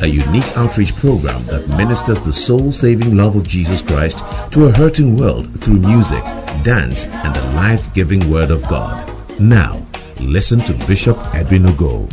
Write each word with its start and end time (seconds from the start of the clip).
a 0.00 0.06
unique 0.06 0.56
outreach 0.56 0.94
program 0.96 1.44
that 1.46 1.66
ministers 1.68 2.20
the 2.20 2.32
soul 2.32 2.70
saving 2.70 3.16
love 3.16 3.34
of 3.34 3.48
Jesus 3.48 3.80
Christ 3.80 4.18
to 4.50 4.66
a 4.66 4.72
hurting 4.72 5.16
world 5.16 5.58
through 5.60 5.78
music, 5.78 6.22
dance, 6.62 7.04
and 7.06 7.34
the 7.34 7.42
life 7.54 7.92
giving 7.94 8.30
Word 8.30 8.50
of 8.50 8.62
God. 8.68 9.10
Now, 9.40 9.86
listen 10.20 10.60
to 10.60 10.74
Bishop 10.86 11.16
Edwin 11.34 11.64
Ogo. 11.64 12.10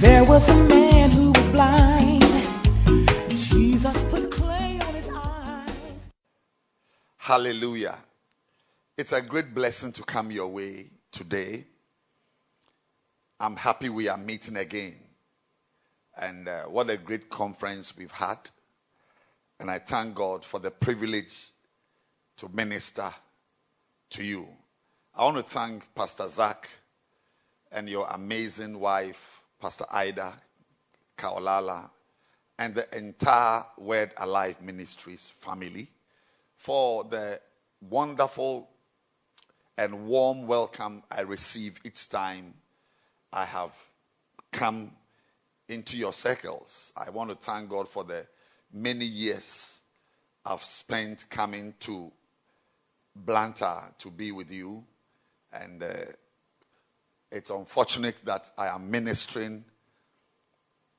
There 0.00 0.24
was 0.24 0.46
a 0.50 0.64
man 0.64 1.10
who 1.10 1.32
was 1.32 1.46
blind. 1.48 2.22
Jesus 3.30 4.04
put 4.10 4.30
clay 4.30 4.78
on 4.86 4.94
his 4.94 5.08
eyes. 5.08 6.10
Hallelujah. 7.16 7.96
It's 8.98 9.12
a 9.12 9.22
great 9.22 9.54
blessing 9.54 9.92
to 9.92 10.02
come 10.02 10.30
your 10.30 10.48
way 10.48 10.90
today. 11.10 11.64
I'm 13.44 13.56
happy 13.56 13.90
we 13.90 14.08
are 14.08 14.16
meeting 14.16 14.56
again. 14.56 14.96
And 16.16 16.48
uh, 16.48 16.62
what 16.62 16.88
a 16.88 16.96
great 16.96 17.28
conference 17.28 17.94
we've 17.94 18.10
had. 18.10 18.38
And 19.60 19.70
I 19.70 19.80
thank 19.80 20.14
God 20.14 20.42
for 20.42 20.58
the 20.58 20.70
privilege 20.70 21.48
to 22.38 22.48
minister 22.48 23.10
to 24.08 24.24
you. 24.24 24.48
I 25.14 25.24
want 25.24 25.36
to 25.36 25.42
thank 25.42 25.94
Pastor 25.94 26.26
Zach 26.26 26.70
and 27.70 27.86
your 27.86 28.06
amazing 28.12 28.80
wife, 28.80 29.42
Pastor 29.60 29.84
Ida 29.92 30.32
Kaolala, 31.18 31.90
and 32.58 32.74
the 32.74 32.96
entire 32.96 33.62
Word 33.76 34.14
Alive 34.16 34.62
Ministries 34.62 35.28
family 35.28 35.88
for 36.56 37.04
the 37.04 37.38
wonderful 37.90 38.70
and 39.76 40.06
warm 40.06 40.46
welcome 40.46 41.02
I 41.10 41.20
receive 41.20 41.78
each 41.84 42.08
time 42.08 42.54
I 43.34 43.44
have 43.46 43.72
come 44.52 44.92
into 45.68 45.96
your 45.96 46.12
circles. 46.12 46.92
I 46.96 47.10
want 47.10 47.30
to 47.30 47.36
thank 47.36 47.68
God 47.68 47.88
for 47.88 48.04
the 48.04 48.28
many 48.72 49.04
years 49.04 49.82
I've 50.46 50.62
spent 50.62 51.28
coming 51.28 51.74
to 51.80 52.12
Blantyre 53.16 53.92
to 53.98 54.10
be 54.10 54.30
with 54.30 54.52
you. 54.52 54.84
And 55.52 55.82
uh, 55.82 55.88
it's 57.32 57.50
unfortunate 57.50 58.22
that 58.24 58.52
I 58.56 58.68
am 58.68 58.88
ministering 58.88 59.64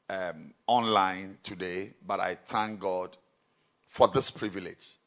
um, 0.10 0.54
online 0.68 1.38
today, 1.42 1.94
but 2.06 2.20
I 2.20 2.36
thank 2.36 2.82
God 2.82 3.16
for 3.88 4.10
this 4.10 4.30
privilege 4.30 4.98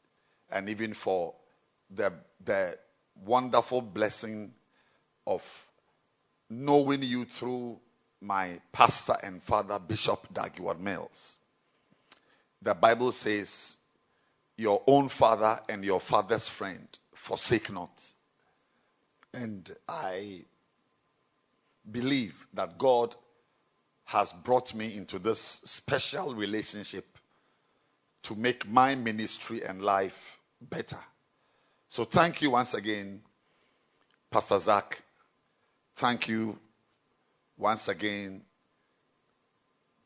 and 0.51 0.67
even 0.67 0.95
for 0.95 1.35
the, 1.91 2.11
the 2.43 2.75
wonderful 3.23 3.83
blessing 3.83 4.51
of 5.27 5.68
knowing 6.49 7.03
you 7.03 7.25
through 7.25 7.79
my 8.21 8.59
pastor 8.71 9.15
and 9.23 9.41
father, 9.41 9.79
Bishop 9.79 10.33
Dag 10.33 10.55
Heward-Mills. 10.55 11.37
The 12.61 12.73
Bible 12.73 13.11
says, 13.11 13.77
Your 14.57 14.83
own 14.87 15.09
father 15.09 15.59
and 15.69 15.85
your 15.85 15.99
father's 16.01 16.49
friend 16.49 16.87
forsake 17.13 17.71
not. 17.71 18.03
And 19.33 19.71
I 19.87 20.41
believe 21.89 22.47
that 22.53 22.77
God 22.77 23.15
has 24.05 24.33
brought 24.33 24.73
me 24.73 24.97
into 24.97 25.19
this 25.19 25.39
special 25.39 26.33
relationship 26.33 27.05
to 28.23 28.35
make 28.35 28.67
my 28.67 28.95
ministry 28.95 29.63
and 29.63 29.81
life 29.81 30.39
better. 30.61 30.97
So 31.87 32.03
thank 32.05 32.41
you 32.41 32.51
once 32.51 32.73
again, 32.73 33.21
Pastor 34.29 34.59
Zach. 34.59 35.03
Thank 35.99 36.29
you 36.29 36.57
once 37.57 37.89
again, 37.89 38.41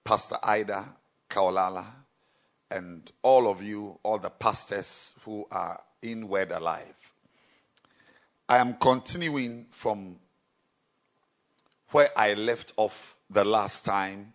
Pastor 0.04 0.38
Ida 0.42 0.86
Kaolala, 1.30 1.86
and 2.72 3.12
all 3.22 3.48
of 3.48 3.62
you, 3.62 4.00
all 4.02 4.18
the 4.18 4.32
pastors 4.32 5.14
who 5.24 5.46
are 5.52 5.80
in 6.02 6.28
Word 6.28 6.52
Alive. 6.52 7.14
I 8.50 8.58
am 8.58 8.74
continuing 8.78 9.68
from 9.70 10.18
where 11.92 12.10
I 12.18 12.34
left 12.34 12.74
off 12.76 13.16
the 13.30 13.46
last 13.46 13.86
time. 13.86 14.34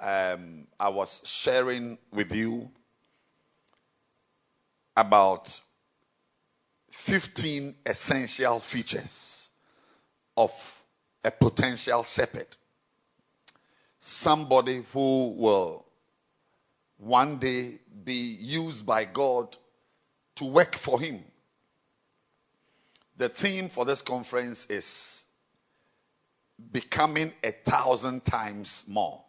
Um, 0.00 0.68
I 0.80 0.88
was 0.88 1.20
sharing 1.22 1.98
with 2.10 2.32
you 2.34 2.70
about 4.96 5.60
15 6.90 7.74
essential 7.84 8.58
features 8.58 9.50
of 10.34 10.77
a 11.24 11.30
potential 11.30 12.02
shepherd. 12.04 12.56
Somebody 14.00 14.84
who 14.92 15.34
will 15.36 15.86
one 16.96 17.38
day 17.38 17.78
be 18.04 18.36
used 18.40 18.86
by 18.86 19.04
God 19.04 19.56
to 20.36 20.44
work 20.44 20.74
for 20.74 21.00
Him. 21.00 21.22
The 23.16 23.28
theme 23.28 23.68
for 23.68 23.84
this 23.84 24.02
conference 24.02 24.70
is 24.70 25.24
becoming 26.72 27.32
a 27.42 27.50
thousand 27.50 28.24
times 28.24 28.84
more. 28.88 29.22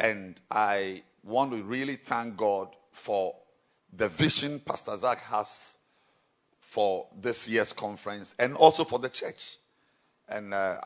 And 0.00 0.40
I 0.50 1.02
want 1.22 1.52
to 1.52 1.62
really 1.62 1.96
thank 1.96 2.36
God 2.36 2.74
for 2.92 3.34
the 3.92 4.08
vision 4.08 4.60
Pastor 4.60 4.96
Zach 4.96 5.20
has 5.22 5.78
for 6.60 7.06
this 7.20 7.48
year's 7.48 7.72
conference 7.72 8.34
and 8.38 8.54
also 8.54 8.84
for 8.84 8.98
the 8.98 9.08
church. 9.08 9.56
And 10.28 10.54
uh, 10.54 10.78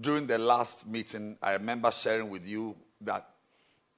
during 0.00 0.26
the 0.26 0.38
last 0.38 0.86
meeting, 0.86 1.36
I 1.42 1.52
remember 1.52 1.90
sharing 1.90 2.30
with 2.30 2.46
you 2.46 2.76
that 3.02 3.28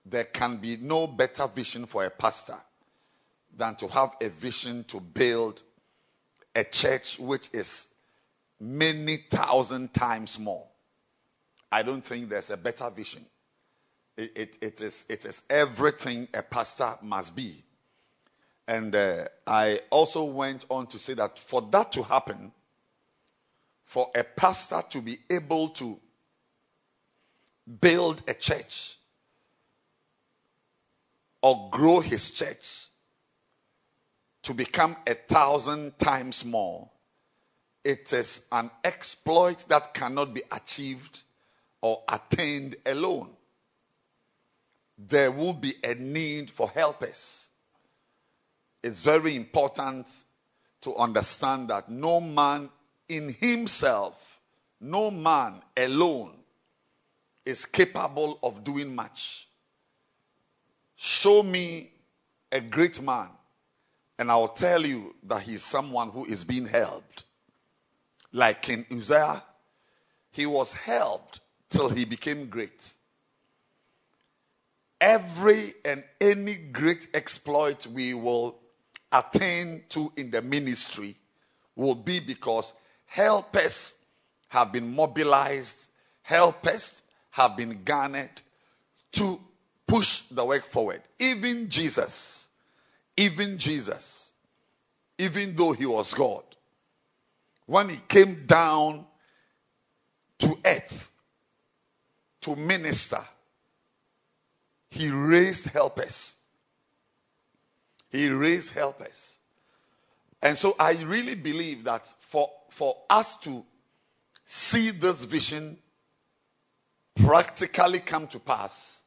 there 0.04 0.24
can 0.24 0.56
be 0.56 0.76
no 0.76 1.06
better 1.06 1.46
vision 1.46 1.86
for 1.86 2.04
a 2.04 2.10
pastor 2.10 2.56
than 3.56 3.76
to 3.76 3.88
have 3.88 4.16
a 4.20 4.28
vision 4.28 4.84
to 4.84 5.00
build 5.00 5.62
a 6.54 6.64
church 6.64 7.18
which 7.18 7.48
is 7.52 7.88
many 8.58 9.16
thousand 9.16 9.92
times 9.92 10.38
more. 10.38 10.66
I 11.70 11.82
don't 11.82 12.04
think 12.04 12.28
there's 12.28 12.50
a 12.50 12.56
better 12.56 12.90
vision. 12.90 13.24
It, 14.16 14.32
it, 14.36 14.58
it, 14.60 14.80
is, 14.80 15.06
it 15.08 15.24
is 15.24 15.42
everything 15.48 16.28
a 16.34 16.42
pastor 16.42 16.94
must 17.02 17.34
be. 17.34 17.62
And 18.68 18.94
uh, 18.94 19.24
I 19.46 19.80
also 19.90 20.24
went 20.24 20.66
on 20.68 20.86
to 20.88 20.98
say 20.98 21.14
that 21.14 21.38
for 21.38 21.62
that 21.72 21.92
to 21.92 22.02
happen, 22.02 22.52
for 23.92 24.10
a 24.14 24.24
pastor 24.24 24.80
to 24.88 25.02
be 25.02 25.18
able 25.28 25.68
to 25.68 26.00
build 27.78 28.22
a 28.26 28.32
church 28.32 28.96
or 31.42 31.68
grow 31.70 32.00
his 32.00 32.30
church 32.30 32.86
to 34.42 34.54
become 34.54 34.96
a 35.06 35.12
thousand 35.12 35.98
times 35.98 36.42
more, 36.42 36.88
it 37.84 38.10
is 38.14 38.46
an 38.50 38.70
exploit 38.82 39.62
that 39.68 39.92
cannot 39.92 40.32
be 40.32 40.40
achieved 40.50 41.24
or 41.82 42.02
attained 42.08 42.76
alone. 42.86 43.28
There 44.96 45.30
will 45.30 45.52
be 45.52 45.74
a 45.84 45.96
need 45.96 46.50
for 46.50 46.70
helpers. 46.70 47.50
It's 48.82 49.02
very 49.02 49.36
important 49.36 50.08
to 50.80 50.96
understand 50.96 51.68
that 51.68 51.90
no 51.90 52.22
man 52.22 52.70
in 53.12 53.34
himself, 53.34 54.40
no 54.80 55.10
man 55.10 55.60
alone, 55.76 56.32
is 57.44 57.66
capable 57.66 58.38
of 58.42 58.64
doing 58.64 58.94
much. 58.94 59.48
Show 60.96 61.42
me 61.42 61.90
a 62.50 62.60
great 62.60 63.02
man, 63.02 63.28
and 64.18 64.30
I 64.30 64.36
will 64.36 64.48
tell 64.48 64.84
you 64.86 65.14
that 65.24 65.42
he's 65.42 65.62
someone 65.62 66.08
who 66.10 66.24
is 66.24 66.42
being 66.42 66.66
helped. 66.66 67.24
Like 68.32 68.62
King 68.62 68.86
Uzziah, 68.90 69.42
he 70.30 70.46
was 70.46 70.72
helped 70.72 71.40
till 71.68 71.90
he 71.90 72.06
became 72.06 72.46
great. 72.46 72.94
Every 74.98 75.74
and 75.84 76.02
any 76.18 76.54
great 76.54 77.08
exploit 77.12 77.86
we 77.88 78.14
will 78.14 78.58
attain 79.10 79.82
to 79.90 80.10
in 80.16 80.30
the 80.30 80.40
ministry 80.40 81.16
will 81.76 81.94
be 81.94 82.20
because 82.20 82.72
helpers 83.12 83.96
have 84.48 84.72
been 84.72 84.94
mobilized, 84.94 85.90
helpers 86.22 87.02
have 87.30 87.54
been 87.58 87.82
garnered 87.84 88.40
to 89.12 89.38
push 89.86 90.22
the 90.30 90.42
work 90.42 90.64
forward. 90.64 91.02
Even 91.18 91.68
Jesus, 91.68 92.48
even 93.14 93.58
Jesus, 93.58 94.32
even 95.18 95.54
though 95.54 95.72
he 95.72 95.84
was 95.84 96.14
God, 96.14 96.42
when 97.66 97.90
he 97.90 97.98
came 98.08 98.46
down 98.46 99.04
to 100.38 100.56
earth 100.64 101.12
to 102.40 102.56
minister, 102.56 103.20
he 104.88 105.10
raised 105.10 105.66
helpers. 105.66 106.36
He 108.08 108.30
raised 108.30 108.72
helpers. 108.72 109.38
And 110.42 110.56
so 110.56 110.74
I 110.78 110.92
really 110.92 111.34
believe 111.34 111.84
that 111.84 112.10
for, 112.32 112.48
for 112.70 112.96
us 113.10 113.36
to 113.36 113.62
see 114.42 114.88
this 114.88 115.26
vision 115.26 115.76
practically 117.14 118.00
come 118.00 118.26
to 118.26 118.38
pass, 118.38 119.02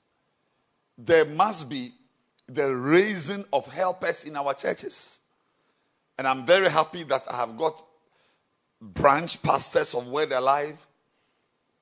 there 0.96 1.26
must 1.26 1.68
be 1.68 1.90
the 2.48 2.72
raising 2.76 3.44
of 3.52 3.66
helpers 3.66 4.26
in 4.26 4.36
our 4.36 4.54
churches. 4.54 5.22
And 6.20 6.28
I'm 6.28 6.46
very 6.46 6.70
happy 6.70 7.02
that 7.02 7.24
I 7.28 7.38
have 7.38 7.58
got 7.58 7.84
branch 8.80 9.42
pastors 9.42 9.96
of 9.96 10.08
Word 10.08 10.32
Alive, 10.32 10.86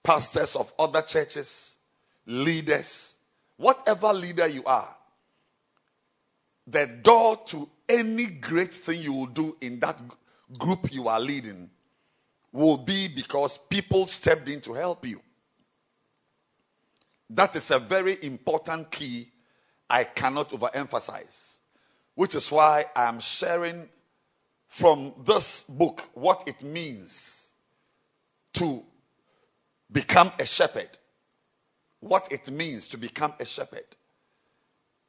pastors 0.01 0.56
of 0.56 0.72
other 0.80 1.01
churches, 1.01 1.75
leaders, 2.25 3.18
whatever 3.57 4.13
leader 4.13 4.48
you 4.48 4.63
are, 4.63 4.96
the 6.66 6.88
door 7.04 7.38
to 7.48 7.68
any 7.89 8.28
great 8.28 8.74
thing 8.74 9.01
you 9.01 9.12
will 9.12 9.25
do 9.25 9.57
in 9.60 9.81
that 9.81 10.00
group 10.57 10.94
you 10.94 11.07
are 11.07 11.19
leading 11.19 11.69
will 12.51 12.78
be 12.78 13.07
because 13.07 13.57
people 13.57 14.06
stepped 14.06 14.48
in 14.48 14.62
to 14.62 14.74
help 14.74 15.06
you. 15.06 15.22
That 17.30 17.56
is 17.56 17.72
a 17.72 17.80
very 17.80 18.18
important 18.24 18.92
key 18.92 19.31
I 19.90 20.04
cannot 20.04 20.50
overemphasize, 20.51 21.60
which 22.16 22.36
is 22.36 22.51
why 22.51 22.86
I 22.95 23.06
am 23.06 23.19
sharing 23.19 23.90
from 24.68 25.13
this 25.25 25.63
book 25.63 26.10
what 26.13 26.44
it 26.48 26.63
means 26.63 27.54
to 28.54 28.84
become 29.92 30.31
a 30.39 30.46
shepherd. 30.46 30.89
What 32.00 32.31
it 32.31 32.50
means 32.51 32.88
to 32.89 32.98
become 32.98 33.34
a 33.39 33.46
shepherd. 33.46 33.86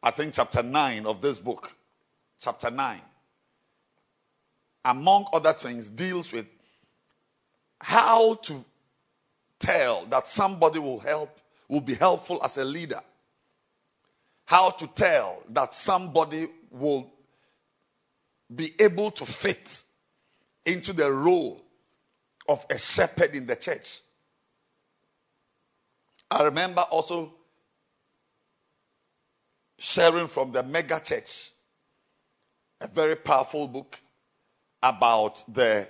I 0.02 0.10
think 0.10 0.34
chapter 0.34 0.62
9 0.62 1.06
of 1.06 1.20
this 1.20 1.40
book, 1.40 1.74
chapter 2.38 2.70
9, 2.70 3.00
among 4.84 5.26
other 5.32 5.52
things, 5.52 5.88
deals 5.88 6.32
with 6.32 6.46
how 7.80 8.34
to 8.34 8.64
tell 9.58 10.04
that 10.06 10.28
somebody 10.28 10.78
will 10.78 11.00
help, 11.00 11.38
will 11.68 11.80
be 11.80 11.94
helpful 11.94 12.40
as 12.44 12.58
a 12.58 12.64
leader. 12.64 13.00
How 14.46 14.70
to 14.70 14.86
tell 14.88 15.42
that 15.50 15.72
somebody 15.74 16.48
will 16.70 17.10
be 18.54 18.72
able 18.78 19.10
to 19.12 19.24
fit 19.24 19.82
into 20.66 20.92
the 20.92 21.10
role 21.10 21.62
of 22.48 22.64
a 22.70 22.78
shepherd 22.78 23.34
in 23.34 23.46
the 23.46 23.56
church. 23.56 24.00
I 26.30 26.42
remember 26.42 26.82
also 26.82 27.32
sharing 29.78 30.26
from 30.26 30.52
the 30.52 30.62
mega 30.62 31.00
church 31.00 31.50
a 32.80 32.86
very 32.86 33.16
powerful 33.16 33.66
book 33.68 33.98
about 34.84 35.42
the 35.48 35.88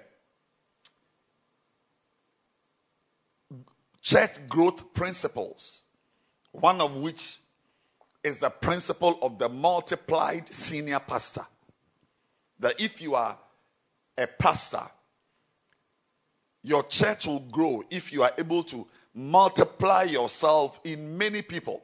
church 4.00 4.46
growth 4.48 4.94
principles, 4.94 5.82
one 6.52 6.80
of 6.80 6.94
which 6.96 7.38
is 8.22 8.38
the 8.38 8.50
principle 8.50 9.18
of 9.20 9.36
the 9.40 9.48
multiplied 9.48 10.48
senior 10.48 11.00
pastor. 11.00 11.44
That 12.60 12.80
if 12.80 13.02
you 13.02 13.16
are 13.16 13.36
a 14.16 14.28
pastor, 14.28 14.86
your 16.62 16.84
church 16.84 17.26
will 17.26 17.40
grow 17.40 17.82
if 17.90 18.12
you 18.12 18.22
are 18.22 18.32
able 18.38 18.62
to 18.62 18.86
multiply 19.12 20.04
yourself 20.04 20.78
in 20.84 21.18
many 21.18 21.42
people. 21.42 21.82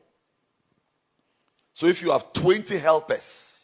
So 1.75 1.87
if 1.87 2.03
you 2.03 2.13
have 2.13 2.33
20 2.33 2.79
helpers 2.79 3.60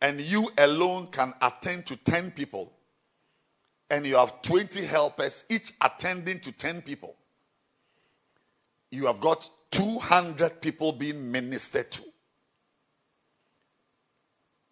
and 0.00 0.20
you 0.20 0.50
alone 0.58 1.08
can 1.10 1.34
attend 1.42 1.86
to 1.86 1.96
10 1.96 2.32
people, 2.32 2.72
and 3.90 4.06
you 4.06 4.16
have 4.16 4.42
20 4.42 4.84
helpers, 4.84 5.44
each 5.48 5.72
attending 5.80 6.40
to 6.40 6.52
10 6.52 6.82
people, 6.82 7.16
you 8.90 9.06
have 9.06 9.20
got 9.20 9.48
200 9.70 10.60
people 10.60 10.92
being 10.92 11.30
ministered 11.30 11.90
to. 11.90 12.02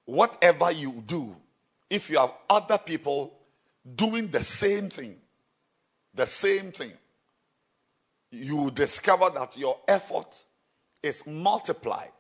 Whatever 0.05 0.71
you 0.71 1.03
do, 1.07 1.35
if 1.91 2.09
you 2.09 2.19
have 2.19 2.33
other 2.49 2.79
people 2.79 3.33
doing 3.95 4.29
the 4.29 4.43
same 4.43 4.89
thing, 4.89 5.17
the 6.15 6.27
same 6.27 6.73
thing, 6.73 6.93
you 8.31 8.71
discover 8.71 9.31
that 9.31 9.57
your 9.57 9.79
effort 9.87 10.45
is 11.03 11.27
multiplied. 11.27 12.11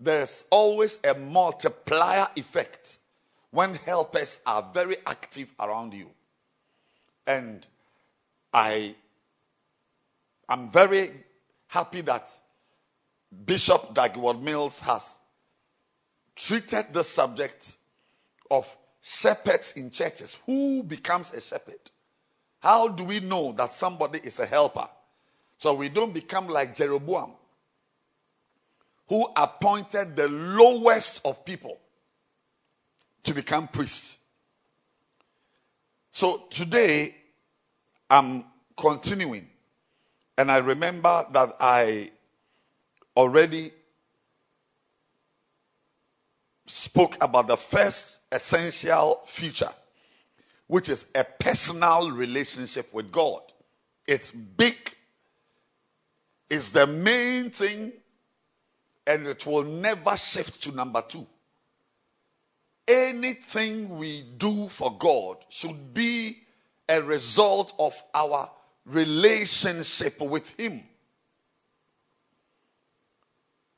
There's 0.00 0.46
always 0.50 0.98
a 1.04 1.14
multiplier 1.14 2.28
effect 2.34 2.98
when 3.50 3.74
helpers 3.74 4.40
are 4.46 4.66
very 4.72 4.96
active 5.06 5.52
around 5.60 5.92
you. 5.92 6.08
And 7.26 7.66
I 8.52 8.94
am 10.48 10.68
very 10.68 11.10
happy 11.68 12.00
that 12.00 12.28
Bishop 13.44 13.94
Dag 13.94 14.14
Heward-Mills 14.14 14.80
has 14.80 15.18
treated 16.34 16.86
the 16.92 17.04
subject 17.04 17.76
of 18.50 18.74
shepherds 19.02 19.72
in 19.76 19.90
churches. 19.90 20.38
Who 20.46 20.82
becomes 20.82 21.32
a 21.34 21.40
shepherd? 21.40 21.90
How 22.60 22.88
do 22.88 23.04
we 23.04 23.20
know 23.20 23.52
that 23.52 23.74
somebody 23.74 24.20
is 24.24 24.40
a 24.40 24.46
helper? 24.46 24.88
So 25.58 25.74
we 25.74 25.90
don't 25.90 26.14
become 26.14 26.48
like 26.48 26.74
Jeroboam, 26.74 27.32
who 29.10 29.28
appointed 29.36 30.14
the 30.14 30.28
lowest 30.28 31.26
of 31.26 31.44
people 31.44 31.76
to 33.24 33.34
become 33.34 33.66
priests. 33.66 34.18
So 36.12 36.44
today, 36.48 37.16
I'm 38.08 38.44
continuing. 38.76 39.48
And 40.38 40.48
I 40.48 40.58
remember 40.58 41.26
that 41.32 41.56
I 41.58 42.12
already 43.16 43.72
spoke 46.66 47.16
about 47.20 47.48
the 47.48 47.56
first 47.56 48.20
essential 48.30 49.22
feature, 49.26 49.72
which 50.68 50.88
is 50.88 51.06
a 51.16 51.24
personal 51.24 52.12
relationship 52.12 52.94
with 52.94 53.10
God. 53.10 53.40
It's 54.06 54.30
big, 54.30 54.76
it's 56.48 56.70
the 56.70 56.86
main 56.86 57.50
thing, 57.50 57.92
and 59.10 59.26
it 59.26 59.44
will 59.44 59.64
never 59.64 60.16
shift 60.16 60.62
to 60.62 60.72
number 60.72 61.02
two 61.02 61.26
anything 62.90 63.96
we 63.96 64.22
do 64.36 64.68
for 64.68 64.96
God 64.98 65.36
should 65.48 65.94
be 65.94 66.38
a 66.88 67.00
result 67.00 67.72
of 67.78 67.94
our 68.12 68.50
relationship 68.84 70.20
with 70.20 70.48
Him. 70.58 70.82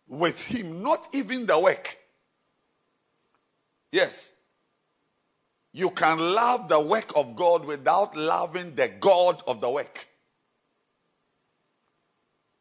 With 0.09 0.43
Him, 0.43 0.83
not 0.83 1.09
even 1.13 1.47
the 1.47 1.59
work. 1.59 1.99
Yes. 3.91 4.33
You 5.75 5.91
can 5.91 6.19
love 6.19 6.69
the 6.69 6.81
work 6.81 7.13
of 7.17 7.37
God 7.37 7.65
without 7.65 8.17
loving 8.17 8.75
the 8.75 8.89
God 8.89 9.43
of 9.47 9.61
the 9.61 9.71
work. 9.71 10.09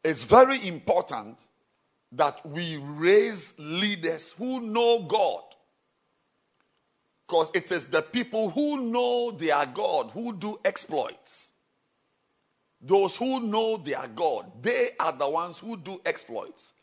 It's 0.03 0.23
very 0.23 0.67
important 0.67 1.47
that 2.11 2.45
we 2.45 2.77
raise 2.77 3.53
leaders 3.57 4.33
who 4.33 4.59
know 4.59 5.03
God 5.07 5.43
because 7.31 7.51
it 7.53 7.71
is 7.71 7.87
the 7.87 8.01
people 8.01 8.49
who 8.49 8.81
know 8.81 9.31
their 9.31 9.65
God 9.67 10.11
who 10.13 10.33
do 10.33 10.59
exploits. 10.65 11.53
Those 12.81 13.15
who 13.15 13.39
know 13.39 13.77
their 13.77 14.05
God, 14.13 14.51
they 14.61 14.89
are 14.99 15.13
the 15.13 15.29
ones 15.29 15.59
who 15.59 15.77
do 15.77 16.01
exploits. 16.05 16.73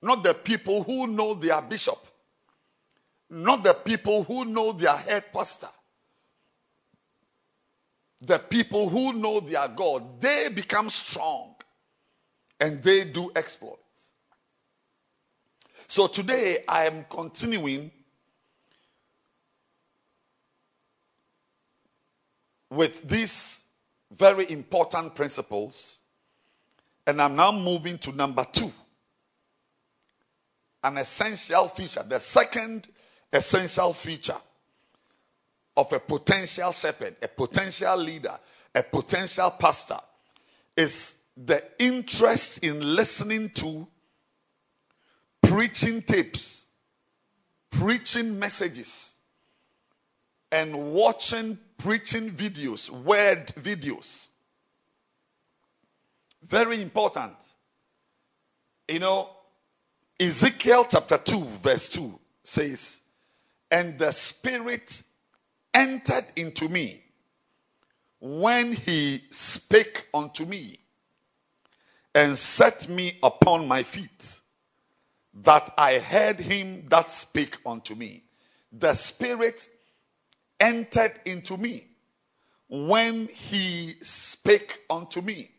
Not 0.00 0.22
the 0.22 0.34
people 0.34 0.84
who 0.84 1.08
know 1.08 1.34
their 1.34 1.60
bishop. 1.60 1.98
Not 3.28 3.64
the 3.64 3.74
people 3.74 4.22
who 4.22 4.44
know 4.44 4.70
their 4.70 4.96
head 4.96 5.32
pastor. 5.32 5.70
The 8.20 8.38
people 8.38 8.88
who 8.88 9.12
know 9.12 9.40
their 9.40 9.66
God, 9.66 10.20
they 10.20 10.48
become 10.54 10.88
strong 10.88 11.56
and 12.60 12.80
they 12.80 13.04
do 13.04 13.32
exploits. 13.34 13.85
So 15.88 16.06
today 16.06 16.64
I 16.68 16.86
am 16.86 17.04
continuing 17.08 17.90
with 22.70 23.08
these 23.08 23.64
very 24.16 24.50
important 24.50 25.14
principles. 25.14 25.98
And 27.06 27.22
I'm 27.22 27.36
now 27.36 27.52
moving 27.52 27.98
to 27.98 28.12
number 28.12 28.44
two. 28.52 28.72
an 30.86 30.98
essential 30.98 31.66
feature, 31.66 32.04
the 32.08 32.20
second 32.20 32.88
essential 33.32 33.92
feature 33.92 34.36
of 35.76 35.92
a 35.92 35.98
potential 35.98 36.70
shepherd, 36.72 37.16
a 37.20 37.26
potential 37.26 37.96
leader, 37.96 38.38
a 38.72 38.82
potential 38.84 39.50
pastor 39.50 39.98
is 40.76 41.22
the 41.36 41.62
interest 41.80 42.62
in 42.62 42.94
listening 42.94 43.50
to 43.50 43.86
preaching 45.48 46.02
tapes, 46.02 46.66
preaching 47.70 48.38
messages, 48.38 49.14
and 50.52 50.92
watching 50.92 51.58
preaching 51.78 52.30
videos, 52.30 52.90
word 52.90 53.46
videos. 53.58 54.28
Very 56.42 56.80
important. 56.80 57.34
You 58.88 59.00
know, 59.00 59.30
Ezekiel 60.18 60.86
chapter 60.88 61.18
2, 61.18 61.40
verse 61.62 61.88
2 61.90 62.18
says, 62.42 63.02
And 63.70 63.98
the 63.98 64.12
Spirit 64.12 65.02
entered 65.74 66.26
into 66.36 66.68
me 66.68 67.02
when 68.20 68.72
he 68.72 69.22
spake 69.30 70.06
unto 70.14 70.44
me 70.44 70.78
and 72.14 72.38
set 72.38 72.88
me 72.88 73.18
upon 73.22 73.68
my 73.68 73.82
feet, 73.82 74.40
that 75.42 75.72
I 75.76 75.98
heard 75.98 76.40
him 76.40 76.86
that 76.88 77.10
spake 77.10 77.58
unto 77.66 77.94
me. 77.94 78.24
The 78.72 78.94
Spirit 78.94 79.68
entered 80.58 81.20
into 81.24 81.56
me 81.56 81.86
when 82.68 83.28
he 83.28 83.94
spake 84.00 84.80
unto 84.88 85.20
me. 85.20 85.50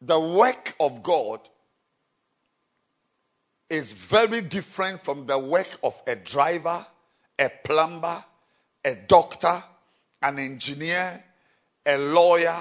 The 0.00 0.18
work 0.18 0.74
of 0.78 1.02
God 1.02 1.48
is 3.68 3.92
very 3.92 4.40
different 4.40 5.00
from 5.00 5.26
the 5.26 5.38
work 5.38 5.78
of 5.82 6.00
a 6.06 6.16
driver, 6.16 6.86
a 7.38 7.50
plumber, 7.64 8.24
a 8.84 8.94
doctor, 8.94 9.62
an 10.22 10.38
engineer, 10.38 11.22
a 11.84 11.98
lawyer, 11.98 12.56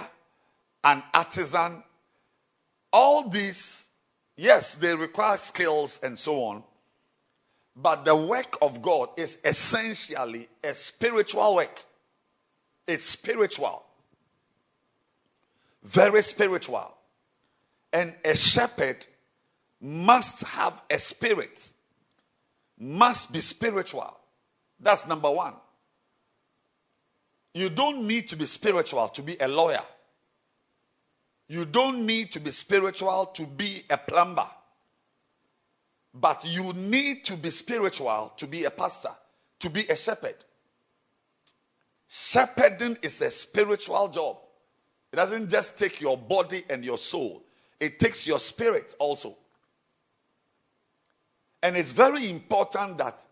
an 0.84 1.04
artisan. 1.14 1.84
All 2.92 3.30
these, 3.30 3.87
yes, 4.38 4.76
they 4.76 4.96
require 4.96 5.38
skills 5.38 6.00
and 6.04 6.18
so 6.18 6.44
on. 6.44 6.64
But 7.76 8.06
the 8.06 8.16
work 8.16 8.58
of 8.62 8.82
God 8.82 9.10
is 9.18 9.40
essentially 9.44 10.48
a 10.64 10.74
spiritual 10.74 11.56
work. 11.56 11.84
It's 12.88 13.06
spiritual. 13.06 13.84
Very 15.84 16.22
spiritual. 16.22 16.94
And 17.94 18.16
a 18.26 18.36
shepherd 18.36 19.06
must 19.80 20.42
have 20.42 20.82
a 20.90 20.98
spirit, 20.98 21.72
must 22.80 23.32
be 23.32 23.40
spiritual. 23.42 24.18
That's 24.80 25.08
number 25.08 25.30
one. 25.30 25.54
You 27.54 27.70
don't 27.70 28.08
need 28.08 28.28
to 28.30 28.36
be 28.36 28.46
spiritual 28.46 29.08
to 29.10 29.22
be 29.22 29.38
a 29.40 29.48
lawyer. 29.48 29.82
You 31.48 31.66
don't 31.66 32.06
need 32.06 32.32
to 32.34 32.40
be 32.40 32.52
spiritual 32.52 33.28
to 33.34 33.46
be 33.46 33.84
a 33.90 33.98
plumber. 33.98 34.48
But 36.14 36.44
you 36.46 36.74
need 36.74 37.24
to 37.26 37.38
be 37.38 37.52
spiritual 37.52 38.34
to 38.38 38.48
be 38.48 38.66
a 38.66 38.72
pastor, 38.72 39.16
to 39.60 39.70
be 39.70 39.82
a 39.88 39.96
shepherd. 39.96 40.36
Shepherding 42.08 42.98
is 43.02 43.22
a 43.22 43.30
spiritual 43.30 44.08
job. 44.10 44.38
It 45.12 45.18
doesn't 45.18 45.50
just 45.50 45.78
take 45.78 46.02
your 46.02 46.18
body 46.18 46.64
and 46.70 46.84
your 46.84 46.98
soul, 46.98 47.44
it 47.80 48.00
takes 48.00 48.26
your 48.26 48.40
spirit 48.40 48.96
also. 49.00 49.38
And 51.64 51.76
it's 51.76 51.92
very 51.92 52.30
important 52.30 52.98
that 53.00 53.26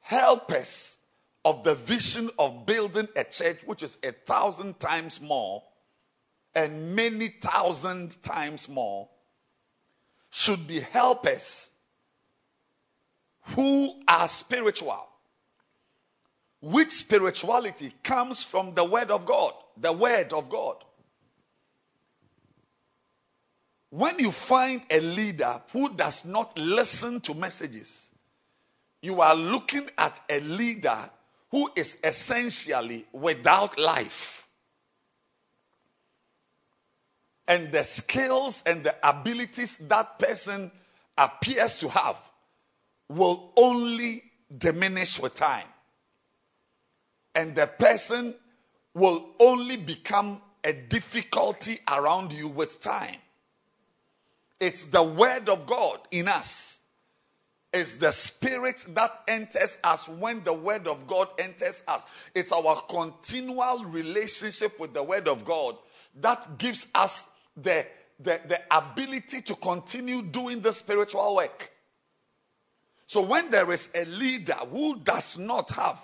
helpers 0.00 0.98
of 1.44 1.64
the 1.64 1.74
vision 1.74 2.30
of 2.38 2.66
building 2.66 3.08
a 3.14 3.24
church, 3.24 3.58
which 3.66 3.82
is 3.82 3.98
a 4.02 4.12
thousand 4.12 4.80
times 4.80 5.20
more 5.20 5.62
and 6.58 6.96
many 6.96 7.28
thousand 7.28 8.20
times 8.20 8.68
more, 8.68 9.08
should 10.28 10.66
be 10.66 10.80
helpers 10.80 11.70
who 13.54 13.94
are 14.08 14.26
spiritual. 14.26 15.06
Which 16.60 16.90
spirituality 16.90 17.92
comes 18.02 18.42
from 18.42 18.74
the 18.74 18.84
Word 18.84 19.12
of 19.12 19.24
God? 19.24 19.52
The 19.76 19.92
Word 19.92 20.32
of 20.32 20.50
God. 20.50 20.84
When 23.90 24.18
you 24.18 24.32
find 24.32 24.82
a 24.90 24.98
leader 24.98 25.62
who 25.72 25.94
does 25.94 26.24
not 26.24 26.58
listen 26.58 27.20
to 27.20 27.34
messages, 27.34 28.10
you 29.00 29.20
are 29.20 29.36
looking 29.36 29.88
at 29.96 30.20
a 30.28 30.40
leader 30.40 30.98
who 31.52 31.70
is 31.76 31.98
essentially 32.02 33.06
without 33.12 33.78
life. 33.78 34.47
And 37.48 37.72
the 37.72 37.82
skills 37.82 38.62
and 38.66 38.84
the 38.84 38.94
abilities 39.02 39.78
that 39.88 40.18
person 40.18 40.70
appears 41.16 41.80
to 41.80 41.88
have 41.88 42.20
will 43.08 43.52
only 43.56 44.22
diminish 44.56 45.18
with 45.18 45.34
time. 45.34 45.66
And 47.34 47.56
the 47.56 47.66
person 47.66 48.34
will 48.92 49.30
only 49.40 49.78
become 49.78 50.42
a 50.62 50.72
difficulty 50.74 51.78
around 51.90 52.34
you 52.34 52.48
with 52.48 52.82
time. 52.82 53.16
It's 54.60 54.86
the 54.86 55.02
word 55.02 55.48
of 55.48 55.66
God 55.66 56.00
in 56.10 56.28
us. 56.28 56.82
It's 57.72 57.96
the 57.96 58.10
spirit 58.12 58.84
that 58.90 59.10
enters 59.28 59.78
us 59.84 60.08
when 60.08 60.42
the 60.42 60.52
word 60.52 60.88
of 60.88 61.06
God 61.06 61.28
enters 61.38 61.82
us. 61.86 62.04
It's 62.34 62.50
our 62.50 62.76
continual 62.88 63.84
relationship 63.84 64.78
with 64.80 64.94
the 64.94 65.02
word 65.02 65.28
of 65.28 65.44
God 65.44 65.76
that 66.20 66.58
gives 66.58 66.88
us 66.94 67.30
the, 67.62 67.86
the, 68.20 68.40
the 68.48 68.60
ability 68.70 69.42
to 69.42 69.54
continue 69.56 70.22
doing 70.22 70.60
the 70.60 70.72
spiritual 70.72 71.36
work. 71.36 71.70
So 73.06 73.22
when 73.22 73.50
there 73.50 73.70
is 73.72 73.90
a 73.94 74.04
leader 74.04 74.54
who 74.70 75.00
does 75.00 75.38
not 75.38 75.70
have 75.70 75.98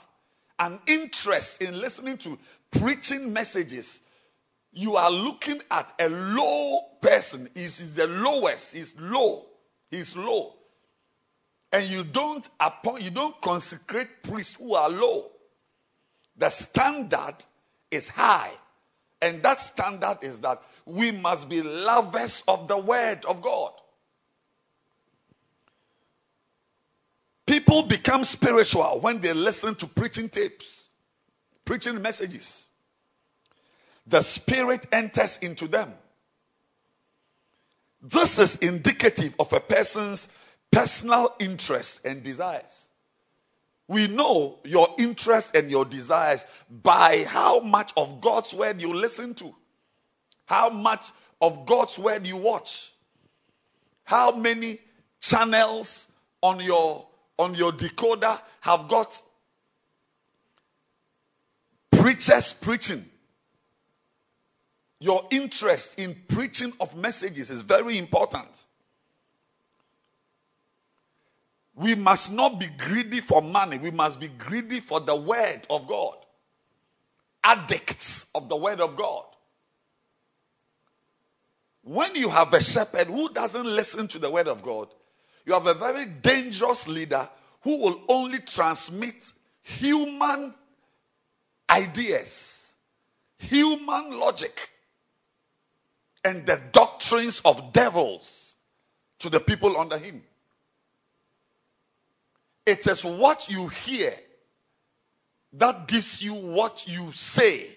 an 0.58 0.78
interest 0.86 1.60
in 1.60 1.80
listening 1.80 2.16
to 2.18 2.38
preaching 2.70 3.32
messages, 3.32 4.00
you 4.72 4.96
are 4.96 5.10
looking 5.10 5.60
at 5.70 5.92
a 6.00 6.08
low 6.08 6.80
person. 7.00 7.48
He's 7.54 7.94
the 7.94 8.06
lowest. 8.06 8.74
He's 8.74 8.98
low. 9.00 9.46
He's 9.90 10.16
low. 10.16 10.54
And 11.72 11.86
you 11.86 12.04
don't 12.04 12.48
appoint, 12.58 13.02
you 13.02 13.10
don't 13.10 13.40
consecrate 13.40 14.22
priests 14.22 14.54
who 14.54 14.74
are 14.74 14.88
low. 14.88 15.30
The 16.36 16.48
standard 16.48 17.36
is 17.90 18.08
high. 18.08 18.52
And 19.24 19.42
that 19.42 19.58
standard 19.58 20.18
is 20.20 20.38
that 20.40 20.60
we 20.84 21.10
must 21.10 21.48
be 21.48 21.62
lovers 21.62 22.44
of 22.46 22.68
the 22.68 22.76
word 22.76 23.24
of 23.24 23.40
God. 23.40 23.72
People 27.46 27.84
become 27.84 28.22
spiritual 28.24 28.98
when 29.00 29.22
they 29.22 29.32
listen 29.32 29.76
to 29.76 29.86
preaching 29.86 30.28
tapes, 30.28 30.90
preaching 31.64 32.02
messages. 32.02 32.68
The 34.06 34.20
spirit 34.20 34.86
enters 34.92 35.38
into 35.38 35.68
them. 35.68 35.94
This 38.02 38.38
is 38.38 38.56
indicative 38.56 39.34
of 39.38 39.50
a 39.54 39.60
person's 39.60 40.28
personal 40.70 41.34
interests 41.38 42.04
and 42.04 42.22
desires. 42.22 42.90
We 43.86 44.06
know 44.06 44.60
your 44.64 44.88
interests 44.98 45.52
and 45.54 45.70
your 45.70 45.84
desires 45.84 46.44
by 46.70 47.24
how 47.28 47.60
much 47.60 47.92
of 47.96 48.20
God's 48.20 48.54
word 48.54 48.80
you 48.80 48.94
listen 48.94 49.34
to, 49.34 49.54
how 50.46 50.70
much 50.70 51.10
of 51.40 51.66
God's 51.66 51.98
word 51.98 52.26
you 52.26 52.38
watch, 52.38 52.92
how 54.04 54.32
many 54.32 54.78
channels 55.20 56.12
on 56.42 56.60
your 56.60 57.06
on 57.38 57.54
your 57.54 57.72
decoder 57.72 58.40
have 58.60 58.88
got 58.88 59.20
preachers 61.90 62.52
preaching. 62.52 63.04
Your 65.00 65.26
interest 65.30 65.98
in 65.98 66.16
preaching 66.28 66.72
of 66.80 66.96
messages 66.96 67.50
is 67.50 67.62
very 67.62 67.98
important. 67.98 68.64
We 71.74 71.94
must 71.94 72.32
not 72.32 72.60
be 72.60 72.66
greedy 72.66 73.20
for 73.20 73.42
money. 73.42 73.78
We 73.78 73.90
must 73.90 74.20
be 74.20 74.28
greedy 74.28 74.80
for 74.80 75.00
the 75.00 75.16
word 75.16 75.62
of 75.68 75.86
God. 75.86 76.14
Addicts 77.42 78.30
of 78.34 78.48
the 78.48 78.56
word 78.56 78.80
of 78.80 78.96
God. 78.96 79.24
When 81.82 82.14
you 82.14 82.28
have 82.30 82.52
a 82.54 82.62
shepherd 82.62 83.08
who 83.08 83.28
doesn't 83.28 83.66
listen 83.66 84.08
to 84.08 84.18
the 84.18 84.30
word 84.30 84.48
of 84.48 84.62
God, 84.62 84.88
you 85.44 85.52
have 85.52 85.66
a 85.66 85.74
very 85.74 86.06
dangerous 86.06 86.88
leader 86.88 87.28
who 87.60 87.78
will 87.78 88.02
only 88.08 88.38
transmit 88.38 89.32
human 89.60 90.54
ideas, 91.68 92.76
human 93.36 94.18
logic, 94.18 94.70
and 96.24 96.46
the 96.46 96.60
doctrines 96.72 97.42
of 97.44 97.72
devils 97.72 98.54
to 99.18 99.28
the 99.28 99.40
people 99.40 99.76
under 99.76 99.98
him. 99.98 100.22
It 102.66 102.86
is 102.86 103.04
what 103.04 103.48
you 103.48 103.68
hear 103.68 104.12
that 105.52 105.86
gives 105.86 106.22
you 106.22 106.34
what 106.34 106.86
you 106.88 107.12
say. 107.12 107.76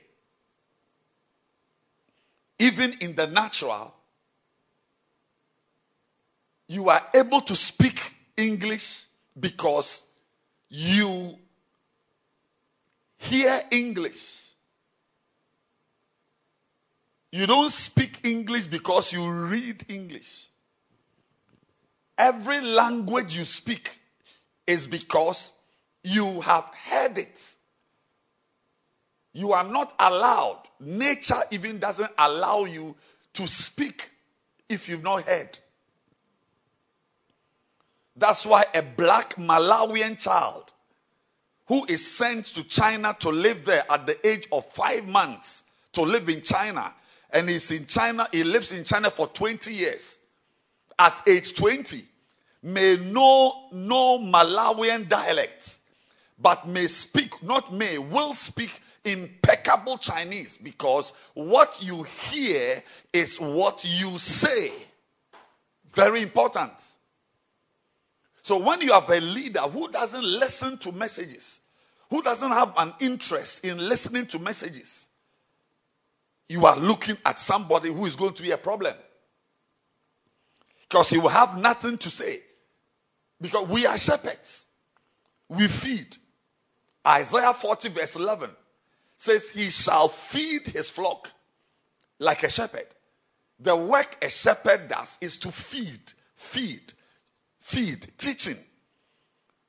Even 2.60 2.94
in 3.02 3.14
the 3.14 3.28
natural, 3.28 3.94
you 6.68 6.90
are 6.90 7.02
able 7.14 7.42
to 7.42 7.56
speak 7.56 8.16
English 8.36 9.06
because 9.40 10.10
you 10.70 11.38
hear 13.18 13.62
English. 13.72 14.44
You 17.32 17.46
don't 17.46 17.72
speak 17.72 18.22
English 18.24 18.68
because 18.68 19.14
you 19.14 19.30
read 19.30 19.84
English. 19.90 20.48
Every 22.18 22.62
language 22.62 23.38
you 23.38 23.46
speak 23.46 24.00
is 24.68 24.86
because 24.86 25.54
you 26.04 26.42
have 26.42 26.66
heard 26.90 27.18
it. 27.18 27.56
You 29.34 29.54
are 29.54 29.64
not 29.64 29.94
allowed. 30.00 30.64
Nature 30.80 31.42
even 31.52 31.80
doesn't 31.80 32.12
allow 32.18 32.66
you 32.66 32.96
to 33.34 33.48
speak 33.48 34.12
if 34.70 34.90
you've 34.90 35.04
not 35.04 35.24
heard. 35.24 35.58
That's 38.16 38.46
why 38.46 38.66
a 38.74 38.82
black 38.82 39.36
Malawian 39.36 40.20
child 40.22 40.74
who 41.68 41.86
is 41.86 42.06
sent 42.06 42.46
to 42.46 42.64
China 42.64 43.16
to 43.20 43.30
live 43.30 43.66
there 43.66 43.84
at 43.90 44.08
the 44.08 44.28
age 44.28 44.48
of 44.52 44.66
five 44.66 45.08
months 45.08 45.64
to 45.94 46.02
live 46.02 46.30
in 46.30 46.42
China, 46.42 46.94
and 47.32 47.50
he's 47.50 47.70
in 47.72 47.86
China, 47.86 48.28
he 48.32 48.44
lives 48.44 48.72
in 48.72 48.84
China 48.84 49.10
for 49.10 49.28
20 49.28 49.74
years. 49.74 50.20
At 50.98 51.22
age 51.28 51.56
20, 51.56 52.04
may 52.68 52.98
know 52.98 53.70
no 53.72 54.20
Malawian 54.20 55.08
dialect, 55.08 55.78
but 56.38 56.68
may 56.68 56.88
speak, 56.88 57.42
not 57.42 57.74
may, 57.74 57.98
will 57.98 58.34
speak 58.34 58.82
impeccable 59.06 59.98
Chinese 59.98 60.58
because 60.58 61.14
what 61.34 61.78
you 61.82 62.04
hear 62.04 62.84
is 63.14 63.38
what 63.38 63.86
you 63.86 64.20
say. 64.20 64.72
Very 65.90 66.22
important. 66.22 66.74
So 68.42 68.60
when 68.62 68.82
you 68.82 68.92
have 68.92 69.10
a 69.10 69.22
leader 69.22 69.62
who 69.62 69.90
doesn't 69.90 70.24
listen 70.24 70.78
to 70.80 70.92
messages, 70.92 71.62
who 72.10 72.22
doesn't 72.22 72.52
have 72.52 72.74
an 72.78 72.94
interest 73.00 73.64
in 73.64 73.78
listening 73.78 74.28
to 74.28 74.40
messages, 74.40 75.08
you 76.50 76.66
are 76.66 76.78
looking 76.78 77.18
at 77.26 77.40
somebody 77.40 77.90
who 77.94 78.06
is 78.06 78.16
going 78.18 78.34
to 78.34 78.44
be 78.44 78.52
a 78.52 78.58
problem. 78.58 78.94
Because 80.82 81.10
he 81.10 81.18
will 81.18 81.30
have 81.30 81.58
nothing 81.58 81.98
to 81.98 82.10
say. 82.10 82.40
Because 83.40 83.68
we 83.68 83.86
are 83.86 83.98
shepherds, 83.98 84.66
we 85.48 85.68
feed. 85.68 86.18
Isaiah 87.06 87.54
40, 87.54 87.90
verse 87.90 88.16
11 88.16 88.50
says, 89.16 89.50
He 89.50 89.70
shall 89.70 90.08
feed 90.08 90.68
his 90.68 90.90
flock 90.90 91.32
like 92.20 92.44
a 92.44 92.50
shepherd. 92.50 92.88
The 93.60 93.76
work 93.76 94.18
a 94.24 94.30
shepherd 94.30 94.88
does 94.88 95.18
is 95.22 95.38
to 95.40 95.52
feed, 95.52 96.14
feed, 96.36 96.94
feed, 97.60 98.08
teaching. 98.18 98.58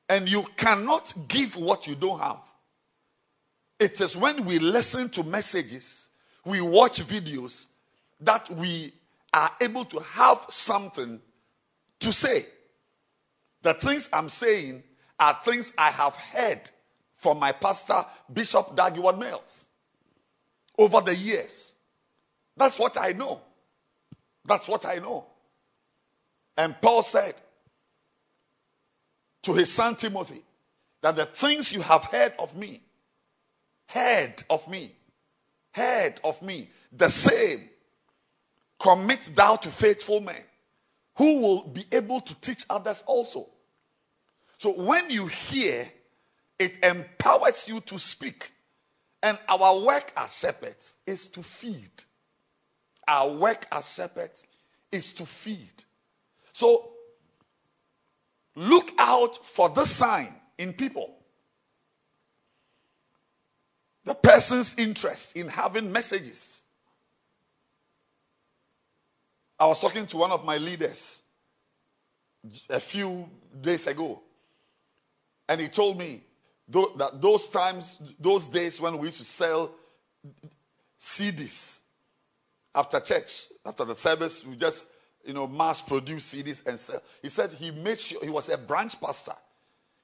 And 0.08 0.28
you 0.28 0.44
cannot 0.56 1.12
give 1.28 1.56
what 1.56 1.86
you 1.86 1.94
don't 1.94 2.18
have. 2.18 2.40
It 3.78 4.00
is 4.00 4.16
when 4.16 4.44
we 4.44 4.58
listen 4.58 5.08
to 5.10 5.22
messages, 5.22 6.08
we 6.44 6.60
watch 6.60 7.00
videos, 7.06 7.66
that 8.20 8.50
we 8.50 8.92
are 9.32 9.50
able 9.60 9.84
to 9.84 10.00
have 10.00 10.44
something 10.48 11.20
to 12.00 12.12
say. 12.12 12.46
The 13.62 13.74
things 13.74 14.08
I'm 14.12 14.28
saying 14.28 14.82
are 15.18 15.38
things 15.42 15.72
I 15.76 15.90
have 15.90 16.14
heard 16.14 16.70
from 17.12 17.38
my 17.38 17.52
pastor, 17.52 18.04
Bishop 18.32 18.76
Dag 18.76 18.94
Heward-Mills, 18.94 19.68
over 20.78 21.00
the 21.00 21.14
years. 21.14 21.74
That's 22.56 22.78
what 22.78 22.96
I 22.98 23.12
know. 23.12 23.40
That's 24.44 24.68
what 24.68 24.86
I 24.86 24.96
know. 24.96 25.26
And 26.56 26.80
Paul 26.80 27.02
said 27.02 27.34
to 29.42 29.54
his 29.54 29.72
son 29.72 29.96
Timothy 29.96 30.42
that 31.02 31.16
the 31.16 31.26
things 31.26 31.72
you 31.72 31.82
have 31.82 32.04
heard 32.04 32.32
of 32.38 32.56
me, 32.56 32.80
heard 33.86 34.34
of 34.50 34.68
me, 34.68 34.92
heard 35.72 36.20
of 36.24 36.40
me, 36.42 36.68
the 36.92 37.08
same 37.08 37.68
commit 38.78 39.30
thou 39.34 39.56
to 39.56 39.68
faithful 39.68 40.20
men 40.20 40.42
who 41.18 41.40
will 41.40 41.68
be 41.68 41.84
able 41.92 42.20
to 42.22 42.40
teach 42.40 42.64
others 42.70 43.04
also. 43.06 43.48
So 44.56 44.72
when 44.72 45.10
you 45.10 45.26
hear 45.26 45.86
it 46.58 46.84
empowers 46.84 47.68
you 47.68 47.80
to 47.80 47.98
speak. 47.98 48.52
And 49.22 49.38
our 49.48 49.80
work 49.80 50.12
as 50.16 50.36
shepherds 50.36 50.96
is 51.06 51.28
to 51.28 51.42
feed. 51.42 51.90
Our 53.06 53.32
work 53.32 53.66
as 53.72 53.92
shepherds 53.92 54.46
is 54.92 55.12
to 55.14 55.26
feed. 55.26 55.84
So 56.52 56.90
look 58.54 58.90
out 58.98 59.44
for 59.44 59.68
this 59.70 59.90
sign 59.90 60.34
in 60.56 60.72
people. 60.72 61.14
The 64.04 64.14
person's 64.14 64.78
interest 64.78 65.36
in 65.36 65.48
having 65.48 65.92
messages. 65.92 66.57
I 69.58 69.66
was 69.66 69.80
talking 69.80 70.06
to 70.06 70.16
one 70.16 70.30
of 70.30 70.44
my 70.44 70.56
leaders 70.56 71.22
a 72.70 72.78
few 72.78 73.28
days 73.60 73.86
ago, 73.86 74.22
and 75.48 75.60
he 75.60 75.68
told 75.68 75.98
me 75.98 76.22
that 76.68 77.20
those 77.20 77.48
times, 77.48 78.00
those 78.20 78.46
days 78.46 78.80
when 78.80 78.98
we 78.98 79.08
used 79.08 79.18
to 79.18 79.24
sell 79.24 79.72
CDs 80.98 81.80
after 82.74 83.00
church, 83.00 83.46
after 83.66 83.84
the 83.84 83.94
service, 83.94 84.44
we 84.46 84.54
just, 84.54 84.84
you 85.24 85.32
know, 85.32 85.48
mass 85.48 85.80
produce 85.80 86.34
CDs 86.34 86.66
and 86.66 86.78
sell. 86.78 87.02
He 87.22 87.28
said 87.28 87.50
he 87.52 87.70
made 87.70 87.98
sure, 87.98 88.22
he 88.22 88.30
was 88.30 88.48
a 88.48 88.58
branch 88.58 89.00
pastor. 89.00 89.32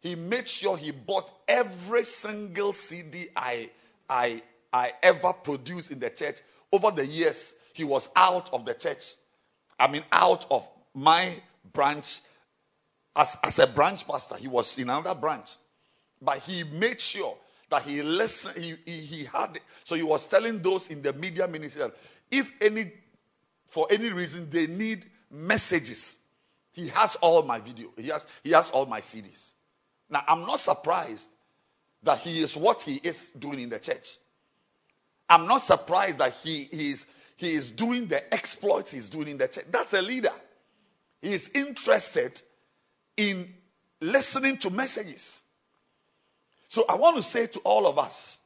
He 0.00 0.16
made 0.16 0.48
sure 0.48 0.76
he 0.76 0.90
bought 0.90 1.30
every 1.46 2.04
single 2.04 2.72
CD 2.72 3.28
I, 3.36 3.70
I, 4.08 4.42
I 4.72 4.92
ever 5.02 5.32
produced 5.32 5.92
in 5.92 5.98
the 5.98 6.10
church. 6.10 6.40
Over 6.72 6.90
the 6.90 7.06
years, 7.06 7.54
he 7.72 7.84
was 7.84 8.08
out 8.16 8.52
of 8.52 8.64
the 8.66 8.74
church. 8.74 9.14
I 9.78 9.88
mean, 9.88 10.02
out 10.12 10.46
of 10.50 10.68
my 10.94 11.34
branch 11.72 12.20
as, 13.16 13.36
as 13.42 13.58
a 13.58 13.66
branch 13.66 14.06
pastor. 14.06 14.36
He 14.36 14.48
was 14.48 14.76
in 14.78 14.90
another 14.90 15.14
branch. 15.14 15.56
But 16.20 16.38
he 16.38 16.64
made 16.64 17.00
sure 17.00 17.36
that 17.70 17.82
he 17.82 18.02
listened, 18.02 18.62
he, 18.62 18.74
he, 18.84 19.00
he 19.00 19.24
had, 19.24 19.58
so 19.82 19.94
he 19.94 20.02
was 20.02 20.28
telling 20.28 20.62
those 20.62 20.88
in 20.88 21.02
the 21.02 21.12
media 21.12 21.46
ministry 21.46 21.82
that 21.82 21.94
if 22.30 22.52
any, 22.60 22.92
for 23.66 23.86
any 23.90 24.10
reason 24.10 24.48
they 24.50 24.66
need 24.66 25.06
messages, 25.30 26.20
he 26.72 26.88
has 26.88 27.16
all 27.16 27.42
my 27.42 27.60
video, 27.60 27.88
he 27.96 28.08
has, 28.08 28.26
he 28.42 28.50
has 28.50 28.70
all 28.70 28.86
my 28.86 29.00
CDs. 29.00 29.52
Now, 30.10 30.22
I'm 30.26 30.42
not 30.42 30.60
surprised 30.60 31.30
that 32.02 32.18
he 32.18 32.42
is 32.42 32.56
what 32.56 32.82
he 32.82 33.00
is 33.02 33.30
doing 33.30 33.60
in 33.60 33.68
the 33.68 33.78
church. 33.78 34.18
I'm 35.28 35.46
not 35.46 35.62
surprised 35.62 36.18
that 36.18 36.34
he, 36.34 36.68
is, 36.70 37.06
he 37.36 37.52
is 37.52 37.70
doing 37.70 38.06
the 38.06 38.32
exploits 38.32 38.90
he's 38.90 39.08
doing 39.08 39.28
in 39.28 39.38
the 39.38 39.48
church. 39.48 39.66
That's 39.70 39.92
a 39.94 40.02
leader. 40.02 40.32
He 41.20 41.32
is 41.32 41.50
interested 41.54 42.40
in 43.16 43.52
listening 44.00 44.58
to 44.58 44.70
messages. 44.70 45.44
So 46.68 46.84
I 46.88 46.94
want 46.96 47.16
to 47.16 47.22
say 47.22 47.46
to 47.46 47.58
all 47.60 47.86
of 47.86 47.98
us, 47.98 48.38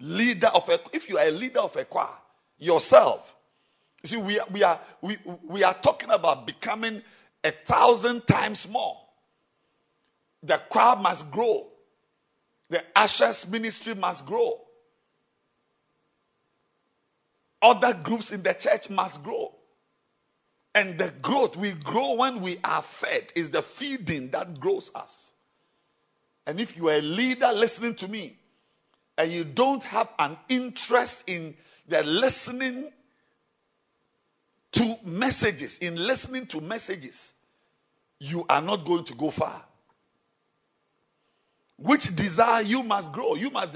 leader 0.00 0.48
of 0.48 0.68
a, 0.68 0.80
if 0.92 1.08
you 1.08 1.18
are 1.18 1.26
a 1.26 1.30
leader 1.30 1.60
of 1.60 1.76
a 1.76 1.84
choir, 1.84 2.08
yourself, 2.58 3.36
you 4.02 4.08
see, 4.08 4.16
we 4.16 4.38
are, 4.38 4.46
we 4.50 4.62
are, 4.62 4.80
we, 5.00 5.16
we 5.44 5.64
are 5.64 5.74
talking 5.74 6.10
about 6.10 6.46
becoming 6.46 7.02
a 7.44 7.50
thousand 7.50 8.26
times 8.26 8.68
more. 8.68 8.98
The 10.42 10.60
choir 10.68 10.96
must 10.96 11.30
grow. 11.30 11.68
The 12.68 12.82
ushers 12.96 13.48
ministry 13.48 13.94
must 13.94 14.26
grow. 14.26 14.61
Other 17.62 17.94
groups 17.94 18.32
in 18.32 18.42
the 18.42 18.52
church 18.52 18.90
must 18.90 19.22
grow. 19.22 19.54
And 20.74 20.98
the 20.98 21.12
growth, 21.22 21.56
we 21.56 21.72
grow 21.72 22.14
when 22.14 22.40
we 22.40 22.56
are 22.64 22.82
fed, 22.82 23.32
is 23.36 23.50
the 23.50 23.62
feeding 23.62 24.30
that 24.30 24.58
grows 24.58 24.90
us. 24.94 25.32
And 26.46 26.60
if 26.60 26.76
you 26.76 26.88
are 26.88 26.94
a 26.94 27.02
leader 27.02 27.52
listening 27.52 27.94
to 27.96 28.08
me 28.08 28.36
and 29.16 29.30
you 29.30 29.44
don't 29.44 29.82
have 29.84 30.08
an 30.18 30.36
interest 30.48 31.28
in 31.28 31.54
the 31.86 32.02
listening 32.04 32.90
to 34.72 34.96
messages, 35.04 35.78
in 35.78 35.94
listening 35.94 36.46
to 36.46 36.60
messages, 36.60 37.34
you 38.18 38.44
are 38.48 38.62
not 38.62 38.84
going 38.84 39.04
to 39.04 39.14
go 39.14 39.30
far. 39.30 39.64
Which 41.76 42.14
desire 42.16 42.62
you 42.62 42.82
must 42.82 43.12
grow, 43.12 43.34
you 43.34 43.50
must 43.50 43.72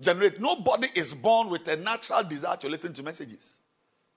generate. 0.00 0.40
Nobody 0.40 0.88
is 0.94 1.14
born 1.14 1.48
with 1.48 1.66
a 1.68 1.76
natural 1.76 2.22
desire 2.24 2.56
to 2.58 2.68
listen 2.68 2.92
to 2.94 3.02
messages. 3.02 3.58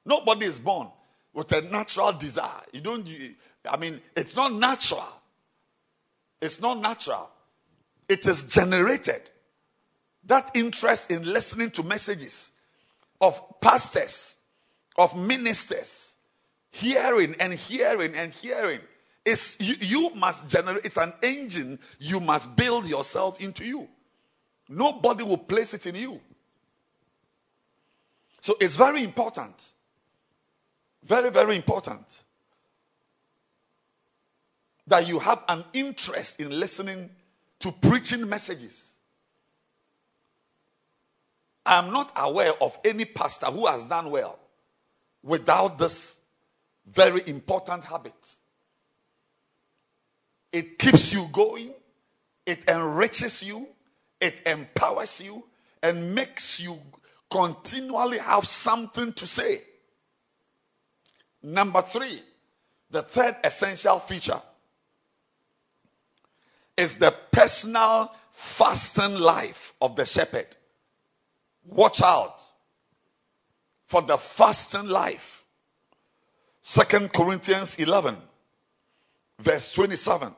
Nobody 0.06 0.46
is 0.46 0.60
born 0.60 0.88
with 1.34 1.52
a 1.52 1.62
natural 1.62 2.14
desire. 2.14 2.62
You 2.74 2.82
don't, 2.82 3.06
you, 3.06 3.36
I 3.70 3.78
mean, 3.78 4.02
it's 4.16 4.36
not 4.36 4.54
natural. 4.54 5.08
It's 6.42 6.62
not 6.62 6.80
natural, 6.80 7.30
it 8.08 8.28
is 8.28 8.48
generated. 8.48 9.32
That 10.26 10.52
interest 10.54 11.10
in 11.10 11.24
listening 11.24 11.72
to 11.72 11.84
messages 11.84 12.52
of 13.22 13.42
pastors, 13.62 14.38
of 14.98 15.18
ministers, 15.18 16.16
hearing 16.70 17.36
and 17.40 17.54
hearing 17.54 18.14
and 18.14 18.32
hearing 18.32 18.82
is 19.26 19.58
you, 19.60 19.76
you 19.80 20.16
must 20.16 20.48
generate 20.48 20.86
it's 20.86 20.98
an 20.98 21.12
engine 21.24 21.80
you 21.98 22.20
must 22.20 22.56
build 22.56 22.86
yourself 22.86 23.42
into 23.42 23.66
you 23.66 23.88
nobody 24.70 25.24
will 25.24 25.38
place 25.38 25.74
it 25.74 25.86
in 25.86 25.96
you. 25.96 26.20
So 28.42 28.56
it's 28.60 28.76
very 28.76 29.04
important. 29.04 29.72
Very 31.04 31.30
very 31.30 31.56
important 31.56 32.24
that 34.88 35.08
you 35.08 35.20
have 35.20 35.44
an 35.50 35.64
interest 35.74 36.40
in 36.40 36.50
listening 36.50 37.10
to 37.60 37.72
preaching 37.72 38.28
messages. 38.28 38.96
I'm 41.66 41.92
not 41.92 42.12
aware 42.16 42.54
of 42.62 42.80
any 42.86 43.04
pastor 43.04 43.48
who 43.48 43.66
has 43.66 43.86
done 43.86 44.10
well 44.10 44.40
without 45.22 45.78
this 45.78 46.22
very 46.86 47.22
important 47.28 47.84
habit. 47.84 48.14
It 50.54 50.80
keeps 50.80 51.12
you 51.12 51.28
going, 51.34 51.74
it 52.46 52.70
enriches 52.70 53.44
you, 53.44 53.68
it 54.20 54.42
empowers 54.46 55.22
you, 55.22 55.44
and 55.82 56.14
makes 56.14 56.60
you 56.60 56.80
continually 57.30 58.18
have 58.18 58.46
something 58.46 59.14
to 59.14 59.28
say. 59.28 59.62
Number 61.44 61.82
three, 61.82 62.22
the 62.90 63.02
third 63.02 63.36
essential 63.44 64.00
feature 64.00 64.42
is 66.76 66.98
the 66.98 67.14
personal 67.32 68.14
fasting 68.32 69.18
life 69.18 69.74
of 69.82 69.96
the 69.96 70.06
shepherd. 70.06 70.48
Watch 71.66 72.02
out 72.02 72.40
for 73.84 74.02
the 74.02 74.18
fasting 74.18 74.88
life. 74.88 75.44
Second 76.62 77.14
Corinthians 77.14 77.80
11, 77.80 78.18
verse 79.40 79.74
27. 79.74 80.36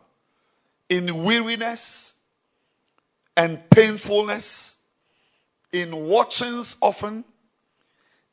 In 0.90 1.24
weariness 1.24 2.19
and 3.40 3.70
painfulness, 3.70 4.80
in 5.72 5.96
watchings 5.96 6.76
often, 6.82 7.24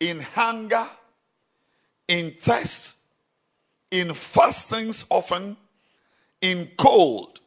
in 0.01 0.19
hunger, 0.19 0.85
in 2.09 2.33
thirst, 2.33 2.97
in 3.93 4.13
fastings 4.15 5.07
often, 5.09 5.57
in 6.41 6.69
cold 6.77 7.39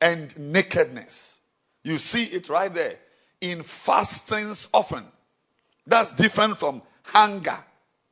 and 0.00 0.34
nakedness. 0.38 1.40
You 1.82 1.98
see 1.98 2.24
it 2.24 2.48
right 2.48 2.72
there. 2.72 2.96
In 3.42 3.62
fastings 3.62 4.66
often. 4.72 5.04
That's 5.86 6.14
different 6.14 6.56
from 6.56 6.80
hunger 7.02 7.58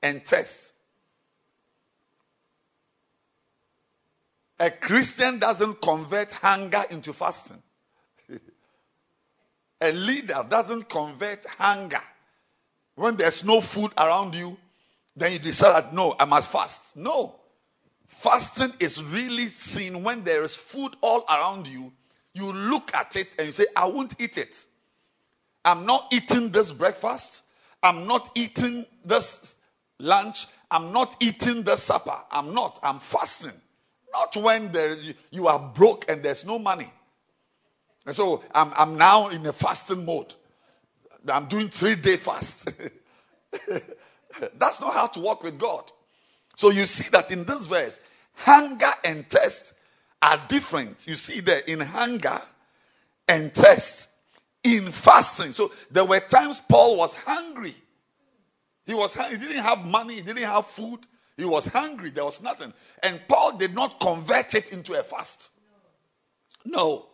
and 0.02 0.22
thirst. 0.22 0.74
A 4.60 4.70
Christian 4.70 5.38
doesn't 5.38 5.80
convert 5.80 6.30
hunger 6.32 6.84
into 6.90 7.14
fasting. 7.14 7.62
A 9.80 9.92
leader 9.92 10.44
doesn't 10.48 10.88
convert 10.88 11.46
hunger. 11.46 12.00
When 12.94 13.16
there's 13.16 13.44
no 13.44 13.60
food 13.60 13.92
around 13.96 14.34
you, 14.34 14.56
then 15.16 15.32
you 15.32 15.38
decide, 15.38 15.84
that 15.84 15.94
no, 15.94 16.14
I 16.18 16.24
must 16.24 16.50
fast. 16.50 16.96
No. 16.96 17.36
Fasting 18.06 18.72
is 18.80 19.02
really 19.02 19.46
seen 19.46 20.02
when 20.02 20.24
there 20.24 20.42
is 20.42 20.56
food 20.56 20.96
all 21.00 21.24
around 21.28 21.68
you. 21.68 21.92
You 22.34 22.52
look 22.52 22.94
at 22.94 23.14
it 23.16 23.34
and 23.38 23.46
you 23.48 23.52
say, 23.52 23.66
I 23.76 23.86
won't 23.86 24.14
eat 24.20 24.38
it. 24.38 24.64
I'm 25.64 25.84
not 25.84 26.06
eating 26.12 26.50
this 26.50 26.72
breakfast. 26.72 27.44
I'm 27.82 28.06
not 28.06 28.30
eating 28.34 28.86
this 29.04 29.56
lunch. 29.98 30.46
I'm 30.70 30.92
not 30.92 31.16
eating 31.20 31.62
this 31.62 31.82
supper. 31.82 32.16
I'm 32.30 32.54
not. 32.54 32.78
I'm 32.82 32.98
fasting. 32.98 33.52
Not 34.12 34.36
when 34.36 34.72
there, 34.72 34.96
you 35.30 35.46
are 35.46 35.58
broke 35.58 36.10
and 36.10 36.22
there's 36.22 36.46
no 36.46 36.58
money. 36.58 36.90
And 38.08 38.16
so 38.16 38.42
I'm, 38.54 38.72
I'm 38.74 38.96
now 38.96 39.28
in 39.28 39.44
a 39.44 39.52
fasting 39.52 40.06
mode. 40.06 40.34
I'm 41.30 41.44
doing 41.44 41.68
three 41.68 41.94
day 41.94 42.16
fast. 42.16 42.72
That's 44.56 44.80
not 44.80 44.94
how 44.94 45.08
to 45.08 45.20
walk 45.20 45.42
with 45.42 45.58
God. 45.58 45.92
So 46.56 46.70
you 46.70 46.86
see 46.86 47.10
that 47.10 47.30
in 47.30 47.44
this 47.44 47.66
verse, 47.66 48.00
hunger 48.32 48.88
and 49.04 49.28
thirst 49.28 49.74
are 50.22 50.40
different. 50.48 51.06
You 51.06 51.16
see 51.16 51.40
that 51.40 51.68
in 51.68 51.80
hunger 51.80 52.40
and 53.28 53.52
thirst, 53.52 54.08
in 54.64 54.90
fasting. 54.90 55.52
So 55.52 55.70
there 55.90 56.06
were 56.06 56.20
times 56.20 56.62
Paul 56.66 56.96
was 56.96 57.14
hungry. 57.14 57.74
He 58.86 58.94
was 58.94 59.12
he 59.12 59.36
didn't 59.36 59.62
have 59.62 59.84
money, 59.84 60.14
he 60.14 60.22
didn't 60.22 60.44
have 60.44 60.64
food. 60.64 61.00
He 61.36 61.44
was 61.44 61.66
hungry, 61.66 62.08
there 62.08 62.24
was 62.24 62.42
nothing. 62.42 62.72
And 63.02 63.20
Paul 63.28 63.58
did 63.58 63.74
not 63.74 64.00
convert 64.00 64.54
it 64.54 64.72
into 64.72 64.98
a 64.98 65.02
fast. 65.02 65.50
No. 66.64 67.08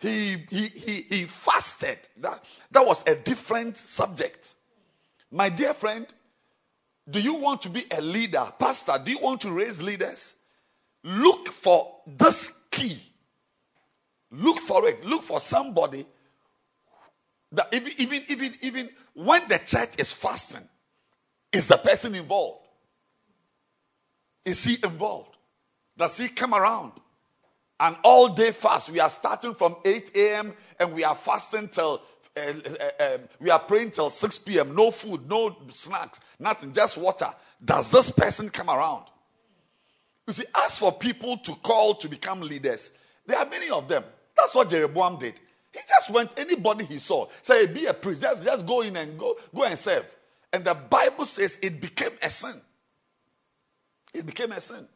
He 0.00 0.36
he 0.50 0.66
he, 0.68 1.02
he 1.02 1.24
fasted. 1.24 1.98
That, 2.16 2.42
that 2.70 2.86
was 2.86 3.06
a 3.06 3.14
different 3.14 3.76
subject. 3.76 4.54
My 5.30 5.48
dear 5.48 5.74
friend, 5.74 6.06
do 7.08 7.20
you 7.20 7.34
want 7.34 7.62
to 7.62 7.68
be 7.68 7.84
a 7.90 8.00
leader? 8.00 8.44
Pastor, 8.58 8.94
do 9.04 9.10
you 9.10 9.18
want 9.18 9.40
to 9.42 9.52
raise 9.52 9.80
leaders? 9.80 10.34
Look 11.04 11.48
for 11.48 11.96
this 12.06 12.60
key. 12.70 12.98
Look 14.30 14.58
for 14.58 14.86
it. 14.88 15.04
Look 15.04 15.22
for 15.22 15.40
somebody 15.40 16.06
that 17.52 17.68
even, 17.72 17.92
even, 17.98 18.22
even, 18.28 18.54
even 18.62 18.88
when 19.14 19.42
the 19.48 19.58
church 19.58 19.98
is 19.98 20.12
fasting, 20.12 20.68
is 21.52 21.68
the 21.68 21.76
person 21.78 22.14
involved? 22.14 22.66
Is 24.44 24.64
he 24.64 24.76
involved? 24.82 25.36
Does 25.96 26.16
he 26.16 26.28
come 26.28 26.54
around? 26.54 26.92
An 27.80 27.96
all 28.04 28.28
day 28.28 28.52
fast. 28.52 28.90
We 28.90 29.00
are 29.00 29.08
starting 29.08 29.54
from 29.54 29.76
8 29.84 30.10
a.m. 30.14 30.52
and 30.78 30.92
we 30.92 31.02
are 31.02 31.14
fasting 31.14 31.68
till, 31.68 32.02
uh, 32.36 32.40
uh, 33.00 33.18
we 33.40 33.50
are 33.50 33.58
praying 33.58 33.92
till 33.92 34.10
6 34.10 34.38
p.m. 34.40 34.74
No 34.74 34.90
food, 34.90 35.26
no 35.26 35.56
snacks, 35.68 36.20
nothing, 36.38 36.74
just 36.74 36.98
water. 36.98 37.28
Does 37.64 37.90
this 37.90 38.10
person 38.10 38.50
come 38.50 38.68
around? 38.68 39.04
You 40.26 40.34
see, 40.34 40.44
as 40.64 40.78
for 40.78 40.92
people 40.92 41.38
to 41.38 41.54
call 41.56 41.94
to 41.94 42.08
become 42.08 42.40
leaders, 42.42 42.92
there 43.26 43.38
are 43.38 43.46
many 43.46 43.70
of 43.70 43.88
them. 43.88 44.04
That's 44.36 44.54
what 44.54 44.68
Jeroboam 44.68 45.18
did. 45.18 45.40
He 45.72 45.80
just 45.88 46.10
went 46.10 46.38
anybody 46.38 46.84
he 46.84 46.98
saw. 46.98 47.28
Say, 47.42 47.66
be 47.66 47.86
a 47.86 47.94
priest. 47.94 48.20
Just, 48.20 48.44
just 48.44 48.66
go 48.66 48.82
in 48.82 48.96
and 48.96 49.18
go, 49.18 49.36
go 49.54 49.64
and 49.64 49.78
serve. 49.78 50.04
And 50.52 50.64
the 50.64 50.74
Bible 50.74 51.24
says 51.24 51.58
it 51.62 51.80
became 51.80 52.12
a 52.22 52.28
sin. 52.28 52.60
It 54.12 54.26
became 54.26 54.52
a 54.52 54.60
sin. 54.60 54.86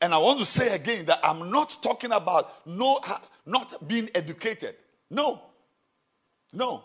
And 0.00 0.14
I 0.14 0.18
want 0.18 0.38
to 0.38 0.46
say 0.46 0.74
again 0.74 1.04
that 1.06 1.20
I'm 1.22 1.50
not 1.50 1.76
talking 1.82 2.12
about 2.12 2.66
no 2.66 3.00
not 3.44 3.86
being 3.86 4.08
educated. 4.14 4.74
No. 5.10 5.42
No. 6.52 6.82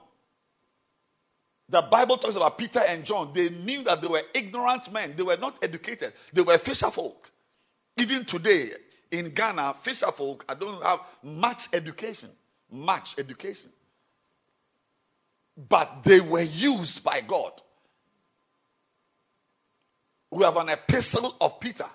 The 1.67 1.82
Bible 1.82 2.17
talks 2.17 2.36
about 2.36 2.58
Peter 2.58 2.82
and 2.88 3.04
John. 3.04 3.32
They 3.34 3.49
knew 3.49 3.84
that 3.84 4.01
they 4.01 4.08
were 4.08 4.21
ignorant 4.34 4.91
men. 4.91 5.13
They 5.15 5.23
were 5.23 5.38
not 5.38 5.58
educated. 5.62 6.13
They 6.32 6.41
were 6.41 6.58
fisher 6.58 6.91
folk. 6.91 7.32
Even 7.97 8.25
today, 8.25 8.71
in 9.12 9.30
Ghana, 9.30 9.73
fisher 9.73 10.12
folk 10.12 10.45
I 10.47 10.54
don't 10.54 10.84
have 10.84 10.99
much 11.23 11.69
education. 11.73 12.30
Much 12.69 13.17
education. 13.17 13.69
But 15.69 16.04
they 16.04 16.19
were 16.19 16.41
used 16.41 17.04
by 17.04 17.21
God. 17.21 17.54
We 20.30 20.43
have 20.43 20.58
an 20.58 20.69
epistle 20.69 21.36
of 21.39 21.60
Peter. 21.60 21.86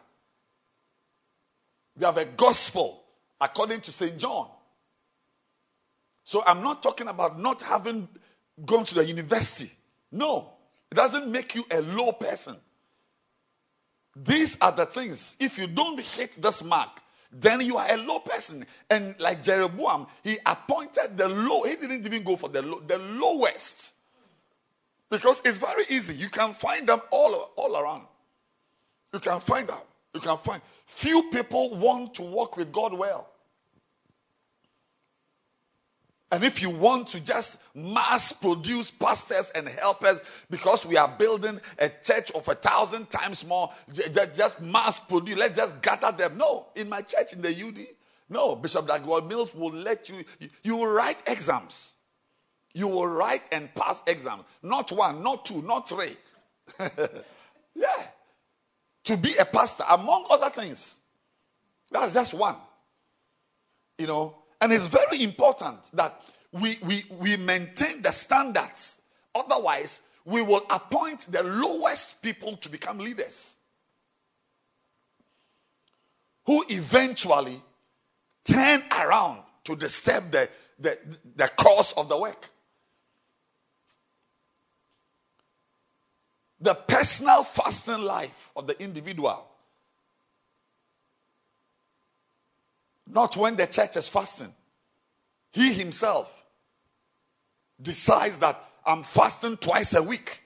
We 2.01 2.07
have 2.07 2.17
a 2.17 2.25
gospel 2.25 3.05
according 3.39 3.83
to 3.83 3.93
St. 3.93 4.17
John. 4.17 4.49
So 6.25 6.43
I'm 6.47 6.63
not 6.63 6.83
talking 6.83 7.09
about 7.09 7.39
not 7.39 7.61
having 7.61 8.09
gone 8.65 8.87
to 8.87 8.95
the 8.95 9.05
university. 9.05 9.71
No, 10.11 10.51
it 10.91 10.95
doesn't 10.95 11.31
make 11.31 11.55
you 11.55 11.65
a 11.71 11.83
low 11.83 12.13
person. 12.13 12.57
These 14.17 14.57
are 14.63 14.73
the 14.73 14.87
things. 14.87 15.37
If 15.39 15.59
you 15.59 15.67
don't 15.67 16.01
hit 16.01 16.41
this 16.41 16.65
mark, 16.65 17.03
then 17.31 17.61
you 17.61 17.77
are 17.77 17.93
a 17.93 17.99
low 17.99 18.21
person. 18.21 18.65
And 18.89 19.15
like 19.21 19.43
Jeroboam, 19.43 20.07
he 20.25 20.39
appointed 20.47 21.19
the 21.19 21.29
low. 21.29 21.65
He 21.65 21.77
didn't 21.77 22.07
even 22.07 22.23
go 22.23 22.37
for 22.37 22.49
the 22.49 22.63
low, 22.63 22.81
the 22.81 22.97
lowest. 22.97 23.93
Because 25.11 25.43
it's 25.45 25.59
very 25.59 25.85
easy. 25.91 26.15
You 26.15 26.31
can 26.31 26.55
find 26.55 26.89
them 26.89 27.03
all, 27.11 27.35
all 27.57 27.77
around. 27.77 28.05
You 29.13 29.21
can 29.21 29.39
find 29.39 29.69
them. 29.69 29.79
You 30.15 30.21
can 30.21 30.39
find. 30.39 30.61
Few 30.91 31.31
people 31.31 31.77
want 31.77 32.17
to 32.17 32.23
walk 32.23 32.57
with 32.57 32.73
God 32.73 32.93
well. 32.93 33.31
And 36.33 36.43
if 36.45 36.61
you 36.61 36.69
want 36.69 37.07
to 37.09 37.21
just 37.21 37.63
mass 37.77 38.33
produce 38.33 38.91
pastors 38.91 39.51
and 39.55 39.69
helpers 39.69 40.23
because 40.51 40.85
we 40.85 40.97
are 40.97 41.09
building 41.09 41.61
a 41.79 41.89
church 42.03 42.33
of 42.33 42.47
a 42.49 42.55
thousand 42.57 43.09
times 43.09 43.47
more, 43.47 43.71
just 44.37 44.61
mass 44.61 44.99
produce, 44.99 45.39
let's 45.39 45.57
just 45.57 45.81
gather 45.81 46.11
them. 46.11 46.37
No, 46.37 46.67
in 46.75 46.89
my 46.89 47.03
church 47.03 47.35
in 47.35 47.41
the 47.41 47.51
UD, 47.51 47.87
no, 48.29 48.57
Bishop 48.57 48.89
Dag 48.89 49.03
Heward-Mills 49.03 49.55
will 49.55 49.73
let 49.73 50.09
you, 50.09 50.25
you 50.65 50.77
will 50.77 50.89
write 50.89 51.23
exams. 51.29 51.95
You 52.75 52.89
will 52.89 53.07
write 53.07 53.43
and 53.53 53.73
pass 53.77 54.03
exams. 54.09 54.43
Not 54.61 54.91
one, 54.91 55.23
not 55.23 55.47
two, 55.47 55.63
not 55.63 55.89
three. 55.89 56.17
yeah. 57.75 58.07
To 59.05 59.17
be 59.17 59.35
a 59.37 59.45
pastor, 59.45 59.85
among 59.91 60.27
other 60.31 60.51
things. 60.51 60.99
That's 61.91 62.13
just 62.13 62.35
one. 62.35 62.57
You 63.99 64.07
know, 64.07 64.37
and 64.61 64.73
it's 64.73 64.87
very 64.87 65.23
important 65.23 65.91
that 65.95 66.21
we, 66.53 66.79
we, 66.83 67.05
we 67.19 67.37
maintain 67.37 68.03
the 68.03 68.13
standards. 68.13 69.03
Otherwise, 69.35 70.03
we 70.25 70.43
will 70.43 70.65
appoint 70.71 71.31
the 71.31 71.43
lowest 71.43 72.23
people 72.23 72.57
to 72.59 72.69
become 72.69 72.99
leaders 72.99 73.57
who 76.45 76.65
eventually 76.69 77.61
turn 78.45 78.83
around 78.91 79.41
to 79.65 79.77
disturb 79.77 80.31
the, 80.31 80.49
the, 80.79 80.99
the 81.37 81.49
course 81.49 81.93
of 81.97 82.09
the 82.09 82.19
work. 82.19 82.51
The 86.61 86.75
personal 86.75 87.43
fasting 87.43 88.03
life 88.03 88.51
of 88.55 88.67
the 88.67 88.81
individual. 88.83 89.47
Not 93.07 93.37
when 93.37 93.57
the 93.57 93.67
church 93.67 93.97
is 93.97 94.09
fasting. 94.09 94.53
He 95.53 95.73
himself 95.73 96.45
decides 97.81 98.39
that 98.39 98.63
I'm 98.87 99.03
fasting 99.03 99.57
twice 99.57 99.95
a 99.95 100.03
week. 100.03 100.43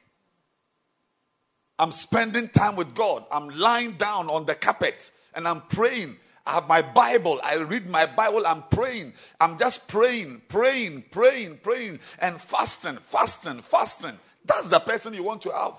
I'm 1.79 1.92
spending 1.92 2.48
time 2.48 2.77
with 2.77 2.94
God. 2.94 3.24
I'm 3.31 3.48
lying 3.48 3.92
down 3.92 4.31
on 4.31 4.46
the 4.46 4.55
carpet 4.55 5.11
and 5.35 5.46
I'm 5.46 5.62
praying. 5.62 6.16
I 6.46 6.53
have 6.53 6.68
my 6.68 6.83
Bible. 6.83 7.40
I 7.42 7.57
read 7.57 7.88
my 7.88 8.07
Bible. 8.07 8.46
I'm 8.46 8.62
praying. 8.70 9.14
I'm 9.40 9.59
just 9.59 9.88
praying, 9.88 10.42
praying, 10.48 11.05
praying, 11.11 11.59
praying, 11.62 12.00
and 12.20 12.40
fasting, 12.40 12.96
fasting, 12.96 13.61
fasting. 13.61 14.18
That's 14.44 14.68
the 14.68 14.79
person 14.79 15.14
you 15.14 15.24
want 15.24 15.42
to 15.42 15.50
have. 15.50 15.74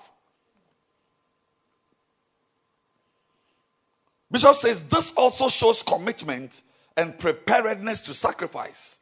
Bishop 4.32 4.56
says 4.56 4.82
this 4.84 5.14
also 5.16 5.48
shows 5.48 5.84
commitment 5.84 6.62
and 6.98 7.18
preparedness 7.18 8.02
to 8.02 8.14
sacrifice. 8.14 9.00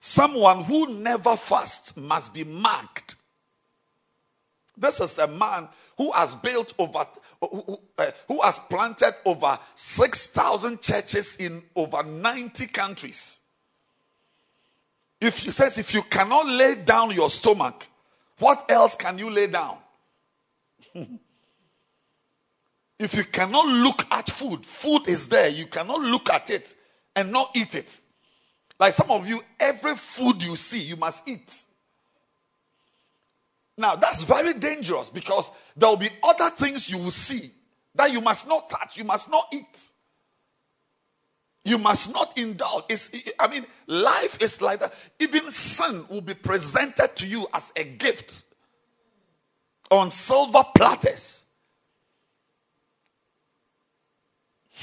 Someone 0.00 0.64
who 0.64 0.94
never 0.94 1.36
fasts 1.36 1.96
must 1.96 2.32
be 2.32 2.44
marked. 2.44 3.16
This 4.76 5.00
is 5.00 5.18
a 5.18 5.26
man 5.26 5.68
who 5.96 6.12
has 6.12 6.34
built 6.36 6.72
over, 6.78 7.04
who, 7.40 7.78
uh, 7.98 8.10
who 8.28 8.40
has 8.42 8.58
planted 8.60 9.14
over 9.24 9.58
6,000 9.74 10.80
churches 10.80 11.36
in 11.36 11.62
over 11.74 12.02
90 12.02 12.66
countries. 12.68 13.40
If 15.20 15.44
you 15.44 15.50
says 15.50 15.78
if 15.78 15.92
you 15.92 16.02
cannot 16.02 16.46
lay 16.46 16.76
down 16.76 17.10
your 17.10 17.28
stomach, 17.28 17.88
what 18.38 18.70
else 18.70 18.94
can 18.94 19.18
you 19.18 19.30
lay 19.30 19.48
down? 19.48 19.78
if 22.98 23.14
you 23.14 23.24
cannot 23.24 23.66
look 23.66 24.06
at 24.10 24.28
food, 24.28 24.66
food 24.66 25.08
is 25.08 25.28
there. 25.28 25.48
You 25.48 25.66
cannot 25.66 26.00
look 26.00 26.30
at 26.30 26.50
it 26.50 26.74
and 27.14 27.30
not 27.30 27.50
eat 27.54 27.74
it. 27.74 28.00
Like 28.78 28.92
some 28.92 29.10
of 29.10 29.28
you, 29.28 29.40
every 29.58 29.94
food 29.94 30.42
you 30.42 30.56
see, 30.56 30.80
you 30.80 30.96
must 30.96 31.28
eat. 31.28 31.62
Now, 33.76 33.94
that's 33.94 34.24
very 34.24 34.54
dangerous 34.54 35.10
because 35.10 35.50
there 35.76 35.88
will 35.88 35.96
be 35.96 36.10
other 36.22 36.50
things 36.50 36.90
you 36.90 36.98
will 36.98 37.12
see 37.12 37.50
that 37.94 38.12
you 38.12 38.20
must 38.20 38.48
not 38.48 38.68
touch, 38.68 38.96
you 38.96 39.04
must 39.04 39.30
not 39.30 39.46
eat. 39.52 39.80
You 41.64 41.78
must 41.78 42.12
not 42.12 42.36
indulge. 42.38 42.84
It's, 42.88 43.10
I 43.38 43.46
mean, 43.46 43.66
life 43.86 44.42
is 44.42 44.62
like 44.62 44.80
that. 44.80 44.94
Even 45.20 45.50
sin 45.50 46.04
will 46.08 46.20
be 46.20 46.34
presented 46.34 47.14
to 47.16 47.26
you 47.26 47.46
as 47.52 47.72
a 47.76 47.84
gift 47.84 48.42
on 49.90 50.10
silver 50.10 50.64
platters. 50.74 51.44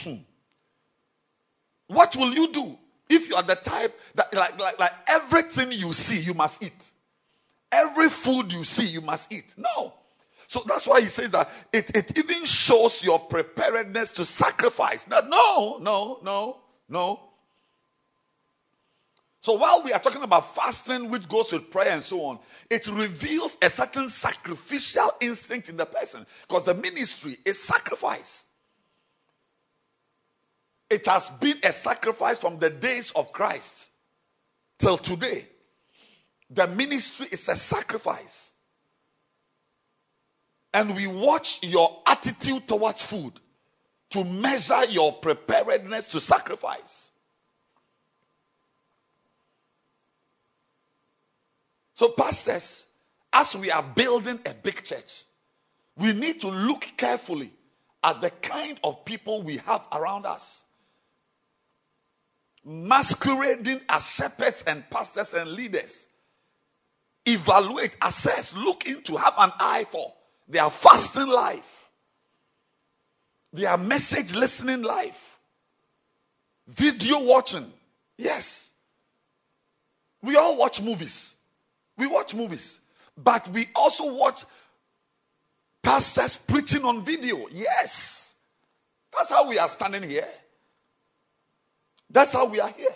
Hmm. 0.04 0.16
What 1.88 2.16
will 2.16 2.34
you 2.34 2.52
do? 2.52 2.78
If 3.10 3.30
you 3.30 3.36
are 3.36 3.44
the 3.44 3.56
type 3.56 4.00
that 4.16 4.34
like, 4.34 4.60
like, 4.60 4.80
like 4.80 4.92
everything 5.08 5.72
you 5.72 5.94
see, 5.94 6.20
you 6.22 6.34
must 6.34 6.64
eat. 6.64 6.92
Every 7.72 8.10
food 8.10 8.52
you 8.52 8.64
see, 8.64 8.86
you 8.86 9.02
must 9.02 9.32
eat. 9.32 9.54
No. 9.58 9.94
So 10.48 10.62
that's 10.66 10.88
why 10.88 11.02
he 11.02 11.08
says 11.08 11.32
that 11.32 11.50
it, 11.72 11.96
it 11.96 12.18
even 12.18 12.46
shows 12.46 13.04
your 13.04 13.20
preparedness 13.20 14.12
to 14.14 14.26
sacrifice. 14.26 15.04
That 15.06 15.30
no, 15.30 15.78
no, 15.82 16.20
no, 16.24 16.58
no. 16.90 17.20
So 19.42 19.54
while 19.54 19.84
we 19.84 19.94
are 19.94 20.00
talking 20.00 20.24
about 20.24 20.56
fasting, 20.56 21.12
which 21.12 21.30
goes 21.30 21.54
with 21.54 21.70
prayer 21.70 21.92
and 21.92 22.04
so 22.04 22.22
on, 22.26 22.40
it 22.70 22.88
reveals 22.88 23.58
a 23.62 23.70
certain 23.70 24.10
sacrificial 24.10 25.12
instinct 25.22 25.70
in 25.70 25.78
the 25.78 25.86
person 25.86 26.26
because 26.48 26.66
the 26.66 26.74
ministry 26.74 27.38
is 27.46 27.62
sacrifice. 27.62 28.46
It 30.90 31.06
has 31.08 31.30
been 31.30 31.58
a 31.64 31.72
sacrifice 31.72 32.38
from 32.38 32.60
the 32.60 32.70
days 32.70 33.12
of 33.12 33.32
Christ 33.32 33.92
till 34.78 34.98
today. 34.98 35.48
The 36.50 36.68
ministry 36.68 37.28
is 37.32 37.48
a 37.50 37.56
sacrifice. 37.56 38.54
And 40.74 40.96
we 40.96 41.08
watch 41.08 41.64
your 41.64 42.02
attitude 42.06 42.68
towards 42.68 43.02
food 43.02 43.34
to 44.12 44.24
measure 44.24 44.86
your 44.86 45.14
preparedness 45.14 46.10
to 46.10 46.20
sacrifice. 46.20 47.12
So, 51.96 52.10
pastors, 52.10 52.90
as 53.32 53.56
we 53.56 53.72
are 53.72 53.84
building 53.84 54.40
a 54.46 54.54
big 54.54 54.84
church, 54.84 55.24
we 55.98 56.12
need 56.12 56.42
to 56.42 56.50
look 56.50 56.86
carefully 56.98 57.52
at 58.04 58.22
the 58.22 58.30
kind 58.30 58.78
of 58.84 59.06
people 59.06 59.42
we 59.42 59.58
have 59.58 59.88
around 59.94 60.26
us 60.26 60.66
masquerading 62.66 63.80
as 63.88 64.10
shepherds 64.10 64.64
and 64.66 64.90
pastors 64.90 65.34
and 65.34 65.52
leaders. 65.52 66.08
Evaluate, 67.26 67.96
assess, 68.02 68.56
look 68.56 68.88
into, 68.88 69.16
have 69.16 69.34
an 69.38 69.52
eye 69.60 69.86
for 69.90 70.14
their 70.48 70.70
fasting 70.70 71.28
life, 71.28 71.90
their 73.54 73.78
message 73.78 74.36
listening 74.36 74.82
life, 74.82 75.40
video 76.68 77.24
watching. 77.24 77.66
Yes. 78.18 78.72
We 80.22 80.36
all 80.36 80.58
watch 80.58 80.82
movies. 80.82 81.38
We 81.98 82.08
watch 82.08 82.34
movies. 82.34 82.82
But 83.18 83.48
we 83.50 83.68
also 83.76 84.14
watch 84.14 84.44
pastors 85.82 86.36
preaching 86.36 86.84
on 86.84 87.04
video. 87.04 87.46
Yes. 87.52 88.36
That's 89.16 89.30
how 89.30 89.48
we 89.48 89.58
are 89.60 89.70
standing 89.70 90.04
here. 90.04 90.28
That's 92.10 92.34
how 92.34 92.46
we 92.46 92.60
are 92.60 92.70
here. 92.70 92.96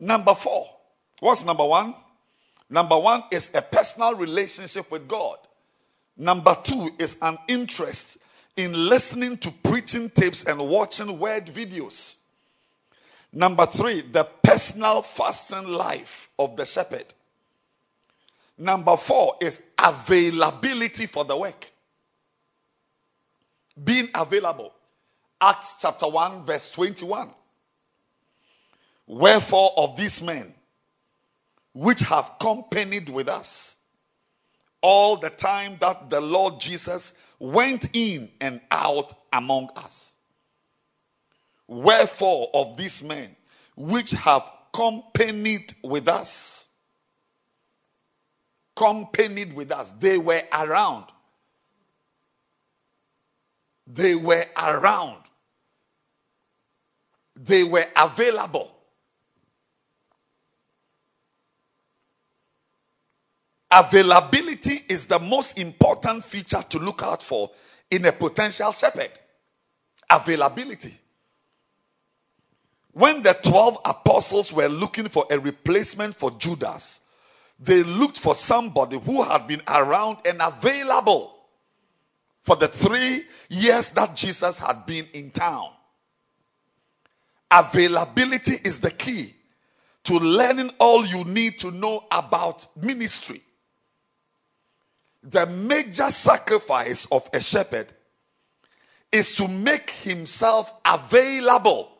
Number 0.00 0.34
four. 0.34 0.66
What's 1.20 1.44
number 1.44 1.64
one? 1.64 1.94
Number 2.70 2.98
one 2.98 3.24
is 3.30 3.50
a 3.54 3.62
personal 3.62 4.14
relationship 4.14 4.90
with 4.90 5.08
God. 5.08 5.38
Number 6.16 6.56
two 6.62 6.90
is 6.98 7.16
an 7.22 7.38
interest 7.48 8.18
in 8.56 8.72
listening 8.88 9.38
to 9.38 9.50
preaching 9.50 10.10
tapes 10.10 10.44
and 10.44 10.68
watching 10.68 11.18
word 11.18 11.46
videos. 11.46 12.16
Number 13.32 13.66
three, 13.66 14.00
the 14.00 14.24
personal 14.42 15.02
fasting 15.02 15.68
life 15.68 16.30
of 16.38 16.56
the 16.56 16.64
shepherd. 16.64 17.04
Number 18.56 18.96
four 18.96 19.34
is 19.40 19.62
availability 19.78 21.06
for 21.06 21.24
the 21.24 21.36
work. 21.36 21.70
Being 23.82 24.08
available. 24.14 24.72
Acts 25.40 25.76
chapter 25.80 26.08
1, 26.08 26.44
verse 26.44 26.72
21. 26.72 27.30
Wherefore, 29.06 29.72
of 29.76 29.96
these 29.96 30.20
men 30.22 30.54
which 31.72 32.00
have 32.00 32.32
companied 32.40 33.08
with 33.08 33.28
us 33.28 33.76
all 34.80 35.16
the 35.16 35.30
time 35.30 35.76
that 35.80 36.10
the 36.10 36.20
Lord 36.20 36.60
Jesus 36.60 37.14
went 37.38 37.88
in 37.92 38.30
and 38.40 38.60
out 38.70 39.12
among 39.32 39.70
us. 39.76 40.14
Wherefore, 41.66 42.48
of 42.54 42.76
these 42.76 43.02
men 43.02 43.36
which 43.76 44.10
have 44.12 44.50
companied 44.72 45.74
with 45.82 46.08
us, 46.08 46.68
companied 48.74 49.54
with 49.54 49.70
us, 49.70 49.92
they 49.92 50.18
were 50.18 50.42
around. 50.52 51.04
They 53.86 54.14
were 54.14 54.44
around. 54.56 55.27
They 57.44 57.62
were 57.62 57.84
available. 57.96 58.72
Availability 63.70 64.82
is 64.88 65.06
the 65.06 65.18
most 65.18 65.58
important 65.58 66.24
feature 66.24 66.62
to 66.70 66.78
look 66.78 67.02
out 67.02 67.22
for 67.22 67.50
in 67.90 68.06
a 68.06 68.12
potential 68.12 68.72
shepherd. 68.72 69.10
Availability. 70.10 70.98
When 72.92 73.22
the 73.22 73.36
12 73.44 73.78
apostles 73.84 74.52
were 74.52 74.68
looking 74.68 75.08
for 75.08 75.24
a 75.30 75.38
replacement 75.38 76.16
for 76.16 76.30
Judas, 76.32 77.02
they 77.60 77.82
looked 77.82 78.18
for 78.18 78.34
somebody 78.34 78.98
who 78.98 79.22
had 79.22 79.46
been 79.46 79.62
around 79.68 80.18
and 80.26 80.40
available 80.40 81.36
for 82.40 82.56
the 82.56 82.68
three 82.68 83.24
years 83.48 83.90
that 83.90 84.16
Jesus 84.16 84.58
had 84.58 84.86
been 84.86 85.06
in 85.12 85.30
town. 85.30 85.70
Availability 87.50 88.58
is 88.64 88.80
the 88.80 88.90
key 88.90 89.34
to 90.04 90.18
learning 90.18 90.70
all 90.78 91.04
you 91.04 91.24
need 91.24 91.58
to 91.60 91.70
know 91.70 92.04
about 92.10 92.66
ministry. 92.76 93.42
The 95.22 95.46
major 95.46 96.10
sacrifice 96.10 97.06
of 97.06 97.28
a 97.32 97.40
shepherd 97.40 97.92
is 99.10 99.34
to 99.36 99.48
make 99.48 99.90
himself 99.90 100.72
available 100.84 101.90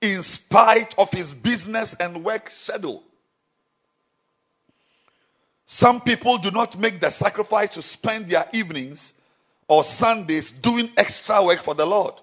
in 0.00 0.22
spite 0.22 0.94
of 0.98 1.10
his 1.10 1.32
business 1.32 1.94
and 1.94 2.24
work 2.24 2.50
schedule. 2.50 3.02
Some 5.66 6.00
people 6.00 6.38
do 6.38 6.50
not 6.50 6.78
make 6.78 7.00
the 7.00 7.10
sacrifice 7.10 7.70
to 7.70 7.82
spend 7.82 8.28
their 8.28 8.46
evenings 8.52 9.20
or 9.66 9.82
Sundays 9.82 10.50
doing 10.50 10.90
extra 10.96 11.42
work 11.42 11.60
for 11.60 11.74
the 11.74 11.86
Lord. 11.86 12.14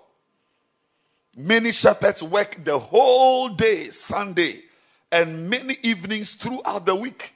Many 1.35 1.71
shepherds 1.71 2.21
work 2.21 2.63
the 2.63 2.77
whole 2.77 3.49
day, 3.49 3.89
Sunday, 3.89 4.63
and 5.11 5.49
many 5.49 5.77
evenings 5.81 6.33
throughout 6.33 6.85
the 6.85 6.95
week. 6.95 7.33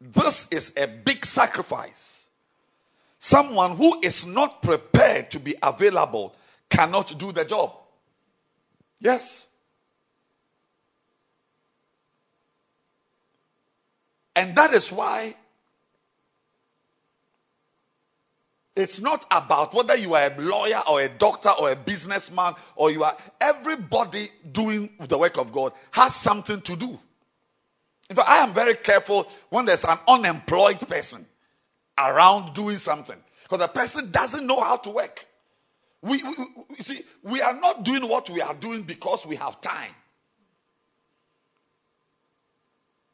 This 0.00 0.48
is 0.50 0.72
a 0.76 0.86
big 0.86 1.24
sacrifice. 1.24 2.28
Someone 3.18 3.76
who 3.76 4.00
is 4.02 4.26
not 4.26 4.62
prepared 4.62 5.30
to 5.30 5.38
be 5.38 5.54
available 5.62 6.34
cannot 6.68 7.16
do 7.18 7.30
the 7.30 7.44
job. 7.44 7.72
Yes. 8.98 9.48
And 14.34 14.56
that 14.56 14.72
is 14.72 14.90
why 14.90 15.34
it's 18.74 19.00
not 19.00 19.26
about 19.30 19.74
whether 19.74 19.96
you 19.96 20.14
are 20.14 20.30
a 20.30 20.40
lawyer 20.40 20.80
or 20.90 21.02
a 21.02 21.08
doctor 21.08 21.50
or 21.60 21.72
a 21.72 21.76
businessman 21.76 22.54
or 22.74 22.90
you 22.90 23.04
are 23.04 23.16
everybody 23.40 24.30
doing 24.50 24.88
the 24.98 25.18
work 25.18 25.36
of 25.36 25.52
God 25.52 25.72
has 25.90 26.14
something 26.14 26.60
to 26.62 26.76
do. 26.76 26.98
In 28.08 28.16
fact, 28.16 28.28
I 28.28 28.38
am 28.38 28.52
very 28.52 28.74
careful 28.74 29.28
when 29.50 29.66
there's 29.66 29.84
an 29.84 29.98
unemployed 30.08 30.80
person 30.80 31.26
around 31.98 32.54
doing 32.54 32.78
something 32.78 33.16
because 33.42 33.58
the 33.58 33.68
person 33.68 34.10
doesn't 34.10 34.46
know 34.46 34.60
how 34.60 34.76
to 34.78 34.90
work. 34.90 35.26
We, 36.00 36.22
we, 36.22 36.34
we, 36.70 36.76
see, 36.76 37.02
we 37.22 37.42
are 37.42 37.54
not 37.54 37.84
doing 37.84 38.08
what 38.08 38.28
we 38.30 38.40
are 38.40 38.54
doing 38.54 38.82
because 38.82 39.26
we 39.26 39.36
have 39.36 39.60
time. 39.60 39.94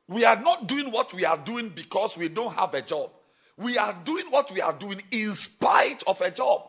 We 0.07 0.25
are 0.25 0.41
not 0.41 0.69
doing 0.69 0.91
what 0.91 1.13
we 1.13 1.25
are 1.27 1.37
doing 1.37 1.69
because 1.69 2.17
we 2.17 2.29
don't 2.29 2.55
have 2.55 2.73
a 2.75 2.81
job. 2.81 3.11
We 3.59 3.77
are 3.77 3.95
doing 4.05 4.27
what 4.31 4.51
we 4.53 4.61
are 4.61 4.73
doing 4.73 5.03
in 5.11 5.35
spite 5.35 6.05
of 6.07 6.21
a 6.21 6.31
job. 6.31 6.63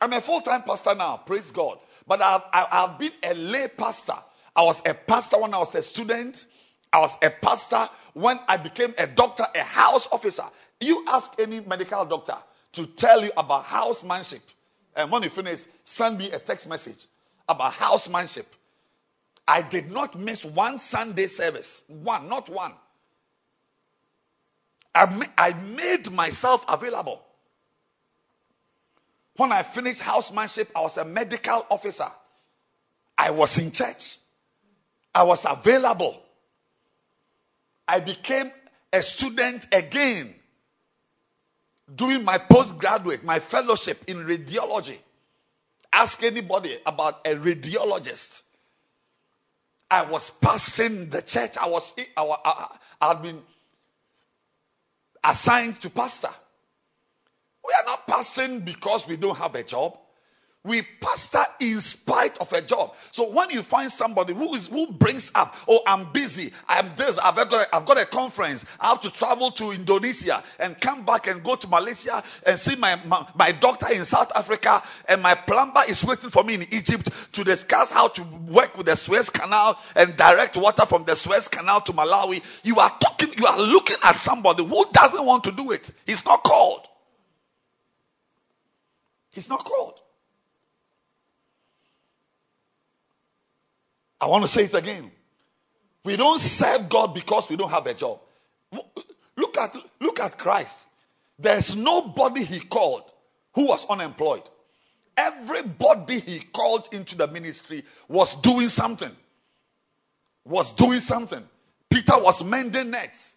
I'm 0.00 0.12
a 0.12 0.20
full 0.20 0.40
time 0.42 0.62
pastor 0.62 0.94
now, 0.94 1.16
praise 1.16 1.50
God. 1.50 1.78
But 2.06 2.22
I've, 2.22 2.42
I've 2.52 2.98
been 2.98 3.12
a 3.24 3.34
lay 3.34 3.68
pastor. 3.68 4.14
I 4.54 4.62
was 4.62 4.82
a 4.86 4.94
pastor 4.94 5.38
when 5.40 5.54
I 5.54 5.58
was 5.58 5.74
a 5.74 5.82
student. 5.82 6.44
I 6.92 6.98
was 7.00 7.16
a 7.22 7.30
pastor 7.30 7.88
when 8.14 8.38
I 8.48 8.56
became 8.56 8.94
a 8.98 9.06
doctor, 9.06 9.44
a 9.54 9.62
house 9.62 10.08
officer. 10.12 10.44
You 10.80 11.04
ask 11.08 11.34
any 11.38 11.60
medical 11.60 12.04
doctor 12.04 12.36
to 12.72 12.86
tell 12.86 13.24
you 13.24 13.30
about 13.36 13.64
housemanship. 13.64 14.42
And 14.96 15.10
when 15.10 15.22
you 15.22 15.28
finish, 15.30 15.64
send 15.84 16.18
me 16.18 16.30
a 16.30 16.38
text 16.38 16.68
message 16.68 17.06
about 17.48 17.74
housemanship. 17.74 18.46
I 19.46 19.62
did 19.62 19.90
not 19.90 20.18
miss 20.18 20.44
one 20.44 20.78
Sunday 20.78 21.26
service. 21.26 21.84
One, 21.88 22.28
not 22.28 22.48
one. 22.48 22.72
I, 24.94 25.52
made 25.52 26.10
myself 26.10 26.64
available. 26.68 27.22
When 29.36 29.52
I 29.52 29.62
finished 29.62 30.00
housemanship, 30.00 30.70
I 30.74 30.80
was 30.80 30.98
a 30.98 31.04
medical 31.04 31.64
officer. 31.70 32.08
I 33.16 33.30
was 33.30 33.58
in 33.58 33.70
church. 33.70 34.18
I 35.14 35.22
was 35.22 35.46
available. 35.48 36.20
I 37.86 38.00
became 38.00 38.50
a 38.92 39.02
student 39.02 39.66
again, 39.72 40.34
doing 41.94 42.24
my 42.24 42.38
postgraduate, 42.38 43.24
my 43.24 43.38
fellowship 43.38 44.02
in 44.06 44.18
radiology. 44.18 44.98
Ask 45.92 46.22
anybody 46.22 46.76
about 46.86 47.26
a 47.26 47.34
radiologist. 47.34 48.42
I 49.90 50.04
was 50.04 50.30
pastoring 50.30 51.10
the 51.10 51.20
church. 51.22 51.56
I 51.60 51.68
was 51.68 51.94
I, 52.16 52.22
I, 52.22 52.76
I 53.00 53.08
had 53.08 53.22
been 53.22 53.42
assigned 55.24 55.80
to 55.82 55.90
pastor. 55.90 56.30
We 57.66 57.72
are 57.74 57.86
not 57.86 58.06
pastoring 58.06 58.64
because 58.64 59.06
we 59.06 59.16
don't 59.16 59.36
have 59.36 59.54
a 59.54 59.62
job. 59.62 59.96
We 60.62 60.82
pastor 61.00 61.42
in 61.58 61.80
spite 61.80 62.36
of 62.38 62.52
a 62.52 62.60
job. 62.60 62.94
So 63.12 63.30
when 63.30 63.48
you 63.48 63.62
find 63.62 63.90
somebody 63.90 64.34
who 64.34 64.54
is 64.54 64.66
who 64.66 64.92
brings 64.92 65.32
up, 65.34 65.56
oh, 65.66 65.80
I'm 65.86 66.12
busy, 66.12 66.52
I'm 66.68 66.90
this, 66.96 67.18
I've 67.18 67.34
got, 67.34 67.66
I've 67.72 67.86
got 67.86 67.98
a 67.98 68.04
conference, 68.04 68.66
I 68.78 68.88
have 68.88 69.00
to 69.00 69.10
travel 69.10 69.50
to 69.52 69.70
Indonesia 69.70 70.42
and 70.58 70.78
come 70.78 71.06
back 71.06 71.28
and 71.28 71.42
go 71.42 71.56
to 71.56 71.66
Malaysia 71.66 72.22
and 72.46 72.58
see 72.58 72.76
my, 72.76 73.00
my, 73.06 73.26
my 73.36 73.52
doctor 73.52 73.90
in 73.90 74.04
South 74.04 74.30
Africa, 74.36 74.82
and 75.08 75.22
my 75.22 75.34
plumber 75.34 75.80
is 75.88 76.04
waiting 76.04 76.28
for 76.28 76.44
me 76.44 76.54
in 76.54 76.66
Egypt 76.72 77.08
to 77.32 77.42
discuss 77.42 77.90
how 77.90 78.08
to 78.08 78.22
work 78.22 78.76
with 78.76 78.84
the 78.84 78.96
Suez 78.96 79.30
Canal 79.30 79.80
and 79.96 80.14
direct 80.14 80.58
water 80.58 80.84
from 80.84 81.04
the 81.04 81.16
Suez 81.16 81.48
Canal 81.48 81.80
to 81.80 81.92
Malawi. 81.94 82.42
You 82.64 82.78
are 82.80 82.90
talking, 83.00 83.32
you 83.32 83.46
are 83.46 83.58
looking 83.62 83.96
at 84.04 84.16
somebody 84.16 84.62
who 84.62 84.84
doesn't 84.92 85.24
want 85.24 85.42
to 85.44 85.52
do 85.52 85.70
it. 85.70 85.90
He's 86.06 86.22
not 86.26 86.42
called. 86.42 86.86
He's 89.30 89.48
not 89.48 89.64
called. 89.64 90.00
I 94.20 94.26
want 94.26 94.44
to 94.44 94.48
say 94.48 94.64
it 94.64 94.74
again. 94.74 95.10
We 96.04 96.16
don't 96.16 96.38
serve 96.40 96.88
God 96.88 97.14
because 97.14 97.48
we 97.48 97.56
don't 97.56 97.70
have 97.70 97.86
a 97.86 97.94
job. 97.94 98.20
Look 99.36 99.58
at, 99.58 99.76
look 100.00 100.20
at 100.20 100.38
Christ. 100.38 100.88
There's 101.38 101.74
nobody 101.74 102.44
he 102.44 102.60
called 102.60 103.10
who 103.54 103.66
was 103.68 103.86
unemployed. 103.88 104.42
Everybody 105.16 106.20
he 106.20 106.40
called 106.40 106.88
into 106.92 107.16
the 107.16 107.26
ministry 107.26 107.82
was 108.08 108.34
doing 108.36 108.68
something. 108.68 109.10
Was 110.44 110.72
doing 110.72 111.00
something. 111.00 111.42
Peter 111.88 112.14
was 112.16 112.44
mending 112.44 112.90
nets. 112.90 113.36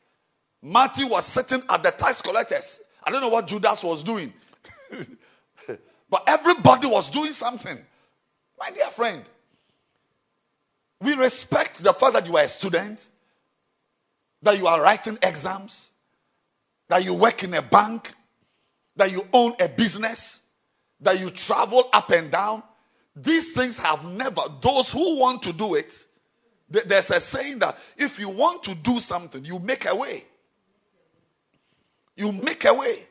Matthew 0.62 1.08
was 1.08 1.26
sitting 1.26 1.62
at 1.70 1.84
the 1.84 1.92
tax 1.92 2.22
collectors. 2.22 2.82
I 3.04 3.12
don't 3.12 3.22
know 3.22 3.30
what 3.30 3.48
Judas 3.48 3.84
was 3.84 4.04
doing. 4.04 4.32
but 6.10 6.24
everybody 6.28 6.88
was 6.88 7.10
doing 7.10 7.34
something. 7.34 7.78
My 8.60 8.70
dear 8.72 8.86
friend, 8.88 9.24
we 11.04 11.14
respect 11.14 11.84
the 11.84 11.94
fact 11.94 12.14
that 12.14 12.26
you 12.26 12.38
are 12.38 12.44
a 12.44 12.48
student, 12.48 13.08
that 14.42 14.58
you 14.58 14.68
are 14.68 14.82
writing 14.82 15.18
exams, 15.22 15.90
that 16.90 17.04
you 17.04 17.14
work 17.14 17.44
in 17.44 17.54
a 17.54 17.62
bank, 17.62 18.14
that 18.96 19.12
you 19.12 19.28
own 19.34 19.54
a 19.60 19.68
business, 19.68 20.48
that 21.00 21.20
you 21.20 21.30
travel 21.30 21.90
up 21.94 22.10
and 22.12 22.32
down. 22.32 22.64
These 23.16 23.54
things 23.54 23.78
have 23.78 24.08
never, 24.08 24.42
those 24.62 24.92
who 24.92 25.18
want 25.20 25.42
to 25.44 25.54
do 25.54 25.76
it, 25.76 25.94
there's 26.70 27.12
a 27.12 27.20
saying 27.20 27.60
that 27.60 27.78
if 27.98 28.20
you 28.20 28.30
want 28.30 28.64
to 28.64 28.76
do 28.76 29.00
something, 29.00 29.44
you 29.46 29.60
make 29.60 29.86
a 29.86 29.96
way. 29.96 30.26
You 32.16 32.32
make 32.32 32.66
a 32.66 32.74
way. 32.74 33.08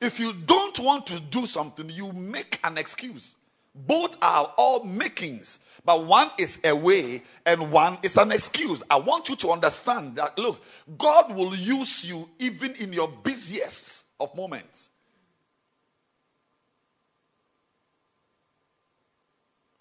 If 0.00 0.18
you 0.18 0.32
don't 0.46 0.78
want 0.80 1.06
to 1.08 1.20
do 1.20 1.46
something, 1.46 1.90
you 1.90 2.12
make 2.12 2.58
an 2.64 2.78
excuse. 2.78 3.34
Both 3.74 4.16
are 4.22 4.52
all 4.56 4.84
makings 4.84 5.60
but 5.84 6.04
one 6.04 6.30
is 6.38 6.60
a 6.64 6.74
way 6.74 7.22
and 7.46 7.72
one 7.72 7.98
is 8.02 8.16
an 8.16 8.32
excuse. 8.32 8.82
I 8.90 8.96
want 8.96 9.28
you 9.28 9.36
to 9.36 9.50
understand 9.50 10.16
that 10.16 10.38
look, 10.38 10.62
God 10.98 11.34
will 11.34 11.54
use 11.54 12.04
you 12.04 12.28
even 12.38 12.74
in 12.74 12.92
your 12.92 13.08
busiest 13.22 14.06
of 14.18 14.34
moments. 14.36 14.90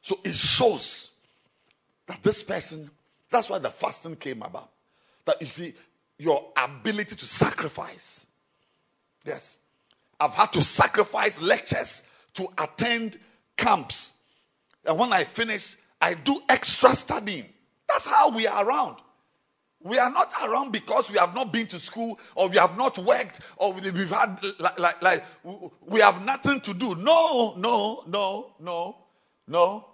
So 0.02 0.20
it 0.24 0.36
shows 0.36 1.12
that 2.08 2.24
this 2.24 2.42
person, 2.42 2.90
that's 3.30 3.50
why 3.50 3.60
the 3.60 3.70
fasting 3.70 4.16
came 4.16 4.42
about. 4.42 4.72
That 5.26 5.40
you 5.42 5.48
see, 5.48 5.74
your 6.18 6.46
ability 6.58 7.16
to 7.16 7.26
sacrifice. 7.28 8.28
Yes. 9.26 9.60
I've 10.20 10.34
had 10.34 10.52
to 10.54 10.62
sacrifice 10.62 11.42
lectures 11.42 12.04
to 12.34 12.48
attend 12.58 13.18
camps. 13.56 14.14
And 14.86 14.98
when 14.98 15.14
I 15.14 15.24
finish, 15.24 15.76
I 16.02 16.14
do 16.14 16.42
extra 16.50 16.92
studying. 16.96 17.46
That's 17.88 18.08
how 18.08 18.30
we 18.30 18.48
are 18.48 18.66
around. 18.66 18.98
We 19.82 19.98
are 19.98 20.12
not 20.12 20.32
around 20.44 20.72
because 20.72 21.10
we 21.10 21.18
have 21.18 21.34
not 21.34 21.54
been 21.54 21.68
to 21.68 21.80
school 21.80 22.20
or 22.36 22.50
we 22.50 22.58
have 22.58 22.78
not 22.78 22.98
worked 22.98 23.40
or 23.58 23.74
we- 23.74 23.92
we've 23.92 24.10
had 24.12 24.44
like, 24.60 24.80
like, 24.80 25.02
like 25.02 25.24
we 25.82 26.02
have 26.02 26.24
nothing 26.24 26.60
to 26.62 26.74
do. 26.74 26.96
No, 26.96 27.54
no, 27.56 28.04
no, 28.08 28.56
no, 28.60 28.98
no, 29.48 29.86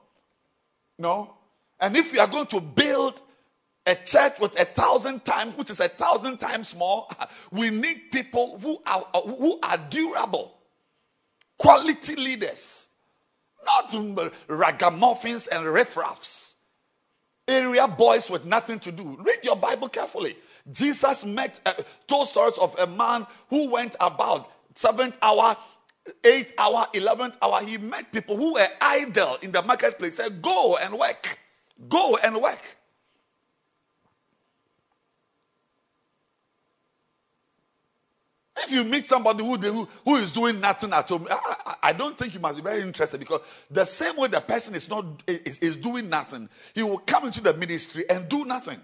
no. 0.97 1.35
And 1.79 1.95
if 1.95 2.13
we 2.13 2.19
are 2.19 2.27
going 2.27 2.47
to 2.47 2.61
build 2.61 3.21
a 3.85 3.93
church 3.95 4.39
with 4.39 4.59
a 4.59 4.65
thousand 4.65 5.23
times, 5.23 5.55
which 5.55 5.69
is 5.69 5.79
a 5.79 5.87
thousand 5.87 6.39
times 6.39 6.75
more, 6.75 7.07
we 7.51 7.69
need 7.69 8.11
people 8.11 8.57
who 8.59 8.81
are 8.87 9.01
who 9.23 9.59
are 9.61 9.77
durable, 9.77 10.51
quality 11.59 12.15
leaders, 12.15 12.89
not 13.65 14.31
ragamuffins 14.47 15.47
and 15.47 15.65
riffraffs 15.65 16.55
area 17.47 17.87
boys 17.87 18.29
with 18.29 18.45
nothing 18.45 18.79
to 18.79 18.91
do. 18.91 19.17
Read 19.21 19.39
your 19.43 19.55
Bible 19.55 19.89
carefully. 19.89 20.35
Jesus 20.71 21.25
met, 21.25 21.59
uh, 21.65 21.73
told 22.07 22.27
stories 22.27 22.57
of 22.57 22.77
a 22.79 22.87
man 22.87 23.27
who 23.49 23.69
went 23.69 23.95
about 23.99 24.51
seventh 24.73 25.17
hour, 25.21 25.55
eighth 26.23 26.53
hour, 26.57 26.87
eleventh 26.93 27.37
hour. 27.41 27.61
He 27.61 27.77
met 27.77 28.11
people 28.11 28.35
who 28.35 28.53
were 28.53 28.67
idle 28.81 29.37
in 29.41 29.51
the 29.51 29.61
marketplace. 29.61 30.17
Said, 30.17 30.41
"Go 30.41 30.77
and 30.77 30.97
work, 30.97 31.39
go 31.87 32.17
and 32.17 32.41
work." 32.41 32.77
If 38.65 38.71
you 38.71 38.83
meet 38.83 39.05
somebody 39.05 39.43
who, 39.43 39.57
who, 39.57 39.87
who 40.03 40.15
is 40.15 40.33
doing 40.33 40.59
nothing 40.59 40.91
at 40.91 41.11
I, 41.11 41.17
I, 41.29 41.75
I 41.83 41.93
don't 41.93 42.17
think 42.17 42.33
you 42.33 42.39
must 42.39 42.57
be 42.57 42.63
very 42.63 42.81
interested 42.81 43.19
because 43.19 43.41
the 43.69 43.85
same 43.85 44.15
way 44.17 44.27
the 44.27 44.41
person 44.41 44.73
is 44.73 44.89
not 44.89 45.05
is, 45.27 45.59
is 45.59 45.77
doing 45.77 46.09
nothing, 46.09 46.49
he 46.73 46.81
will 46.83 46.97
come 46.99 47.25
into 47.25 47.41
the 47.41 47.53
ministry 47.53 48.09
and 48.09 48.27
do 48.27 48.45
nothing. 48.45 48.79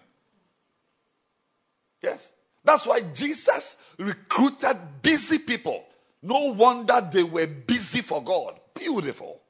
Yes. 2.02 2.34
That's 2.64 2.86
why 2.86 3.02
Jesus 3.02 3.76
recruited 3.98 4.78
busy 5.02 5.40
people. 5.40 5.84
No 6.22 6.54
wonder 6.54 7.08
they 7.12 7.24
were 7.24 7.48
busy 7.48 8.02
for 8.02 8.24
God. 8.24 8.60
Beautiful. 8.76 9.42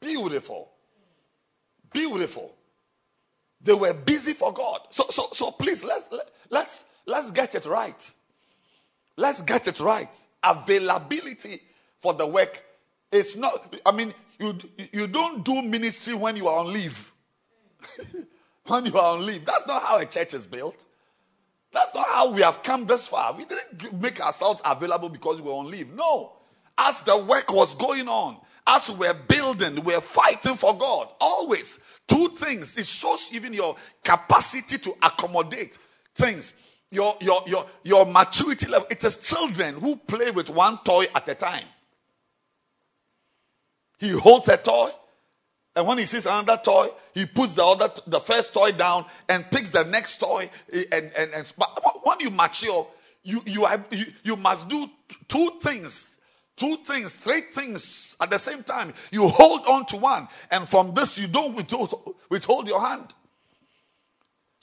Beautiful. 0.00 0.70
Beautiful. 1.92 2.54
They 3.60 3.74
were 3.74 3.94
busy 3.94 4.32
for 4.32 4.52
God. 4.52 4.80
So 4.90 5.04
so 5.10 5.28
so 5.32 5.50
please 5.50 5.84
let's 5.84 6.10
let, 6.10 6.28
let's 6.50 6.84
let's 7.06 7.30
get 7.30 7.54
it 7.54 7.66
right. 7.66 8.14
Let's 9.16 9.42
get 9.42 9.66
it 9.66 9.80
right. 9.80 10.08
Availability 10.42 11.60
for 11.98 12.14
the 12.14 12.26
work 12.26 12.62
is 13.12 13.36
not, 13.36 13.52
I 13.86 13.92
mean, 13.92 14.12
you, 14.38 14.58
you 14.92 15.06
don't 15.06 15.44
do 15.44 15.62
ministry 15.62 16.14
when 16.14 16.36
you 16.36 16.48
are 16.48 16.58
on 16.58 16.72
leave. 16.72 17.12
when 18.66 18.86
you 18.86 18.98
are 18.98 19.16
on 19.16 19.24
leave. 19.24 19.44
That's 19.44 19.66
not 19.66 19.82
how 19.82 19.98
a 19.98 20.06
church 20.06 20.34
is 20.34 20.46
built. 20.46 20.86
That's 21.72 21.94
not 21.94 22.06
how 22.08 22.30
we 22.30 22.42
have 22.42 22.62
come 22.62 22.86
this 22.86 23.08
far. 23.08 23.34
We 23.34 23.44
didn't 23.44 24.00
make 24.00 24.24
ourselves 24.24 24.62
available 24.64 25.08
because 25.08 25.40
we 25.40 25.48
were 25.48 25.54
on 25.54 25.70
leave. 25.70 25.92
No. 25.94 26.32
As 26.78 27.02
the 27.02 27.18
work 27.18 27.52
was 27.52 27.74
going 27.74 28.08
on, 28.08 28.36
as 28.66 28.88
we 28.90 29.06
were 29.06 29.14
building, 29.14 29.82
we 29.84 29.94
were 29.94 30.00
fighting 30.00 30.56
for 30.56 30.76
God. 30.76 31.08
Always. 31.20 31.80
Two 32.06 32.28
things. 32.30 32.76
It 32.76 32.86
shows 32.86 33.28
even 33.32 33.52
your 33.52 33.76
capacity 34.02 34.78
to 34.78 34.96
accommodate 35.02 35.78
things 36.14 36.54
your, 36.90 37.16
your, 37.20 37.42
your, 37.46 37.66
your 37.82 38.06
maturity 38.06 38.66
level. 38.68 38.86
It 38.90 39.02
is 39.04 39.16
children 39.18 39.74
who 39.76 39.96
play 39.96 40.30
with 40.30 40.48
one 40.50 40.78
toy 40.84 41.06
at 41.14 41.28
a 41.28 41.34
time. 41.34 41.66
He 43.98 44.10
holds 44.10 44.48
a 44.48 44.56
toy, 44.56 44.90
and 45.76 45.86
when 45.86 45.98
he 45.98 46.06
sees 46.06 46.26
another 46.26 46.60
toy, 46.62 46.88
he 47.14 47.26
puts 47.26 47.54
the 47.54 47.64
other, 47.64 47.90
the 48.06 48.20
first 48.20 48.52
toy 48.52 48.72
down 48.72 49.06
and 49.28 49.48
picks 49.50 49.70
the 49.70 49.84
next 49.84 50.18
toy. 50.18 50.48
Eh, 50.72 50.84
and, 50.92 51.10
and, 51.18 51.32
and 51.32 51.52
but 51.56 52.04
when 52.04 52.20
you 52.20 52.30
mature, 52.30 52.86
you, 53.22 53.42
you, 53.46 53.64
have, 53.64 53.84
you, 53.90 54.06
you 54.22 54.36
must 54.36 54.68
do 54.68 54.88
two 55.26 55.50
things, 55.62 56.18
two 56.56 56.76
things, 56.84 57.14
three 57.14 57.40
things 57.40 58.16
at 58.20 58.30
the 58.30 58.38
same 58.38 58.62
time. 58.62 58.92
You 59.10 59.28
hold 59.28 59.66
on 59.66 59.86
to 59.86 59.96
one, 59.96 60.28
and 60.50 60.68
from 60.68 60.94
this, 60.94 61.18
you 61.18 61.26
don't 61.26 61.54
withhold, 61.54 62.14
withhold 62.28 62.68
your 62.68 62.80
hand. 62.80 63.14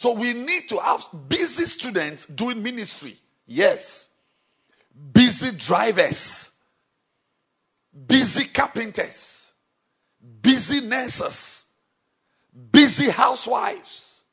So 0.02 0.14
we 0.14 0.34
need 0.34 0.68
to 0.70 0.80
have 0.80 1.06
busy 1.30 1.66
students 1.66 2.26
doing 2.26 2.64
ministry. 2.64 3.16
Yes. 3.46 4.10
Busy 5.14 5.56
drivers, 5.56 6.60
busy 8.08 8.46
carpenters, 8.46 9.54
busy 10.42 10.82
nurses, 10.82 11.68
busy 12.72 13.12
housewives, 13.12 14.24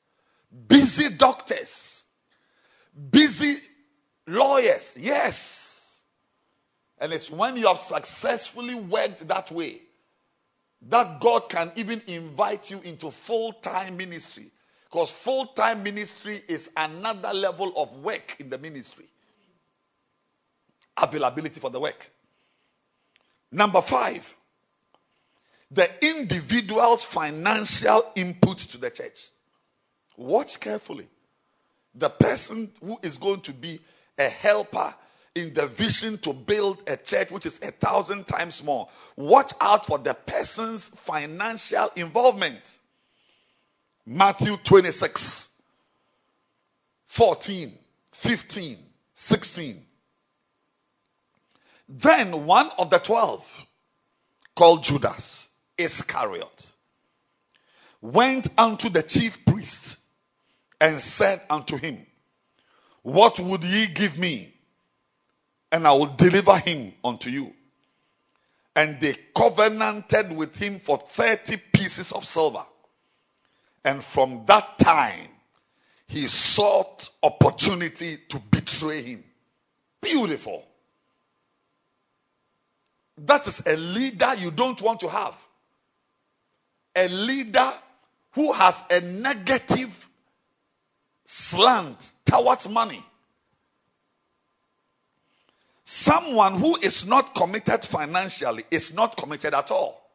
busy 0.69 1.11
doctors, 1.11 2.07
busy 3.11 3.57
lawyers. 4.27 4.97
Yes. 4.99 6.05
And 6.99 7.13
it's 7.13 7.31
when 7.31 7.59
you 7.59 7.67
have 7.67 7.79
successfully 7.79 8.75
worked 8.75 9.29
that 9.29 9.51
way 9.51 9.83
that 10.89 11.21
God 11.21 11.51
can 11.51 11.73
even 11.77 12.01
invite 12.07 12.71
you 12.71 12.81
into 12.85 13.11
full 13.11 13.53
time 13.53 13.99
ministry. 13.99 14.51
Because 14.91 15.11
full 15.11 15.47
time 15.47 15.83
ministry 15.83 16.41
is 16.49 16.71
another 16.77 17.35
level 17.35 17.73
of 17.77 17.93
work 17.99 18.37
in 18.39 18.49
the 18.49 18.59
ministry. 18.59 19.05
Availability 21.01 21.61
for 21.61 21.71
the 21.71 21.79
work. 21.79 22.11
Number 23.53 23.81
five, 23.81 24.35
the 25.71 25.89
individual's 26.03 27.05
financial 27.05 28.13
input 28.15 28.59
to 28.59 28.79
the 28.79 28.91
church. 28.91 29.29
Watch 30.17 30.59
carefully. 30.59 31.07
The 31.95 32.09
person 32.09 32.71
who 32.83 32.99
is 33.03 33.19
going 33.19 33.43
to 33.43 33.53
be 33.53 33.79
a 34.19 34.29
helper 34.29 34.95
in 35.35 35.55
the 35.55 35.67
vision 35.67 36.19
to 36.19 36.33
build 36.33 36.83
a 36.89 36.97
church 36.97 37.31
which 37.31 37.47
is 37.47 37.61
a 37.63 37.71
thousand 37.71 38.27
times 38.27 38.65
more. 38.65 38.89
Watch 39.17 39.53
out 39.61 39.87
for 39.87 39.99
the 39.99 40.15
person's 40.15 40.89
financial 40.89 41.89
involvement. 41.97 42.79
Matthew 44.11 44.57
26, 44.65 45.51
14, 47.05 47.73
15, 48.11 48.79
16. 49.13 49.87
Then 51.91 52.47
one 52.47 52.71
of 52.79 52.89
the 52.89 53.01
twelve, 53.01 53.67
called 54.55 54.83
Judas 54.83 55.51
Iscariot, 55.77 56.73
went 58.01 58.49
unto 58.57 58.89
the 58.89 59.03
chief 59.03 59.45
priest 59.45 59.99
and 60.81 60.99
said 60.99 61.43
unto 61.51 61.77
him, 61.77 62.07
What 63.03 63.39
would 63.39 63.63
ye 63.63 63.89
give 63.89 64.17
me? 64.17 64.55
And 65.71 65.87
I 65.87 65.93
will 65.93 66.15
deliver 66.17 66.57
him 66.57 66.95
unto 67.05 67.29
you. 67.29 67.53
And 68.75 68.99
they 69.03 69.17
covenanted 69.37 70.35
with 70.35 70.57
him 70.57 70.79
for 70.79 70.97
30 70.97 71.59
pieces 71.75 72.11
of 72.11 72.25
silver. 72.25 72.65
And 73.89 74.05
from 74.05 74.43
that 74.45 74.79
time, 74.79 75.29
he 76.09 76.29
sought 76.29 77.09
opportunity 77.23 78.19
to 78.29 78.39
betray 78.39 79.01
him. 79.01 79.25
Beautiful. 80.03 80.63
That 83.17 83.47
is 83.47 83.67
a 83.67 83.79
leader 83.79 84.35
you 84.37 84.51
don't 84.51 84.83
want 84.83 85.01
to 85.01 85.09
have. 85.09 85.43
A 86.95 87.09
leader 87.09 87.71
who 88.33 88.53
has 88.53 88.83
a 88.91 89.01
negative 89.01 90.07
slant 91.25 92.13
towards 92.27 92.69
money. 92.69 93.03
Someone 95.87 96.59
who 96.59 96.77
is 96.83 97.07
not 97.07 97.35
committed 97.35 97.87
financially 97.87 98.65
is 98.71 98.93
not 98.93 99.17
committed 99.17 99.55
at 99.55 99.71
all. 99.71 100.08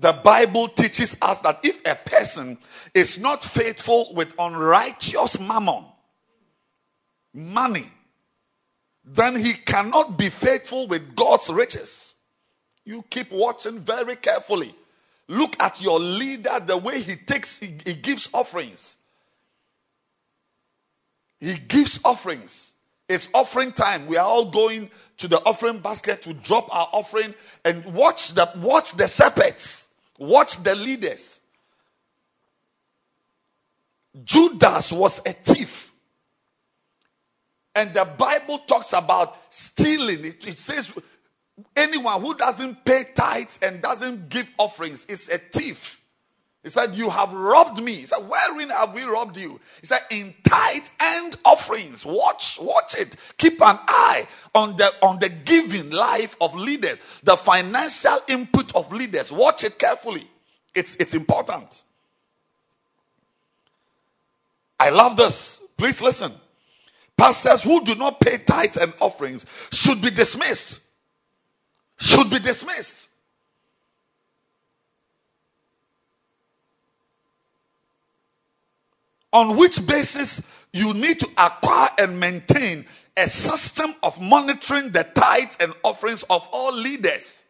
The 0.00 0.12
Bible 0.12 0.68
teaches 0.68 1.18
us 1.20 1.40
that 1.40 1.60
if 1.62 1.86
a 1.86 1.94
person 1.94 2.56
is 2.94 3.18
not 3.18 3.44
faithful 3.44 4.14
with 4.14 4.32
unrighteous 4.38 5.38
mammon, 5.38 5.84
money, 7.34 7.86
then 9.04 9.38
he 9.38 9.52
cannot 9.52 10.16
be 10.16 10.30
faithful 10.30 10.88
with 10.88 11.14
God's 11.14 11.50
riches. 11.50 12.16
You 12.86 13.04
keep 13.10 13.30
watching 13.30 13.78
very 13.78 14.16
carefully. 14.16 14.74
Look 15.28 15.62
at 15.62 15.82
your 15.82 16.00
leader, 16.00 16.58
the 16.64 16.78
way 16.78 17.02
he 17.02 17.16
takes, 17.16 17.58
he, 17.60 17.76
he 17.84 17.92
gives 17.92 18.30
offerings. 18.32 18.96
He 21.38 21.54
gives 21.54 22.00
offerings. 22.04 22.72
It's 23.06 23.28
offering 23.34 23.72
time. 23.72 24.06
We 24.06 24.16
are 24.16 24.26
all 24.26 24.50
going 24.50 24.90
to 25.18 25.28
the 25.28 25.38
offering 25.44 25.80
basket 25.80 26.22
to 26.22 26.32
drop 26.32 26.74
our 26.74 26.88
offering 26.92 27.34
and 27.66 27.84
watch 27.84 28.34
the 28.34 28.50
watch 28.56 28.92
the 28.92 29.06
shepherds. 29.06 29.88
Watch 30.20 30.62
the 30.62 30.74
leaders. 30.74 31.40
Judas 34.22 34.92
was 34.92 35.18
a 35.20 35.32
thief. 35.32 35.92
And 37.74 37.94
the 37.94 38.06
Bible 38.18 38.58
talks 38.58 38.92
about 38.92 39.34
stealing. 39.48 40.26
It, 40.26 40.46
it, 40.46 40.58
says 40.58 40.92
anyone 41.74 42.20
who 42.20 42.34
doesn't 42.34 42.84
pay 42.84 43.06
tithes 43.14 43.60
and 43.62 43.80
doesn't 43.80 44.28
give 44.28 44.50
offerings 44.58 45.06
is 45.06 45.30
a 45.30 45.38
thief. 45.38 45.99
He 46.62 46.68
said, 46.68 46.94
You 46.94 47.08
have 47.10 47.32
robbed 47.32 47.82
me. 47.82 47.92
He 47.94 48.06
said, 48.06 48.18
Wherein 48.28 48.70
have 48.70 48.94
we 48.94 49.02
robbed 49.04 49.36
you? 49.36 49.60
He 49.80 49.86
said, 49.86 50.00
In 50.10 50.34
tithe 50.46 50.86
and 51.00 51.36
offerings. 51.44 52.04
Watch, 52.04 52.58
watch 52.60 52.94
it. 52.98 53.16
Keep 53.38 53.62
an 53.62 53.78
eye 53.88 54.26
on 54.54 54.76
the 54.76 54.92
on 55.02 55.18
the 55.18 55.30
giving 55.30 55.90
life 55.90 56.36
of 56.40 56.54
leaders, 56.54 56.98
the 57.22 57.36
financial 57.36 58.18
input 58.28 58.74
of 58.76 58.92
leaders. 58.92 59.32
Watch 59.32 59.64
it 59.64 59.78
carefully. 59.78 60.26
It's 60.74 60.96
it's 60.96 61.14
important. 61.14 61.82
I 64.78 64.90
love 64.90 65.16
this. 65.16 65.64
Please 65.76 66.02
listen. 66.02 66.32
Pastors 67.16 67.62
who 67.62 67.84
do 67.84 67.94
not 67.94 68.20
pay 68.20 68.38
tithes 68.38 68.78
and 68.78 68.94
offerings 69.00 69.44
should 69.72 70.00
be 70.00 70.10
dismissed. 70.10 70.88
Should 71.98 72.30
be 72.30 72.38
dismissed. 72.38 73.09
On 79.32 79.56
which 79.56 79.86
basis 79.86 80.48
you 80.72 80.94
need 80.94 81.20
to 81.20 81.28
acquire 81.36 81.90
and 81.98 82.18
maintain 82.18 82.86
a 83.16 83.26
system 83.26 83.94
of 84.02 84.20
monitoring 84.20 84.90
the 84.90 85.04
tithes 85.04 85.56
and 85.60 85.72
offerings 85.82 86.22
of 86.30 86.48
all 86.52 86.72
leaders. 86.72 87.44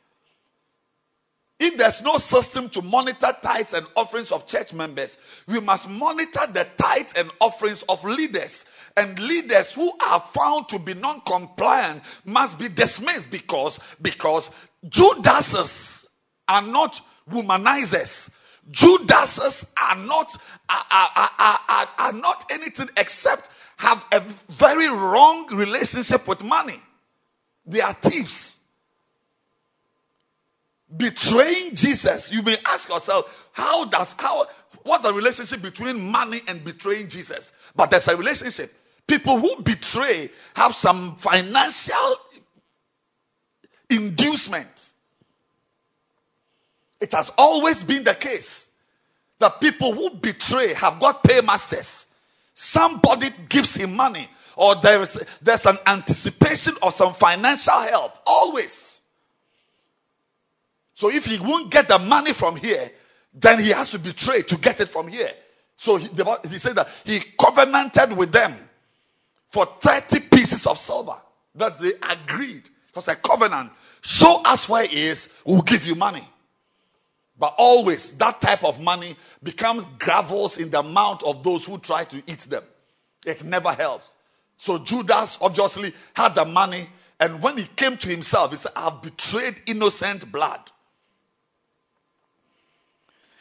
If 1.59 1.77
there's 1.77 2.01
no 2.01 2.17
system 2.17 2.71
to 2.71 2.81
monitor 2.81 3.29
tithes 3.43 3.75
and 3.75 3.87
offerings 3.95 4.33
of 4.33 4.47
church 4.47 4.73
members, 4.73 5.19
we 5.47 5.61
must 5.61 5.91
monitor 5.91 6.41
the 6.51 6.67
tithes 6.79 7.13
and 7.19 7.31
offerings 7.39 7.83
of 7.83 8.03
leaders. 8.03 8.65
And 8.97 9.19
leaders 9.19 9.75
who 9.75 9.93
are 10.07 10.21
found 10.21 10.71
to 10.71 10.79
be 10.79 10.95
non-compliant 10.95 12.03
must 12.25 12.59
be 12.59 12.69
dismissed 12.69 13.31
because, 13.31 13.79
because 14.01 14.51
Judases 14.89 16.09
are 16.49 16.63
not 16.63 16.99
womanizers. 17.31 18.35
Judases 18.71 19.73
are 19.81 19.97
not 19.97 20.37
are, 20.69 20.85
are, 20.91 21.31
are, 21.39 21.89
are, 21.99 22.13
not 22.13 22.51
anything 22.53 22.89
except 22.97 23.51
have 23.79 24.07
a 24.13 24.21
very 24.21 24.89
wrong 24.89 25.47
relationship 25.53 26.29
with 26.29 26.45
money. 26.45 26.81
They 27.67 27.81
are 27.81 27.93
thieves. 27.95 28.59
Betraying 30.97 31.75
Jesus, 31.75 32.33
you 32.33 32.43
may 32.43 32.59
ask 32.67 32.89
yourself, 32.89 33.51
how 33.53 33.87
does 33.87 34.15
how 34.19 34.47
what's 34.83 35.05
the 35.05 35.13
relationship 35.13 35.63
between 35.63 36.01
money 36.01 36.43
and 36.47 36.63
betraying 36.63 37.09
Jesus? 37.09 37.53
But 37.75 37.91
there's 37.91 38.09
a 38.09 38.17
relationship. 38.17 38.73
People 39.07 39.41
who 39.41 39.63
betray 39.63 40.31
have 40.55 40.75
some 40.75 41.17
financial 41.17 42.17
inducement 43.89 44.90
it 47.01 47.13
has 47.13 47.33
always 47.39 47.83
been 47.83 48.05
the 48.05 48.15
case 48.15 48.77
that 49.39 49.61
people 49.61 49.93
who 49.93 50.11
betray 50.11 50.75
have 50.75 51.01
got 51.01 51.25
paymasters. 51.25 52.07
Somebody 52.55 53.31
gives 53.49 53.75
him 53.75 53.97
money, 53.97 54.29
or 54.57 54.75
there 54.77 55.01
is 55.01 55.23
there's 55.41 55.65
an 55.67 55.79
anticipation 55.87 56.75
of 56.83 56.95
some 56.95 57.15
financial 57.15 57.81
help. 57.81 58.19
Always. 58.27 59.01
So 60.95 61.11
if 61.11 61.25
he 61.25 61.39
won't 61.39 61.71
get 61.71 61.89
the 61.89 61.99
money 61.99 62.35
from 62.35 62.57
here, 62.57 62.91
then 63.33 63.61
he 63.61 63.71
has 63.71 63.91
to 63.93 63.99
betray 63.99 64.43
to 64.43 64.59
get 64.59 64.81
it 64.81 64.89
from 64.91 65.09
here. 65.09 65.31
So 65.77 65.97
he, 65.97 66.09
he 66.49 66.59
said 66.59 66.77
that 66.77 66.89
he 67.05 67.21
covenanted 67.39 68.13
with 68.15 68.33
them 68.33 68.55
for 69.47 69.65
30 69.65 70.21
pieces 70.29 70.67
of 70.67 70.77
silver 70.77 71.17
that 71.55 71.81
they 71.81 71.93
agreed. 72.11 72.67
It 72.67 72.95
was 72.95 73.09
a 73.09 73.17
covenant. 73.17 73.73
Show 74.03 74.43
us 74.45 74.69
where 74.69 74.87
he 74.87 75.07
is, 75.07 75.33
we'll 75.47 75.63
give 75.63 75.87
you 75.87 75.95
money. 75.95 76.29
But 77.41 77.55
always 77.57 78.13
that 78.19 78.43
type 78.43 78.63
of 78.63 78.81
money 78.81 79.17
becomes 79.43 79.85
gravels 79.99 80.59
in 80.59 80.71
the 80.71 80.83
mouth 80.83 81.25
of 81.25 81.43
those 81.43 81.65
who 81.65 81.79
try 81.79 82.05
to 82.05 82.17
eat 82.27 82.41
them. 82.41 82.63
It 83.25 83.43
never 83.43 83.73
helps. 83.73 84.15
So 84.59 84.79
Judas 84.79 85.39
obviously 85.41 85.95
had 86.15 86.35
the 86.35 86.45
money, 86.45 86.87
and 87.19 87.43
when 87.43 87.57
he 87.57 87.65
came 87.65 87.97
to 87.97 88.09
himself, 88.11 88.51
he 88.51 88.59
said, 88.59 88.73
I've 88.77 89.01
betrayed 89.01 89.57
innocent 89.67 90.31
blood. 90.31 90.61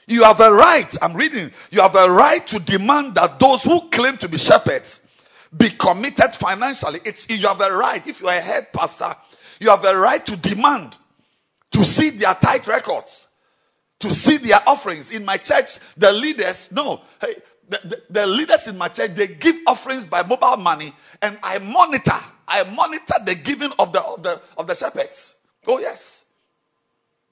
You 0.08 0.24
have 0.24 0.40
a 0.40 0.52
right, 0.52 0.96
I'm 1.02 1.14
reading, 1.14 1.52
you 1.70 1.82
have 1.82 1.96
a 1.96 2.10
right 2.10 2.48
to 2.48 2.60
demand 2.60 3.16
that 3.16 3.38
those 3.38 3.66
who 3.66 3.90
claim 3.90 4.18
to 4.18 4.30
be 4.30 4.38
shepherds 4.38 5.08
be 5.56 5.70
committed 5.72 6.36
financially. 6.36 7.02
It's 7.04 7.30
you 7.30 7.46
have 7.48 7.60
a 7.60 7.76
right, 7.76 8.06
if 8.08 8.22
you 8.22 8.30
are 8.30 8.38
a 8.38 8.42
head 8.42 8.72
pastor, 8.72 9.14
you 9.60 9.70
have 9.70 9.84
a 9.84 9.98
right 9.98 10.26
to 10.26 10.38
demand 10.38 10.98
to 11.72 11.84
see 11.84 12.12
their 12.12 12.34
tight 12.36 12.66
records 12.66 13.29
to 14.00 14.12
see 14.12 14.38
their 14.38 14.60
offerings. 14.66 15.12
In 15.12 15.26
my 15.26 15.38
church, 15.38 15.80
the 15.98 16.12
leaders, 16.12 16.72
no, 16.72 17.02
hey, 17.22 17.36
the, 17.68 17.80
the, 17.84 18.02
the, 18.10 18.28
leaders 18.28 18.68
in 18.68 18.78
my 18.78 18.88
church, 18.88 19.14
they 19.14 19.28
give 19.28 19.56
offerings 19.68 20.06
by 20.06 20.24
mobile 20.24 20.58
money, 20.58 20.92
and 21.22 21.38
I 21.44 21.60
monitor, 21.60 22.18
I 22.48 22.64
monitor 22.64 23.16
the 23.26 23.36
giving 23.36 23.72
of 23.78 23.94
the 23.94 24.02
of 24.02 24.24
the 24.24 24.42
of 24.58 24.68
the 24.68 24.76
shepherds. 24.76 25.36
Oh, 25.68 25.80
yes. 25.80 26.26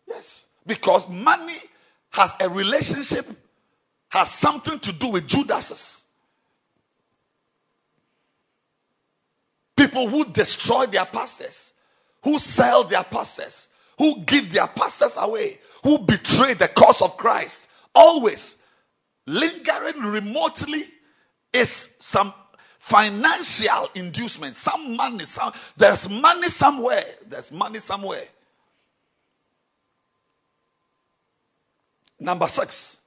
Yes. 0.08 0.46
Because 0.66 1.10
money 1.10 1.58
has 2.12 2.36
a 2.40 2.50
relationship, 2.50 3.26
has 4.10 4.32
something 4.32 4.80
to 4.80 4.92
do 4.92 5.10
with 5.10 5.28
Judas's. 5.28 6.06
People 9.76 10.10
who 10.10 10.26
destroy 10.26 10.88
their 10.88 11.06
pastors, 11.06 11.74
who 12.24 12.40
sell 12.40 12.84
their 12.84 13.04
pastors, 13.04 13.70
who 13.98 14.22
give 14.22 14.52
their 14.52 14.68
pastors 14.68 15.16
away, 15.20 15.60
who 15.88 16.00
betray 16.00 16.54
the 16.54 16.68
cause 16.68 17.02
of 17.02 17.16
Christ, 17.16 17.70
always 17.96 18.62
lingering 19.26 20.02
remotely 20.02 20.84
is 21.54 21.96
some 22.02 22.34
financial 22.78 23.90
inducement, 23.96 24.58
some 24.58 24.98
money, 24.98 25.24
some 25.24 25.54
there's 25.78 26.10
money 26.10 26.50
somewhere. 26.50 27.06
There's 27.26 27.54
money 27.54 27.80
somewhere. 27.80 28.26
Number 32.20 32.50
six, 32.50 33.00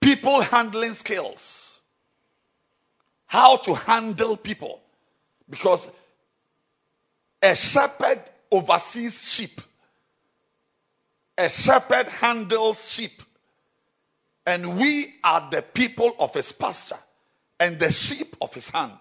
people 0.00 0.40
handling 0.40 0.94
skills. 0.94 1.82
How 3.26 3.58
to 3.58 3.74
handle 3.74 4.36
people. 4.36 4.80
Because 5.48 5.88
a 7.40 7.54
shepherd 7.54 8.22
oversees 8.50 9.22
sheep. 9.32 9.60
A 11.38 11.48
shepherd 11.48 12.08
handles 12.08 12.90
sheep. 12.90 13.22
And 14.46 14.78
we 14.78 15.14
are 15.22 15.48
the 15.50 15.62
people 15.62 16.14
of 16.18 16.34
his 16.34 16.52
pasture 16.52 16.98
and 17.60 17.78
the 17.78 17.90
sheep 17.90 18.36
of 18.40 18.52
his 18.52 18.68
hand. 18.68 18.98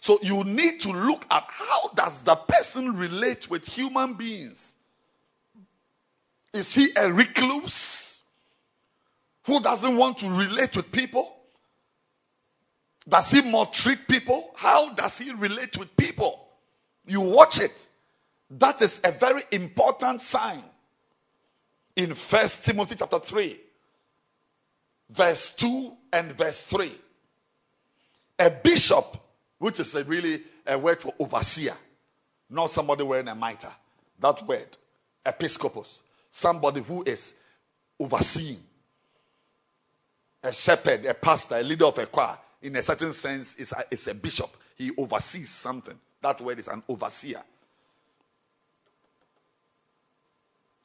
So 0.00 0.18
you 0.22 0.44
need 0.44 0.80
to 0.82 0.92
look 0.92 1.24
at 1.30 1.44
how 1.48 1.88
does 1.94 2.22
the 2.22 2.34
person 2.34 2.96
relate 2.96 3.48
with 3.48 3.64
human 3.64 4.14
beings? 4.14 4.74
Is 6.52 6.74
he 6.74 6.88
a 6.96 7.10
recluse 7.10 8.20
who 9.44 9.60
doesn't 9.60 9.96
want 9.96 10.18
to 10.18 10.28
relate 10.28 10.76
with 10.76 10.92
people? 10.92 11.36
Does 13.08 13.30
he 13.30 13.42
maltreat 13.42 14.06
people? 14.08 14.50
How 14.56 14.92
does 14.92 15.18
he 15.18 15.32
relate 15.32 15.78
with 15.78 15.96
people? 15.96 16.48
You 17.06 17.20
watch 17.20 17.60
it. 17.60 17.88
That 18.50 18.82
is 18.82 19.00
a 19.04 19.10
very 19.10 19.42
important 19.50 20.20
sign 20.20 20.62
in 21.96 22.14
First 22.14 22.64
Timothy 22.64 22.96
chapter 22.96 23.18
3, 23.18 23.56
verse 25.10 25.52
2 25.52 25.96
and 26.12 26.32
verse 26.32 26.64
3. 26.64 26.90
A 28.38 28.50
bishop, 28.50 29.16
which 29.58 29.80
is 29.80 29.94
a 29.94 30.04
really 30.04 30.42
a 30.66 30.78
word 30.78 30.98
for 30.98 31.12
overseer, 31.18 31.74
not 32.48 32.70
somebody 32.70 33.02
wearing 33.02 33.28
a 33.28 33.34
mitre. 33.34 33.68
That 34.18 34.46
word, 34.46 34.68
episcopos, 35.24 36.02
somebody 36.30 36.80
who 36.82 37.02
is 37.02 37.34
overseeing. 37.98 38.62
A 40.44 40.52
shepherd, 40.52 41.06
a 41.06 41.14
pastor, 41.14 41.56
a 41.56 41.62
leader 41.62 41.84
of 41.84 41.98
a 41.98 42.06
choir, 42.06 42.36
in 42.62 42.74
a 42.76 42.82
certain 42.82 43.12
sense, 43.12 43.54
is 43.56 43.72
a, 43.72 43.84
is 43.90 44.08
a 44.08 44.14
bishop. 44.14 44.50
He 44.76 44.90
oversees 44.96 45.50
something. 45.50 45.98
That 46.20 46.40
word 46.40 46.58
is 46.58 46.68
an 46.68 46.82
overseer. 46.88 47.42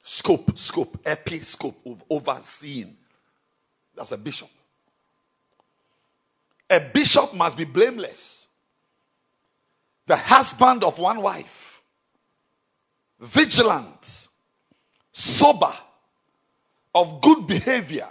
Scope, 0.09 0.57
scope, 0.57 1.03
episcope 1.03 1.75
of 1.85 2.01
overseeing. 2.09 2.95
That's 3.93 4.13
a 4.13 4.17
bishop. 4.17 4.47
A 6.69 6.79
bishop 6.79 7.33
must 7.33 7.57
be 7.57 7.65
blameless. 7.65 8.47
The 10.05 10.15
husband 10.15 10.85
of 10.85 10.97
one 10.97 11.21
wife, 11.21 11.81
vigilant, 13.19 14.29
sober, 15.11 15.73
of 16.95 17.19
good 17.19 17.45
behavior, 17.45 18.07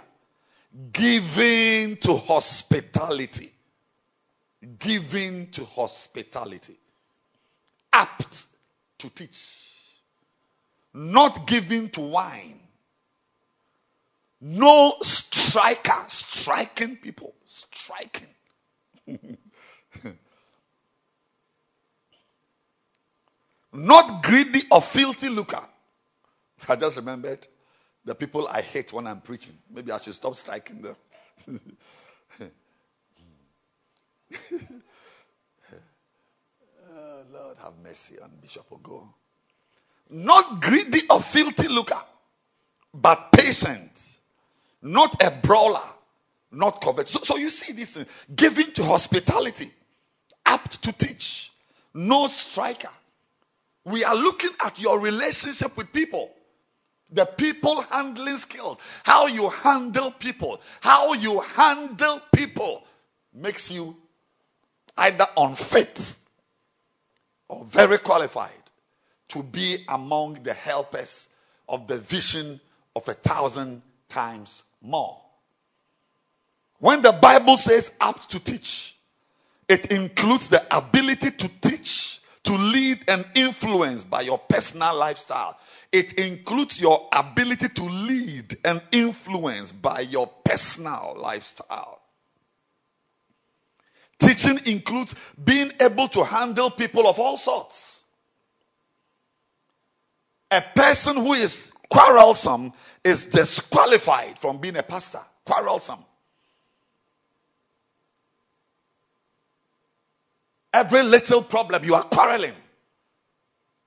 giving 0.93 1.97
to 1.97 2.15
hospitality. 2.15 3.51
Giving 4.77 5.47
to 5.47 5.65
hospitality. 5.65 6.75
Apt 7.91 8.45
to 8.99 9.09
teach 9.09 9.66
not 10.97 11.45
giving 11.45 11.89
to 11.91 12.01
wine, 12.01 12.59
No 14.41 14.95
striker, 15.01 16.03
striking 16.07 16.97
people, 16.97 17.33
striking. 17.45 18.27
Not 23.73 24.23
greedy 24.23 24.61
or 24.71 24.81
filthy 24.81 25.29
lucre. 25.29 25.61
I 26.67 26.75
just 26.75 26.97
remembered 26.97 27.45
the 28.03 28.15
people 28.15 28.47
I 28.47 28.61
hate 28.61 28.91
when 28.93 29.05
I'm 29.05 29.21
preaching. 29.21 29.55
Maybe 29.71 29.91
I 29.91 29.99
should 29.99 30.15
stop 30.15 30.35
striking 30.35 30.81
them. 30.81 30.95
oh, 36.89 37.21
Lord, 37.33 37.57
have 37.57 37.73
mercy 37.83 38.19
on 38.19 38.31
Bishop 38.41 38.69
Ogo. 38.69 39.07
Not 40.09 40.61
greedy 40.61 41.01
or 41.09 41.21
filthy 41.21 41.67
lucre, 41.67 42.01
but 42.93 43.31
patient. 43.31 44.19
Not 44.81 45.21
a 45.21 45.31
brawler, 45.31 45.79
not 46.51 46.81
covet. 46.81 47.09
So, 47.09 47.19
so 47.23 47.37
you 47.37 47.49
see 47.49 47.73
this 47.73 47.97
uh, 47.97 48.05
giving 48.35 48.71
to 48.73 48.83
hospitality, 48.83 49.71
apt 50.45 50.81
to 50.83 50.91
teach, 50.93 51.51
no 51.93 52.27
striker. 52.27 52.89
We 53.83 54.03
are 54.03 54.15
looking 54.15 54.51
at 54.63 54.79
your 54.79 54.99
relationship 54.99 55.75
with 55.75 55.91
people 55.91 56.31
the 57.09 57.25
people 57.25 57.81
handling 57.83 58.37
skills, 58.37 58.77
how 59.03 59.27
you 59.27 59.49
handle 59.49 60.11
people, 60.11 60.61
how 60.81 61.13
you 61.13 61.39
handle 61.39 62.21
people 62.35 62.83
makes 63.33 63.71
you 63.71 63.95
either 64.97 65.25
unfit 65.37 66.17
or 67.47 67.63
very 67.63 67.97
qualified 67.97 68.51
to 69.29 69.43
be 69.43 69.77
among 69.87 70.35
the 70.43 70.53
helpers 70.53 71.29
of 71.67 71.87
the 71.87 71.97
vision 71.97 72.59
of 72.95 73.07
a 73.07 73.13
thousand 73.13 73.81
times 74.09 74.63
more. 74.81 75.19
When 76.79 77.01
the 77.01 77.11
Bible 77.11 77.57
says 77.57 77.95
apt 77.99 78.29
to 78.31 78.39
teach, 78.39 78.95
it 79.67 79.91
includes 79.91 80.47
the 80.47 80.63
ability 80.75 81.31
to 81.31 81.49
teach, 81.61 82.21
to 82.43 82.53
lead 82.53 82.99
and 83.07 83.25
influence 83.35 84.03
by 84.03 84.21
your 84.21 84.37
personal 84.37 84.95
lifestyle. 84.95 85.57
It 85.91 86.13
includes 86.13 86.79
your 86.79 87.07
ability 87.11 87.69
to 87.69 87.83
lead 87.83 88.55
and 88.63 88.81
influence 88.91 89.71
by 89.71 90.01
your 90.01 90.27
personal 90.45 91.17
lifestyle. 91.19 92.01
Teaching 94.19 94.59
includes 94.65 95.15
being 95.43 95.71
able 95.79 96.07
to 96.09 96.23
handle 96.23 96.69
people 96.69 97.07
of 97.07 97.19
all 97.19 97.37
sorts. 97.37 98.05
A 100.51 100.61
person 100.61 101.17
who 101.17 101.33
is 101.33 101.71
quarrelsome 101.89 102.73
is 103.03 103.25
disqualified 103.25 104.39
from 104.39 104.59
being 104.59 104.77
a 104.77 104.83
pastor. 104.83 105.19
Quarrelsome. 105.45 106.03
Every 110.73 111.03
little 111.03 111.41
problem, 111.41 111.83
you 111.83 111.95
are 111.95 112.03
quarreling. 112.03 112.53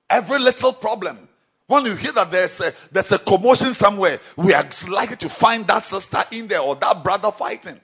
Every 0.09 0.39
little 0.39 0.73
problem. 0.73 1.29
When 1.67 1.85
you 1.85 1.95
hear 1.95 2.11
that 2.11 2.31
there's 2.31 2.59
a, 2.59 2.73
there's 2.91 3.13
a 3.13 3.19
commotion 3.19 3.73
somewhere, 3.73 4.19
we 4.35 4.53
are 4.53 4.65
likely 4.89 5.15
to 5.17 5.29
find 5.29 5.65
that 5.67 5.85
sister 5.85 6.21
in 6.31 6.47
there 6.47 6.59
or 6.59 6.75
that 6.75 7.01
brother 7.01 7.31
fighting. 7.31 7.79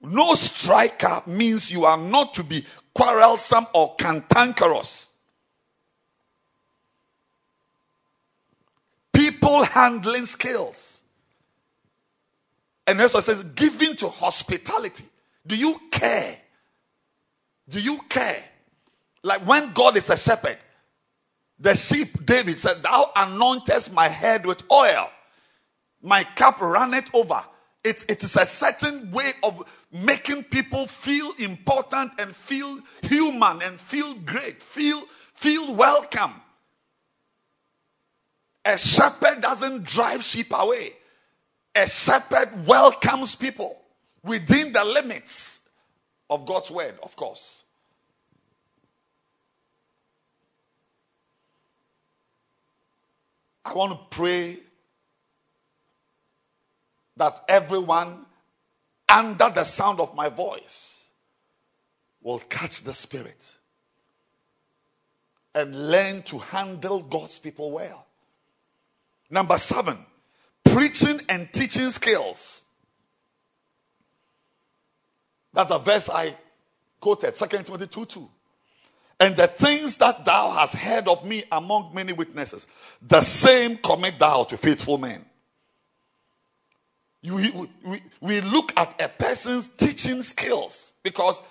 No 0.00 0.34
striker 0.34 1.22
means 1.26 1.70
you 1.70 1.84
are 1.84 1.96
not 1.98 2.34
to 2.34 2.42
be 2.42 2.64
quarrelsome 2.92 3.66
or 3.74 3.94
cantankerous. 3.96 5.09
People 9.40 9.64
handling 9.64 10.26
skills. 10.26 11.02
And 12.86 13.00
that's 13.00 13.14
what 13.14 13.20
it 13.20 13.22
says 13.22 13.42
giving 13.42 13.96
to 13.96 14.08
hospitality. 14.08 15.04
Do 15.46 15.56
you 15.56 15.80
care? 15.90 16.36
Do 17.68 17.80
you 17.80 18.00
care? 18.08 18.44
Like 19.22 19.46
when 19.46 19.72
God 19.72 19.96
is 19.96 20.10
a 20.10 20.16
shepherd, 20.16 20.58
the 21.58 21.74
sheep, 21.74 22.26
David 22.26 22.58
said, 22.60 22.82
Thou 22.82 23.12
anointest 23.16 23.94
my 23.94 24.08
head 24.08 24.44
with 24.44 24.62
oil, 24.70 25.10
my 26.02 26.24
cup 26.24 26.60
runneth 26.60 27.08
over. 27.14 27.40
It, 27.82 28.04
it 28.10 28.22
is 28.22 28.36
a 28.36 28.44
certain 28.44 29.10
way 29.10 29.32
of 29.42 29.62
making 29.90 30.44
people 30.44 30.86
feel 30.86 31.30
important 31.38 32.12
and 32.18 32.36
feel 32.36 32.78
human 33.02 33.62
and 33.62 33.80
feel 33.80 34.14
great, 34.16 34.62
feel, 34.62 35.02
feel 35.32 35.74
welcome. 35.74 36.32
A 38.70 38.78
shepherd 38.78 39.40
doesn't 39.40 39.82
drive 39.82 40.22
sheep 40.22 40.46
away, 40.52 40.92
a 41.74 41.88
shepherd 41.88 42.66
welcomes 42.68 43.34
people 43.34 43.76
within 44.22 44.72
the 44.72 44.84
limits 44.84 45.68
of 46.28 46.46
God's 46.46 46.70
word, 46.70 46.94
of 47.02 47.16
course. 47.16 47.64
I 53.64 53.74
want 53.74 53.92
to 53.92 54.16
pray 54.16 54.58
that 57.16 57.44
everyone 57.48 58.24
under 59.08 59.50
the 59.50 59.64
sound 59.64 59.98
of 59.98 60.14
my 60.14 60.28
voice 60.28 61.08
will 62.22 62.38
catch 62.38 62.82
the 62.82 62.94
Spirit 62.94 63.56
and 65.56 65.90
learn 65.90 66.22
to 66.22 66.38
handle 66.38 67.00
God's 67.00 67.40
people 67.40 67.72
well. 67.72 68.06
Number 69.30 69.56
seven, 69.58 69.96
preaching 70.64 71.20
and 71.28 71.52
teaching 71.52 71.90
skills. 71.90 72.64
That's 75.52 75.70
a 75.70 75.78
verse 75.78 76.08
I 76.10 76.34
quoted, 77.00 77.34
2 77.34 77.46
Timothy 77.62 77.86
2 77.86 78.04
2. 78.06 78.28
And 79.20 79.36
the 79.36 79.46
things 79.46 79.98
that 79.98 80.24
thou 80.24 80.50
hast 80.50 80.76
heard 80.76 81.06
of 81.06 81.24
me 81.26 81.44
among 81.52 81.94
many 81.94 82.12
witnesses, 82.12 82.66
the 83.06 83.20
same 83.20 83.76
commit 83.76 84.18
thou 84.18 84.44
to 84.44 84.56
faithful 84.56 84.98
men. 84.98 85.24
You, 87.22 87.68
we, 87.84 88.02
we 88.20 88.40
look 88.40 88.72
at 88.78 89.00
a 89.00 89.08
person's 89.08 89.66
teaching 89.66 90.22
skills 90.22 90.94
because 91.02 91.42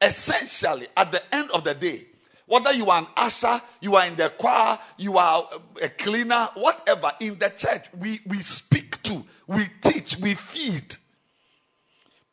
essentially, 0.00 0.86
at 0.96 1.12
the 1.12 1.22
end 1.34 1.50
of 1.50 1.62
the 1.62 1.74
day, 1.74 2.06
whether 2.50 2.72
you 2.72 2.90
are 2.90 2.98
an 2.98 3.06
usher, 3.16 3.62
you 3.80 3.94
are 3.94 4.08
in 4.08 4.16
the 4.16 4.28
choir, 4.30 4.76
you 4.96 5.16
are 5.16 5.48
uh, 5.52 5.58
a 5.84 5.88
cleaner, 5.88 6.48
whatever, 6.54 7.12
in 7.20 7.38
the 7.38 7.48
church, 7.50 7.86
we, 7.96 8.18
we 8.26 8.42
speak 8.42 9.00
to, 9.04 9.22
we 9.46 9.66
teach, 9.80 10.18
we 10.18 10.34
feed. 10.34 10.96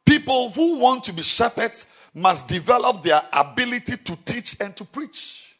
People 0.03 0.49
who 0.49 0.79
want 0.79 1.03
to 1.03 1.13
be 1.13 1.21
shepherds 1.21 1.91
must 2.15 2.47
develop 2.47 3.03
their 3.03 3.21
ability 3.31 3.95
to 3.97 4.17
teach 4.25 4.59
and 4.59 4.75
to 4.75 4.85
preach. 4.85 5.55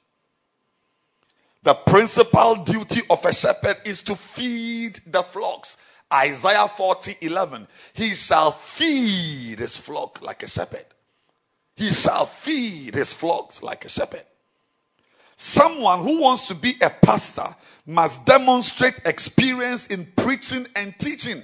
The 1.61 1.75
principal 1.75 2.55
duty 2.55 3.01
of 3.11 3.23
a 3.25 3.33
shepherd 3.35 3.77
is 3.85 4.01
to 4.03 4.15
feed 4.15 4.99
the 5.05 5.21
flocks. 5.21 5.77
Isaiah 6.11 6.67
40 6.67 7.17
11. 7.21 7.67
He 7.93 8.15
shall 8.15 8.49
feed 8.49 9.59
his 9.59 9.77
flock 9.77 10.19
like 10.23 10.41
a 10.41 10.47
shepherd. 10.47 10.85
He 11.75 11.91
shall 11.91 12.25
feed 12.25 12.95
his 12.95 13.13
flocks 13.13 13.61
like 13.61 13.85
a 13.85 13.89
shepherd. 13.89 14.25
Someone 15.37 15.99
who 15.99 16.19
wants 16.21 16.47
to 16.47 16.55
be 16.55 16.73
a 16.81 16.89
pastor 16.89 17.55
must 17.85 18.25
demonstrate 18.25 18.95
experience 19.05 19.87
in 19.87 20.07
preaching 20.15 20.65
and 20.75 20.97
teaching. 20.97 21.43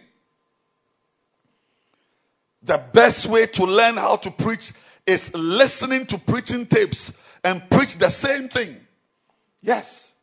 The 2.63 2.83
best 2.91 3.27
way 3.27 3.45
to 3.45 3.65
learn 3.65 3.97
how 3.97 4.15
to 4.15 4.31
preach 4.31 4.73
is 5.05 5.33
listening 5.35 6.07
to 6.07 6.17
preaching 6.17 6.65
tapes 6.65 7.17
and 7.43 7.69
preach 7.69 7.97
the 7.97 8.09
same 8.09 8.49
thing. 8.49 8.75
Yes. 9.61 10.15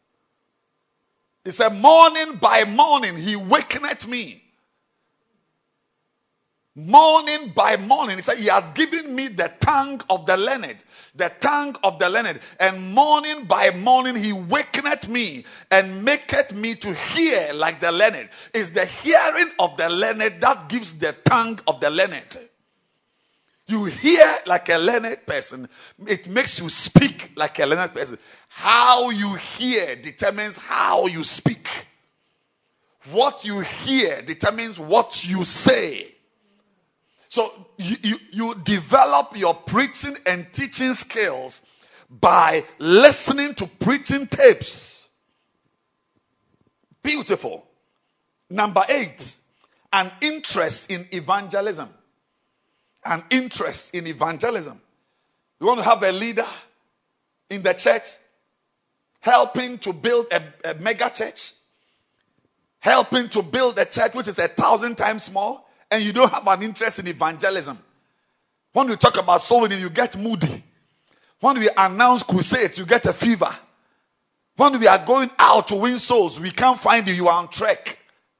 He 1.44 1.52
said, 1.52 1.70
Morning 1.70 2.36
by 2.36 2.64
morning, 2.64 3.16
he 3.16 3.36
wakeneth 3.36 4.06
me. 4.06 4.42
Morning 6.76 7.52
by 7.52 7.76
morning, 7.76 8.16
he 8.16 8.22
said, 8.22 8.38
He 8.38 8.46
has 8.46 8.70
given 8.70 9.12
me 9.12 9.26
the 9.26 9.52
tongue 9.58 10.00
of 10.08 10.24
the 10.24 10.36
learned, 10.36 10.76
the 11.16 11.30
tongue 11.40 11.74
of 11.82 11.98
the 11.98 12.08
learned. 12.08 12.38
And 12.60 12.94
morning 12.94 13.44
by 13.44 13.70
morning, 13.70 14.14
he 14.14 14.32
wakeneth 14.32 15.08
me 15.08 15.44
and 15.72 16.04
maketh 16.04 16.52
me 16.52 16.76
to 16.76 16.94
hear 16.94 17.52
like 17.54 17.80
the 17.80 17.90
learned. 17.90 18.28
Is 18.54 18.72
the 18.72 18.84
hearing 18.84 19.50
of 19.58 19.76
the 19.76 19.90
learned 19.90 20.40
that 20.40 20.68
gives 20.68 20.96
the 20.96 21.12
tongue 21.24 21.58
of 21.66 21.80
the 21.80 21.90
learned. 21.90 22.38
You 23.66 23.84
hear 23.86 24.26
like 24.46 24.68
a 24.68 24.78
learned 24.78 25.26
person, 25.26 25.68
it 26.06 26.28
makes 26.28 26.60
you 26.60 26.68
speak 26.68 27.32
like 27.36 27.58
a 27.58 27.66
learned 27.66 27.94
person. 27.94 28.18
How 28.48 29.10
you 29.10 29.34
hear 29.34 29.96
determines 29.96 30.56
how 30.56 31.06
you 31.06 31.24
speak. 31.24 31.68
What 33.10 33.44
you 33.44 33.60
hear 33.60 34.22
determines 34.22 34.78
what 34.78 35.28
you 35.28 35.44
say. 35.44 36.14
So 37.30 37.48
you, 37.78 37.96
you, 38.02 38.16
you 38.32 38.54
develop 38.64 39.36
your 39.36 39.54
preaching 39.54 40.16
and 40.26 40.52
teaching 40.52 40.92
skills 40.94 41.62
by 42.10 42.64
listening 42.80 43.54
to 43.54 43.68
preaching 43.68 44.26
tapes. 44.26 45.08
Beautiful. 47.04 47.64
Number 48.50 48.82
eight, 48.88 49.36
an 49.92 50.10
interest 50.20 50.90
in 50.90 51.06
evangelism. 51.12 51.88
An 53.04 53.22
interest 53.30 53.94
in 53.94 54.08
evangelism. 54.08 54.80
You 55.60 55.68
want 55.68 55.78
to 55.78 55.88
have 55.88 56.02
a 56.02 56.10
leader 56.10 56.46
in 57.48 57.62
the 57.62 57.74
church 57.74 58.08
helping 59.20 59.78
to 59.78 59.92
build 59.92 60.26
a, 60.32 60.70
a 60.70 60.74
mega 60.80 61.08
church, 61.10 61.52
helping 62.80 63.28
to 63.28 63.42
build 63.42 63.78
a 63.78 63.84
church 63.84 64.14
which 64.14 64.26
is 64.26 64.38
a 64.40 64.48
thousand 64.48 64.98
times 64.98 65.30
more, 65.30 65.62
and 65.90 66.02
you 66.02 66.12
don't 66.12 66.32
have 66.32 66.46
an 66.46 66.62
interest 66.62 67.00
in 67.00 67.08
evangelism. 67.08 67.78
When 68.72 68.88
we 68.88 68.96
talk 68.96 69.20
about 69.20 69.42
soul 69.42 69.62
winning, 69.62 69.80
you 69.80 69.90
get 69.90 70.16
moody. 70.16 70.62
When 71.40 71.58
we 71.58 71.68
announce 71.76 72.22
crusades, 72.22 72.78
you 72.78 72.86
get 72.86 73.04
a 73.06 73.12
fever. 73.12 73.50
When 74.56 74.78
we 74.78 74.86
are 74.86 75.04
going 75.04 75.30
out 75.38 75.68
to 75.68 75.74
win 75.76 75.98
souls, 75.98 76.38
we 76.38 76.50
can't 76.50 76.78
find 76.78 77.08
you. 77.08 77.14
You 77.14 77.28
are 77.28 77.38
on 77.42 77.48
track. 77.48 77.98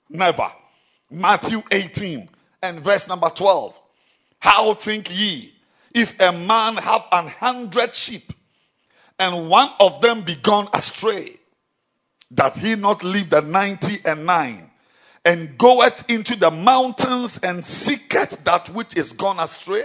Never. 0.08 0.46
Matthew 1.10 1.62
18 1.70 2.28
and 2.62 2.80
verse 2.80 3.08
number 3.08 3.30
12. 3.30 3.80
How 4.38 4.74
think 4.74 5.08
ye 5.10 5.52
if 5.94 6.18
a 6.20 6.32
man 6.32 6.76
have 6.76 7.06
an 7.12 7.26
hundred 7.26 7.94
sheep 7.94 8.32
and 9.18 9.48
one 9.48 9.70
of 9.80 10.00
them 10.00 10.22
be 10.22 10.34
gone 10.34 10.68
astray, 10.72 11.36
that 12.30 12.56
he 12.56 12.76
not 12.76 13.02
leave 13.02 13.28
the 13.28 13.42
ninety 13.42 13.98
and 14.04 14.24
nine, 14.24 14.69
and 15.24 15.56
goeth 15.58 16.08
into 16.10 16.36
the 16.36 16.50
mountains 16.50 17.38
and 17.38 17.64
seeketh 17.64 18.44
that 18.44 18.68
which 18.70 18.96
is 18.96 19.12
gone 19.12 19.38
astray? 19.38 19.84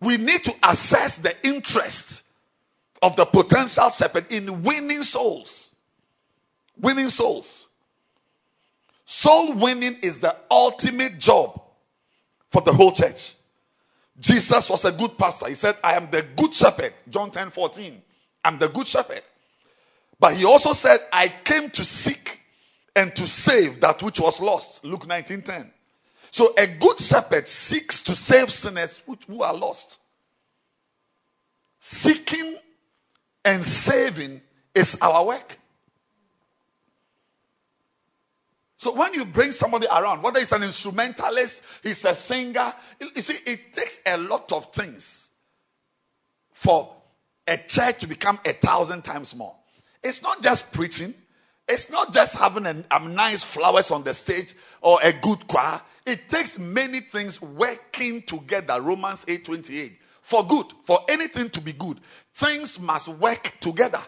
We 0.00 0.16
need 0.16 0.44
to 0.44 0.54
assess 0.62 1.18
the 1.18 1.34
interest 1.46 2.22
of 3.02 3.16
the 3.16 3.24
potential 3.24 3.90
shepherd 3.90 4.30
in 4.30 4.62
winning 4.62 5.02
souls. 5.02 5.74
Winning 6.80 7.08
souls. 7.08 7.68
Soul 9.04 9.54
winning 9.54 9.96
is 10.02 10.20
the 10.20 10.36
ultimate 10.50 11.18
job 11.18 11.60
for 12.50 12.62
the 12.62 12.72
whole 12.72 12.92
church. 12.92 13.34
Jesus 14.20 14.68
was 14.68 14.84
a 14.84 14.92
good 14.92 15.16
pastor. 15.16 15.48
He 15.48 15.54
said, 15.54 15.76
I 15.82 15.94
am 15.94 16.10
the 16.10 16.24
good 16.36 16.52
shepherd. 16.52 16.92
John 17.08 17.30
10 17.30 17.50
14. 17.50 18.02
I'm 18.44 18.58
the 18.58 18.68
good 18.68 18.86
shepherd. 18.86 19.22
But 20.18 20.34
he 20.34 20.44
also 20.44 20.72
said, 20.72 20.98
I 21.12 21.28
came 21.28 21.70
to 21.70 21.84
seek 21.84 22.37
and 22.98 23.14
to 23.14 23.28
save 23.28 23.80
that 23.80 24.02
which 24.02 24.18
was 24.18 24.40
lost. 24.40 24.84
Luke 24.84 25.06
19 25.06 25.42
10. 25.42 25.70
So 26.32 26.52
a 26.58 26.66
good 26.66 26.98
shepherd 26.98 27.46
seeks 27.46 28.02
to 28.02 28.16
save 28.16 28.50
sinners 28.50 29.00
who 29.28 29.42
are 29.42 29.54
lost. 29.54 30.00
Seeking 31.78 32.56
and 33.44 33.64
saving 33.64 34.40
is 34.74 34.98
our 35.00 35.24
work. 35.26 35.58
So 38.76 38.94
when 38.94 39.14
you 39.14 39.24
bring 39.24 39.52
somebody 39.52 39.86
around, 39.86 40.22
whether 40.22 40.40
it's 40.40 40.52
an 40.52 40.64
instrumentalist, 40.64 41.62
he's 41.84 42.04
a 42.04 42.16
singer, 42.16 42.72
you 43.00 43.22
see, 43.22 43.50
it 43.50 43.72
takes 43.72 44.00
a 44.06 44.16
lot 44.16 44.50
of 44.50 44.72
things 44.72 45.30
for 46.50 46.96
a 47.46 47.58
church 47.58 48.00
to 48.00 48.08
become 48.08 48.40
a 48.44 48.52
thousand 48.54 49.02
times 49.02 49.36
more. 49.36 49.54
It's 50.02 50.20
not 50.20 50.42
just 50.42 50.72
preaching, 50.72 51.14
it's 51.68 51.90
not 51.90 52.12
just 52.12 52.36
having 52.36 52.66
a, 52.66 52.84
a 52.90 53.08
nice 53.08 53.44
flowers 53.44 53.90
on 53.90 54.02
the 54.04 54.14
stage 54.14 54.54
or 54.80 54.98
a 55.02 55.12
good 55.12 55.46
choir. 55.46 55.80
It 56.06 56.28
takes 56.28 56.58
many 56.58 57.00
things 57.00 57.42
working 57.42 58.22
together. 58.22 58.80
Romans 58.80 59.24
8 59.28 59.44
28. 59.44 59.98
For 60.22 60.46
good, 60.46 60.66
for 60.84 60.98
anything 61.08 61.48
to 61.50 61.60
be 61.60 61.72
good, 61.72 62.00
things 62.34 62.78
must 62.78 63.08
work 63.08 63.54
together. 63.60 64.00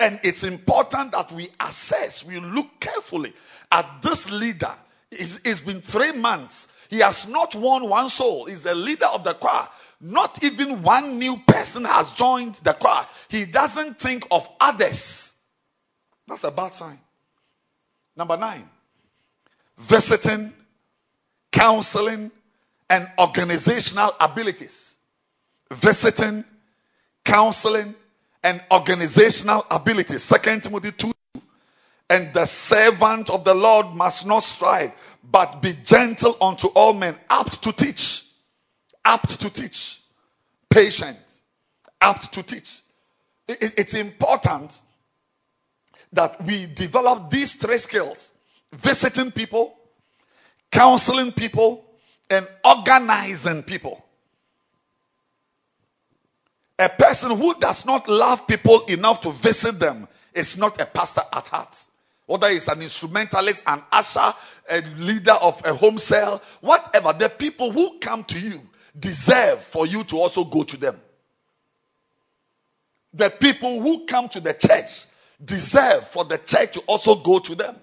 And 0.00 0.18
it's 0.24 0.42
important 0.42 1.12
that 1.12 1.30
we 1.30 1.48
assess, 1.60 2.24
we 2.24 2.40
look 2.40 2.80
carefully 2.80 3.32
at 3.70 4.02
this 4.02 4.30
leader. 4.32 4.72
It's, 5.12 5.40
it's 5.44 5.60
been 5.60 5.80
three 5.80 6.10
months. 6.10 6.72
He 6.90 6.98
has 6.98 7.28
not 7.28 7.54
won 7.54 7.88
one 7.88 8.08
soul. 8.08 8.46
He's 8.46 8.64
the 8.64 8.74
leader 8.74 9.06
of 9.06 9.22
the 9.22 9.34
choir. 9.34 9.68
Not 10.00 10.42
even 10.42 10.82
one 10.82 11.20
new 11.20 11.36
person 11.46 11.84
has 11.84 12.10
joined 12.10 12.56
the 12.56 12.72
choir. 12.72 13.06
He 13.28 13.44
doesn't 13.44 14.00
think 14.00 14.26
of 14.32 14.48
others. 14.60 15.31
That's 16.32 16.44
a 16.44 16.50
bad 16.50 16.72
sign. 16.72 16.98
Number 18.16 18.38
nine, 18.38 18.66
visiting, 19.76 20.50
counseling, 21.50 22.30
and 22.88 23.06
organizational 23.18 24.12
abilities. 24.18 24.96
Visiting, 25.70 26.42
counseling, 27.22 27.94
and 28.42 28.62
organizational 28.72 29.66
abilities. 29.70 30.22
Second 30.22 30.62
Timothy 30.62 30.92
2. 30.92 31.12
And 32.08 32.32
the 32.32 32.46
servant 32.46 33.28
of 33.28 33.44
the 33.44 33.52
Lord 33.52 33.94
must 33.94 34.26
not 34.26 34.42
strive, 34.42 34.94
but 35.30 35.60
be 35.60 35.74
gentle 35.84 36.38
unto 36.40 36.68
all 36.68 36.94
men, 36.94 37.14
apt 37.28 37.62
to 37.62 37.72
teach, 37.72 38.24
apt 39.04 39.38
to 39.38 39.50
teach, 39.50 40.00
patient, 40.70 41.18
apt 42.00 42.32
to 42.32 42.42
teach. 42.42 42.78
It, 43.46 43.74
it's 43.76 43.92
important 43.92 44.80
that 46.12 46.42
we 46.44 46.66
develop 46.66 47.30
these 47.30 47.56
three 47.56 47.78
skills 47.78 48.30
visiting 48.72 49.30
people, 49.30 49.76
counseling 50.70 51.32
people, 51.32 51.84
and 52.30 52.46
organizing 52.64 53.62
people. 53.62 54.04
A 56.78 56.88
person 56.88 57.36
who 57.36 57.54
does 57.60 57.84
not 57.86 58.08
love 58.08 58.46
people 58.46 58.84
enough 58.86 59.20
to 59.20 59.30
visit 59.30 59.78
them 59.78 60.08
is 60.34 60.56
not 60.56 60.80
a 60.80 60.86
pastor 60.86 61.22
at 61.32 61.46
heart. 61.48 61.76
Whether 62.26 62.48
it's 62.48 62.68
an 62.68 62.80
instrumentalist, 62.80 63.62
an 63.66 63.82
usher, 63.92 64.32
a 64.70 64.80
leader 64.98 65.34
of 65.42 65.60
a 65.66 65.74
home 65.74 65.98
cell, 65.98 66.40
whatever, 66.60 67.12
the 67.12 67.28
people 67.28 67.70
who 67.70 67.98
come 67.98 68.24
to 68.24 68.40
you 68.40 68.60
deserve 68.98 69.58
for 69.60 69.86
you 69.86 70.02
to 70.04 70.16
also 70.16 70.44
go 70.44 70.62
to 70.62 70.76
them. 70.76 71.00
The 73.12 73.30
people 73.30 73.80
who 73.80 74.06
come 74.06 74.28
to 74.30 74.40
the 74.40 74.54
church 74.54 75.04
deserve 75.44 76.06
for 76.06 76.24
the 76.24 76.38
church 76.38 76.72
to 76.72 76.80
also 76.80 77.16
go 77.16 77.38
to 77.38 77.54
them. 77.54 77.76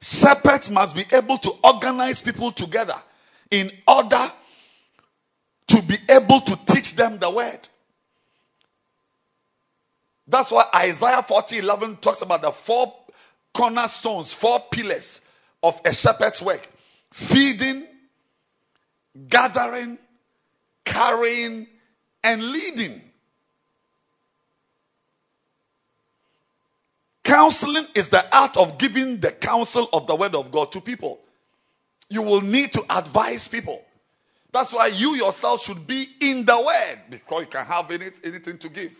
Shepherds 0.00 0.70
must 0.70 0.94
be 0.94 1.04
able 1.12 1.38
to 1.38 1.52
organize 1.64 2.22
people 2.22 2.52
together 2.52 2.94
in 3.50 3.70
order 3.86 4.30
to 5.68 5.82
be 5.82 5.96
able 6.08 6.40
to 6.40 6.56
teach 6.66 6.94
them 6.94 7.18
the 7.18 7.30
word. 7.30 7.68
That's 10.26 10.52
why 10.52 10.64
Isaiah 10.74 11.22
40 11.22 11.58
11 11.58 11.96
talks 11.96 12.22
about 12.22 12.42
the 12.42 12.50
four 12.50 12.94
cornerstones, 13.52 14.32
four 14.32 14.60
pillars 14.70 15.22
of 15.62 15.80
a 15.84 15.92
shepherd's 15.92 16.42
work 16.42 16.68
feeding, 17.12 17.86
gathering, 19.28 19.98
carrying, 20.84 21.66
and 22.22 22.52
leading. 22.52 23.07
Counseling 27.28 27.86
is 27.94 28.08
the 28.08 28.24
art 28.34 28.56
of 28.56 28.78
giving 28.78 29.20
the 29.20 29.30
counsel 29.30 29.86
of 29.92 30.06
the 30.06 30.16
word 30.16 30.34
of 30.34 30.50
God 30.50 30.72
to 30.72 30.80
people. 30.80 31.20
You 32.08 32.22
will 32.22 32.40
need 32.40 32.72
to 32.72 32.82
advise 32.88 33.46
people. 33.46 33.84
That's 34.50 34.72
why 34.72 34.86
you 34.86 35.14
yourself 35.14 35.62
should 35.62 35.86
be 35.86 36.06
in 36.22 36.46
the 36.46 36.58
word 36.58 37.00
because 37.10 37.42
you 37.42 37.46
can 37.48 37.66
have 37.66 37.90
any, 37.90 38.06
anything 38.24 38.56
to 38.56 38.70
give. 38.70 38.92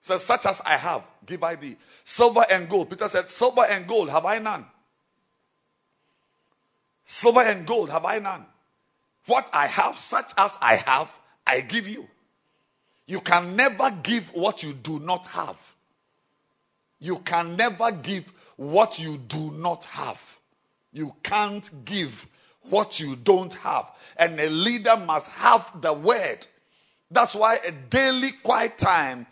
Says, 0.00 0.22
such 0.22 0.46
as 0.46 0.60
I 0.64 0.74
have, 0.76 1.08
give 1.26 1.42
I 1.42 1.56
thee. 1.56 1.74
Silver 2.04 2.44
and 2.52 2.68
gold. 2.68 2.88
Peter 2.88 3.08
said, 3.08 3.28
Silver 3.28 3.64
and 3.64 3.88
gold 3.88 4.10
have 4.10 4.24
I 4.24 4.38
none. 4.38 4.64
Silver 7.04 7.40
and 7.40 7.66
gold 7.66 7.90
have 7.90 8.04
I 8.04 8.20
none. 8.20 8.46
What 9.26 9.50
I 9.52 9.66
have, 9.66 9.98
such 9.98 10.30
as 10.38 10.56
I 10.62 10.76
have, 10.76 11.18
I 11.44 11.62
give 11.62 11.88
you. 11.88 12.06
You 13.08 13.20
can 13.22 13.56
never 13.56 13.90
give 14.04 14.32
what 14.36 14.62
you 14.62 14.72
do 14.72 15.00
not 15.00 15.26
have. 15.26 15.74
You 16.98 17.18
can 17.18 17.56
never 17.56 17.92
give 17.92 18.32
what 18.56 18.98
you 18.98 19.18
do 19.18 19.50
not 19.52 19.84
have. 19.84 20.38
You 20.92 21.14
can't 21.22 21.68
give 21.84 22.26
what 22.62 22.98
you 22.98 23.16
don't 23.16 23.52
have. 23.54 23.90
And 24.18 24.38
a 24.40 24.48
leader 24.48 24.96
must 24.96 25.30
have 25.32 25.80
the 25.80 25.92
word. 25.92 26.46
That's 27.10 27.34
why 27.34 27.58
a 27.66 27.72
daily 27.90 28.32
quiet 28.42 28.78
time 28.78 29.26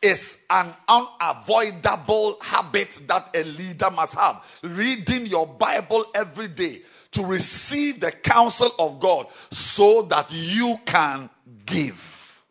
is 0.00 0.44
an 0.50 0.72
unavoidable 0.86 2.36
habit 2.40 3.00
that 3.08 3.30
a 3.34 3.42
leader 3.42 3.90
must 3.90 4.14
have. 4.14 4.60
Reading 4.62 5.26
your 5.26 5.46
Bible 5.46 6.04
every 6.14 6.48
day 6.48 6.82
to 7.12 7.24
receive 7.24 8.00
the 8.00 8.12
counsel 8.12 8.70
of 8.78 9.00
God 9.00 9.26
so 9.50 10.02
that 10.02 10.30
you 10.30 10.78
can 10.84 11.28
give 11.66 12.44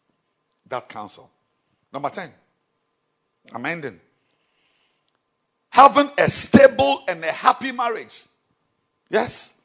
that 0.67 0.89
counsel. 0.89 1.29
Number 1.93 2.09
10. 2.09 2.29
I'm 3.53 3.65
ending. 3.65 3.99
Having 5.78 6.09
a 6.17 6.28
stable 6.28 7.03
and 7.07 7.23
a 7.23 7.32
happy 7.32 7.71
marriage. 7.71 8.23
Yes. 9.11 9.61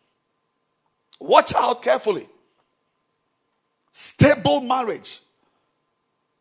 Watch 1.19 1.55
out 1.55 1.81
carefully. 1.81 2.29
Stable 3.93 4.61
marriage. 4.61 5.21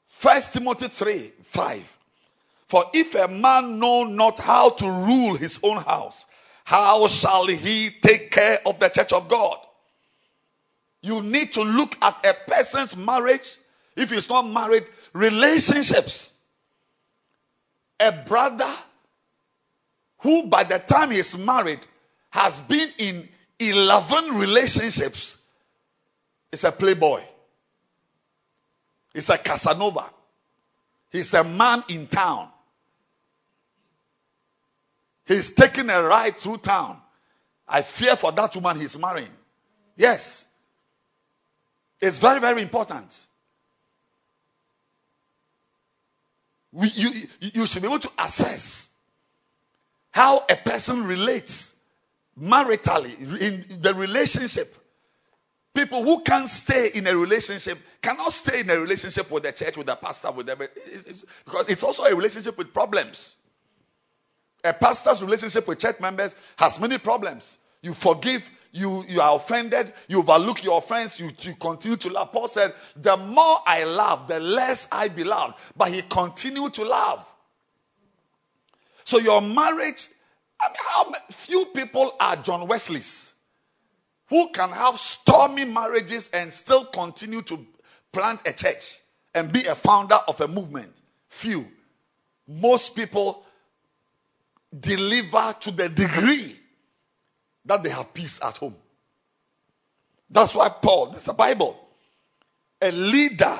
First 0.05 0.51
Timothy 0.51 0.89
3 0.89 1.19
5. 1.41 1.97
For 2.67 2.83
if 2.93 3.15
a 3.15 3.29
man 3.29 3.79
know 3.79 4.03
not 4.03 4.39
how 4.39 4.71
to 4.71 4.91
rule 4.91 5.37
his 5.37 5.57
own 5.63 5.77
house, 5.77 6.25
how 6.65 7.07
shall 7.07 7.47
he 7.47 7.91
take 8.01 8.29
care 8.29 8.57
of 8.65 8.77
the 8.77 8.89
church 8.89 9.13
of 9.13 9.29
God? 9.29 9.57
You 11.01 11.21
need 11.21 11.53
to 11.53 11.61
look 11.63 11.95
at 12.01 12.25
a 12.25 12.33
person's 12.45 12.97
marriage, 12.97 13.57
if 13.95 14.11
he's 14.11 14.27
not 14.27 14.41
married, 14.41 14.85
relationships. 15.13 16.33
A 18.01 18.11
brother 18.11 18.69
who, 20.21 20.47
by 20.47 20.63
the 20.63 20.79
time 20.79 21.11
he's 21.11 21.37
married, 21.37 21.79
has 22.29 22.61
been 22.61 22.89
in 22.97 23.27
11 23.59 24.35
relationships 24.35 25.41
is 26.51 26.63
a 26.63 26.71
playboy. 26.71 27.21
He's 29.13 29.29
a 29.29 29.37
Casanova. 29.37 30.09
He's 31.09 31.33
a 31.33 31.43
man 31.43 31.83
in 31.89 32.07
town. 32.07 32.49
He's 35.25 35.53
taking 35.53 35.89
a 35.89 36.01
ride 36.01 36.37
through 36.37 36.57
town. 36.57 36.99
I 37.67 37.81
fear 37.81 38.15
for 38.15 38.31
that 38.31 38.55
woman 38.55 38.79
he's 38.79 38.97
marrying. 38.97 39.29
Yes. 39.95 40.47
It's 41.99 42.19
very, 42.19 42.39
very 42.39 42.61
important. 42.61 43.27
We, 46.71 46.87
you, 46.89 47.11
you 47.39 47.65
should 47.65 47.81
be 47.81 47.87
able 47.87 47.99
to 47.99 48.11
assess 48.17 48.90
how 50.11 50.43
a 50.49 50.55
person 50.55 51.03
relates 51.05 51.79
maritally 52.39 53.39
in 53.39 53.65
the 53.81 53.93
relationship. 53.93 54.75
People 55.73 56.03
who 56.03 56.21
can't 56.21 56.49
stay 56.49 56.89
in 56.93 57.07
a 57.07 57.15
relationship 57.15 57.77
cannot 58.01 58.33
stay 58.33 58.59
in 58.59 58.69
a 58.69 58.77
relationship 58.77 59.31
with 59.31 59.43
the 59.43 59.51
church, 59.53 59.77
with 59.77 59.87
the 59.87 59.95
pastor, 59.95 60.31
with 60.31 60.45
them, 60.45 60.57
because 61.45 61.69
it's 61.69 61.83
also 61.83 62.03
a 62.03 62.13
relationship 62.13 62.57
with 62.57 62.73
problems. 62.73 63.35
A 64.63 64.73
pastor's 64.73 65.23
relationship 65.23 65.67
with 65.67 65.79
church 65.79 65.99
members 65.99 66.35
has 66.57 66.79
many 66.79 66.97
problems. 66.97 67.57
You 67.81 67.93
forgive, 67.93 68.49
you, 68.73 69.05
you 69.07 69.21
are 69.21 69.35
offended, 69.35 69.93
you 70.07 70.19
overlook 70.19 70.63
your 70.63 70.77
offense, 70.77 71.19
you, 71.19 71.31
you 71.41 71.55
continue 71.55 71.97
to 71.97 72.09
love. 72.09 72.31
Paul 72.31 72.47
said, 72.47 72.73
The 72.95 73.15
more 73.17 73.57
I 73.65 73.85
love, 73.85 74.27
the 74.27 74.39
less 74.39 74.87
I 74.91 75.07
be 75.07 75.23
loved. 75.23 75.55
But 75.75 75.93
he 75.93 76.01
continued 76.03 76.73
to 76.75 76.83
love. 76.83 77.25
So 79.11 79.19
your 79.19 79.41
marriage, 79.41 80.07
I 80.57 80.69
mean, 80.69 80.75
how 80.85 81.11
few 81.31 81.65
people 81.75 82.13
are 82.17 82.37
John 82.37 82.65
Wesley's 82.65 83.35
who 84.29 84.47
can 84.53 84.69
have 84.69 84.97
stormy 84.97 85.65
marriages 85.65 86.29
and 86.33 86.49
still 86.49 86.85
continue 86.85 87.41
to 87.41 87.59
plant 88.13 88.47
a 88.47 88.53
church 88.53 88.99
and 89.35 89.51
be 89.51 89.65
a 89.65 89.75
founder 89.75 90.17
of 90.29 90.39
a 90.39 90.47
movement? 90.47 90.93
Few. 91.27 91.67
Most 92.47 92.95
people 92.95 93.43
deliver 94.79 95.55
to 95.59 95.71
the 95.71 95.89
degree 95.89 96.55
that 97.65 97.83
they 97.83 97.89
have 97.89 98.13
peace 98.13 98.41
at 98.41 98.55
home. 98.55 98.77
That's 100.29 100.55
why 100.55 100.69
Paul, 100.69 101.07
this 101.07 101.17
is 101.17 101.25
the 101.25 101.33
Bible. 101.33 101.77
A 102.81 102.91
leader, 102.93 103.59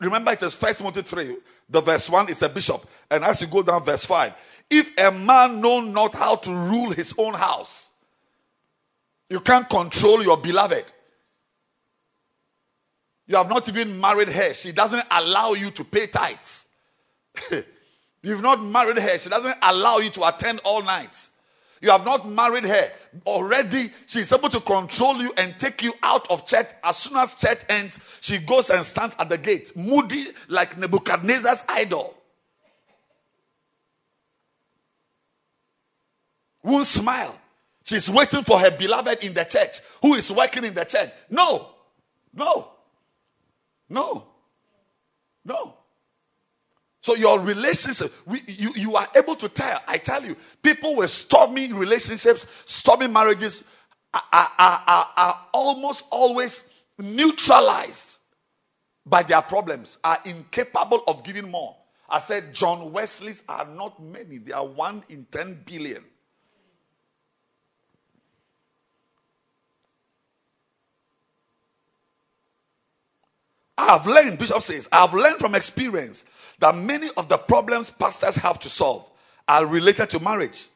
remember 0.00 0.32
it 0.32 0.42
is 0.42 0.54
First 0.54 0.80
Timothy 0.80 1.00
3, 1.00 1.36
the 1.70 1.80
verse 1.80 2.10
1 2.10 2.28
is 2.28 2.42
a 2.42 2.48
bishop. 2.50 2.84
And 3.10 3.24
as 3.24 3.40
you 3.40 3.46
go 3.46 3.62
down, 3.62 3.82
verse 3.82 4.04
5, 4.04 4.34
if 4.72 4.98
a 4.98 5.12
man 5.12 5.60
know 5.60 5.80
not 5.80 6.14
how 6.14 6.34
to 6.34 6.50
rule 6.50 6.90
his 6.90 7.14
own 7.18 7.34
house, 7.34 7.90
you 9.28 9.38
can't 9.38 9.68
control 9.68 10.22
your 10.22 10.38
beloved. 10.38 10.90
You 13.26 13.36
have 13.36 13.50
not 13.50 13.68
even 13.68 14.00
married 14.00 14.28
her. 14.28 14.54
She 14.54 14.72
doesn't 14.72 15.04
allow 15.10 15.52
you 15.52 15.70
to 15.72 15.84
pay 15.84 16.06
tithes. 16.06 16.68
You've 18.22 18.40
not 18.40 18.64
married 18.64 18.96
her. 18.98 19.18
She 19.18 19.28
doesn't 19.28 19.56
allow 19.62 19.98
you 19.98 20.08
to 20.10 20.26
attend 20.26 20.60
all 20.64 20.82
nights. 20.82 21.32
You 21.82 21.90
have 21.90 22.04
not 22.06 22.30
married 22.30 22.64
her. 22.64 22.90
Already, 23.26 23.90
she's 24.06 24.32
able 24.32 24.48
to 24.48 24.60
control 24.60 25.20
you 25.20 25.32
and 25.36 25.54
take 25.58 25.82
you 25.82 25.92
out 26.02 26.30
of 26.30 26.46
church. 26.46 26.68
As 26.82 26.96
soon 26.96 27.18
as 27.18 27.34
church 27.34 27.60
ends, 27.68 27.98
she 28.22 28.38
goes 28.38 28.70
and 28.70 28.82
stands 28.84 29.16
at 29.18 29.28
the 29.28 29.36
gate, 29.36 29.76
moody 29.76 30.28
like 30.48 30.78
Nebuchadnezzar's 30.78 31.64
idol. 31.68 32.14
Won't 36.62 36.86
smile. 36.86 37.38
She's 37.84 38.08
waiting 38.08 38.42
for 38.42 38.58
her 38.58 38.70
beloved 38.70 39.24
in 39.24 39.34
the 39.34 39.44
church 39.44 39.80
who 40.00 40.14
is 40.14 40.30
working 40.30 40.64
in 40.64 40.74
the 40.74 40.84
church. 40.84 41.10
No, 41.28 41.70
no, 42.32 42.68
no, 43.88 44.28
no. 45.44 45.76
So 47.02 47.16
your 47.16 47.40
relationship, 47.40 48.12
we, 48.26 48.40
you, 48.46 48.72
you 48.76 48.94
are 48.94 49.08
able 49.16 49.34
to 49.34 49.48
tell. 49.48 49.80
I 49.88 49.98
tell 49.98 50.24
you, 50.24 50.36
people 50.62 50.94
with 50.94 51.10
stormy 51.10 51.72
relationships, 51.72 52.46
stormy 52.64 53.08
marriages 53.08 53.64
are, 54.14 54.22
are, 54.32 54.82
are, 54.86 55.08
are 55.16 55.46
almost 55.52 56.04
always 56.10 56.70
neutralized 56.98 58.18
by 59.04 59.24
their 59.24 59.42
problems, 59.42 59.98
are 60.04 60.18
incapable 60.24 61.02
of 61.08 61.24
giving 61.24 61.50
more. 61.50 61.76
I 62.08 62.20
said 62.20 62.54
John 62.54 62.92
Wesley's 62.92 63.42
are 63.48 63.64
not 63.64 64.00
many, 64.00 64.38
they 64.38 64.52
are 64.52 64.66
one 64.66 65.02
in 65.08 65.26
10 65.32 65.62
billion. 65.66 66.04
I've 73.90 74.06
learned, 74.06 74.38
Bishop 74.38 74.62
says, 74.62 74.88
I've 74.92 75.14
learned 75.14 75.38
from 75.38 75.54
experience 75.54 76.24
that 76.58 76.76
many 76.76 77.08
of 77.16 77.28
the 77.28 77.38
problems 77.38 77.90
pastors 77.90 78.36
have 78.36 78.58
to 78.60 78.68
solve 78.68 79.10
are 79.48 79.66
related 79.66 80.10
to 80.10 80.20
marriage. 80.20 80.66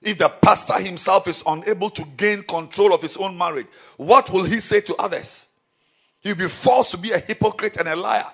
If 0.00 0.18
the 0.18 0.28
pastor 0.28 0.80
himself 0.80 1.28
is 1.28 1.42
unable 1.46 1.90
to 1.90 2.04
gain 2.16 2.42
control 2.42 2.92
of 2.92 3.02
his 3.02 3.16
own 3.16 3.36
marriage, 3.36 3.66
what 3.96 4.30
will 4.30 4.44
he 4.44 4.60
say 4.60 4.80
to 4.82 4.96
others? 4.96 5.50
He'll 6.20 6.34
be 6.34 6.48
forced 6.48 6.92
to 6.92 6.98
be 6.98 7.12
a 7.12 7.18
hypocrite 7.18 7.76
and 7.76 7.88
a 7.88 7.96
liar, 7.96 8.26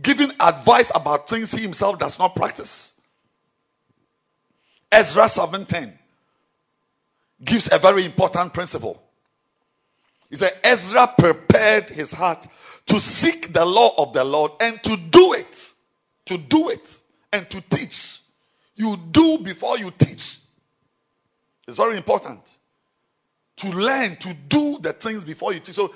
giving 0.00 0.30
advice 0.40 0.90
about 0.94 1.28
things 1.28 1.52
he 1.52 1.62
himself 1.62 1.98
does 1.98 2.18
not 2.18 2.34
practice. 2.36 3.00
Ezra 4.90 5.24
7:10 5.24 5.92
gives 7.44 7.68
a 7.70 7.78
very 7.78 8.04
important 8.04 8.52
principle. 8.52 9.02
He 10.30 10.36
said, 10.36 10.52
Ezra 10.62 11.06
prepared 11.18 11.88
his 11.90 12.12
heart 12.12 12.46
to 12.88 13.00
seek 13.00 13.52
the 13.52 13.64
law 13.64 13.94
of 13.98 14.12
the 14.12 14.24
Lord 14.24 14.52
and 14.60 14.82
to 14.82 14.96
do 14.96 15.34
it 15.34 15.72
to 16.28 16.36
do 16.36 16.68
it 16.68 17.00
and 17.32 17.48
to 17.50 17.60
teach. 17.62 18.20
You 18.76 18.96
do 19.10 19.38
before 19.38 19.78
you 19.78 19.90
teach. 19.90 20.38
It's 21.66 21.76
very 21.76 21.96
important 21.96 22.40
to 23.56 23.70
learn 23.70 24.16
to 24.16 24.34
do 24.48 24.78
the 24.78 24.92
things 24.92 25.24
before 25.24 25.52
you 25.52 25.60
teach. 25.60 25.74
So, 25.74 25.92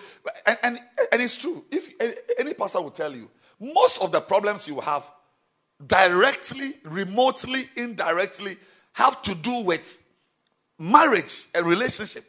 and, 0.46 0.58
and, 0.62 0.80
and 1.12 1.22
it's 1.22 1.38
true. 1.38 1.64
If 1.70 1.92
any 2.38 2.54
pastor 2.54 2.80
will 2.80 2.90
tell 2.90 3.14
you, 3.14 3.30
most 3.60 4.02
of 4.02 4.10
the 4.10 4.20
problems 4.20 4.66
you 4.66 4.80
have 4.80 5.08
directly, 5.86 6.74
remotely, 6.84 7.68
indirectly 7.76 8.56
have 8.94 9.22
to 9.22 9.34
do 9.34 9.62
with 9.64 10.02
marriage, 10.78 11.46
and 11.54 11.64
relationship. 11.64 12.24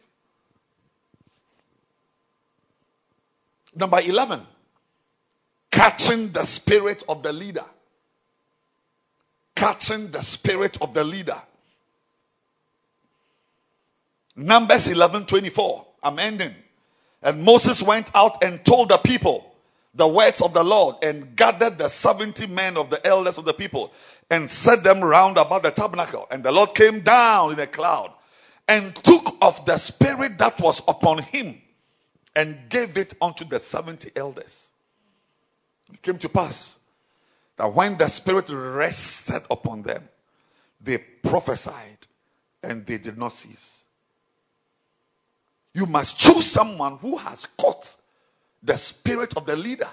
Number 3.76 4.00
11, 4.00 4.46
catching 5.74 6.32
the 6.32 6.46
spirit 6.46 7.04
of 7.10 7.24
the 7.24 7.34
leader 7.34 7.66
catching 9.56 10.12
the 10.12 10.22
spirit 10.22 10.78
of 10.82 10.94
the 10.94 11.04
leader. 11.04 11.42
Numbers 14.36 14.90
11 14.90 15.26
24. 15.26 15.86
I'm 16.04 16.20
ending. 16.20 16.54
And 17.22 17.44
Moses 17.44 17.82
went 17.82 18.12
out 18.14 18.44
and 18.44 18.64
told 18.66 18.90
the 18.90 18.98
people 18.98 19.56
the 19.96 20.08
words 20.08 20.42
of 20.42 20.54
the 20.54 20.64
Lord 20.64 20.98
and 21.04 21.36
gathered 21.36 21.78
the 21.78 21.88
70 21.88 22.48
men 22.48 22.76
of 22.76 22.90
the 22.90 23.06
elders 23.08 23.38
of 23.38 23.46
the 23.46 23.54
people 23.54 23.94
and 24.30 24.50
set 24.52 24.84
them 24.84 25.02
round 25.02 25.38
about 25.38 25.64
the 25.64 25.72
tabernacle. 25.72 26.28
And 26.32 26.44
the 26.44 26.52
Lord 26.52 26.76
came 26.76 27.02
down 27.02 27.54
in 27.54 27.60
a 27.60 27.68
cloud 27.68 28.12
and 28.68 28.94
took 28.96 29.38
of 29.42 29.66
the 29.66 29.78
spirit 29.78 30.38
that 30.40 30.60
was 30.60 30.82
upon 30.88 31.20
him 31.20 31.62
and 32.36 32.58
gave 32.68 32.98
it 32.98 33.14
unto 33.22 33.46
the 33.46 33.60
70 33.60 34.12
elders. 34.16 34.72
It 35.92 36.02
came 36.02 36.18
to 36.20 36.30
pass 36.30 36.80
that 37.58 37.74
when 37.74 37.98
the 37.98 38.08
Spirit 38.08 38.50
rested 38.50 39.44
upon 39.50 39.84
them, 39.84 40.08
they 40.80 40.98
prophesied 40.98 42.08
and 42.62 42.86
they 42.86 42.98
did 42.98 43.18
not 43.18 43.34
cease. 43.34 43.86
You 45.74 45.86
must 45.86 46.20
choose 46.20 46.46
someone 46.46 46.98
who 46.98 47.18
has 47.18 47.46
caught 47.46 47.96
the 48.62 48.78
spirit 48.78 49.36
of 49.36 49.46
the 49.46 49.56
leader 49.56 49.90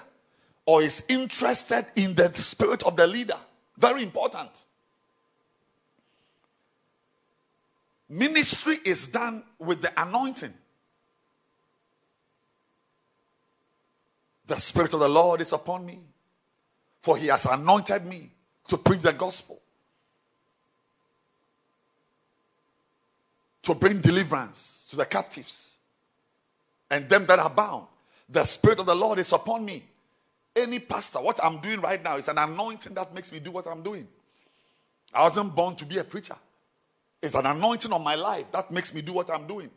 or 0.65 0.81
is 0.81 1.03
interested 1.09 1.85
in 1.95 2.13
the 2.13 2.33
spirit 2.35 2.83
of 2.83 2.95
the 2.95 3.07
leader. 3.07 3.37
Very 3.77 4.03
important. 4.03 4.49
Ministry 8.07 8.77
is 8.85 9.07
done 9.07 9.43
with 9.57 9.81
the 9.81 9.91
anointing. 10.01 10.53
The 14.51 14.59
Spirit 14.59 14.93
of 14.93 14.99
the 14.99 15.07
Lord 15.07 15.39
is 15.39 15.53
upon 15.53 15.85
me, 15.85 15.97
for 16.99 17.15
He 17.15 17.27
has 17.27 17.45
anointed 17.45 18.05
me 18.05 18.29
to 18.67 18.77
preach 18.77 18.99
the 18.99 19.13
gospel, 19.13 19.61
to 23.63 23.73
bring 23.73 24.01
deliverance 24.01 24.85
to 24.89 24.97
the 24.97 25.05
captives 25.05 25.77
and 26.89 27.07
them 27.07 27.25
that 27.27 27.39
are 27.39 27.49
bound. 27.49 27.85
The 28.27 28.43
Spirit 28.43 28.81
of 28.81 28.87
the 28.87 28.93
Lord 28.93 29.19
is 29.19 29.31
upon 29.31 29.63
me. 29.63 29.85
Any 30.53 30.79
pastor, 30.79 31.19
what 31.19 31.41
I'm 31.41 31.59
doing 31.59 31.79
right 31.79 32.03
now 32.03 32.17
is 32.17 32.27
an 32.27 32.37
anointing 32.37 32.93
that 32.95 33.13
makes 33.13 33.31
me 33.31 33.39
do 33.39 33.51
what 33.51 33.67
I'm 33.67 33.81
doing. 33.81 34.05
I 35.13 35.21
wasn't 35.21 35.55
born 35.55 35.77
to 35.77 35.85
be 35.85 35.97
a 35.99 36.03
preacher. 36.03 36.35
It's 37.21 37.35
an 37.35 37.45
anointing 37.45 37.93
on 37.93 38.03
my 38.03 38.15
life 38.15 38.51
that 38.51 38.69
makes 38.69 38.93
me 38.93 39.01
do 39.01 39.13
what 39.13 39.29
I'm 39.29 39.47
doing. 39.47 39.69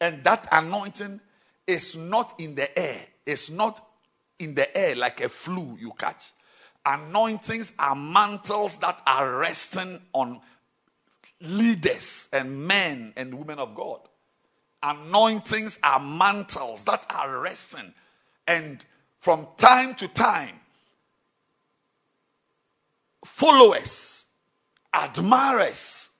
And 0.00 0.24
that 0.24 0.48
anointing 0.50 1.20
is 1.66 1.96
not 1.96 2.34
in 2.38 2.54
the 2.54 2.78
air. 2.78 3.00
It's 3.24 3.50
not 3.50 3.84
in 4.38 4.54
the 4.54 4.76
air 4.76 4.94
like 4.94 5.20
a 5.20 5.28
flu 5.28 5.76
you 5.80 5.92
catch. 5.98 6.32
Anointings 6.84 7.72
are 7.78 7.96
mantles 7.96 8.78
that 8.78 9.02
are 9.06 9.36
resting 9.38 10.00
on 10.12 10.40
leaders 11.40 12.28
and 12.32 12.66
men 12.66 13.12
and 13.16 13.34
women 13.34 13.58
of 13.58 13.74
God. 13.74 14.00
Anointings 14.82 15.78
are 15.82 15.98
mantles 15.98 16.84
that 16.84 17.04
are 17.10 17.40
resting. 17.40 17.92
And 18.46 18.84
from 19.18 19.48
time 19.56 19.96
to 19.96 20.06
time, 20.06 20.60
followers, 23.24 24.26
admirers, 24.94 26.12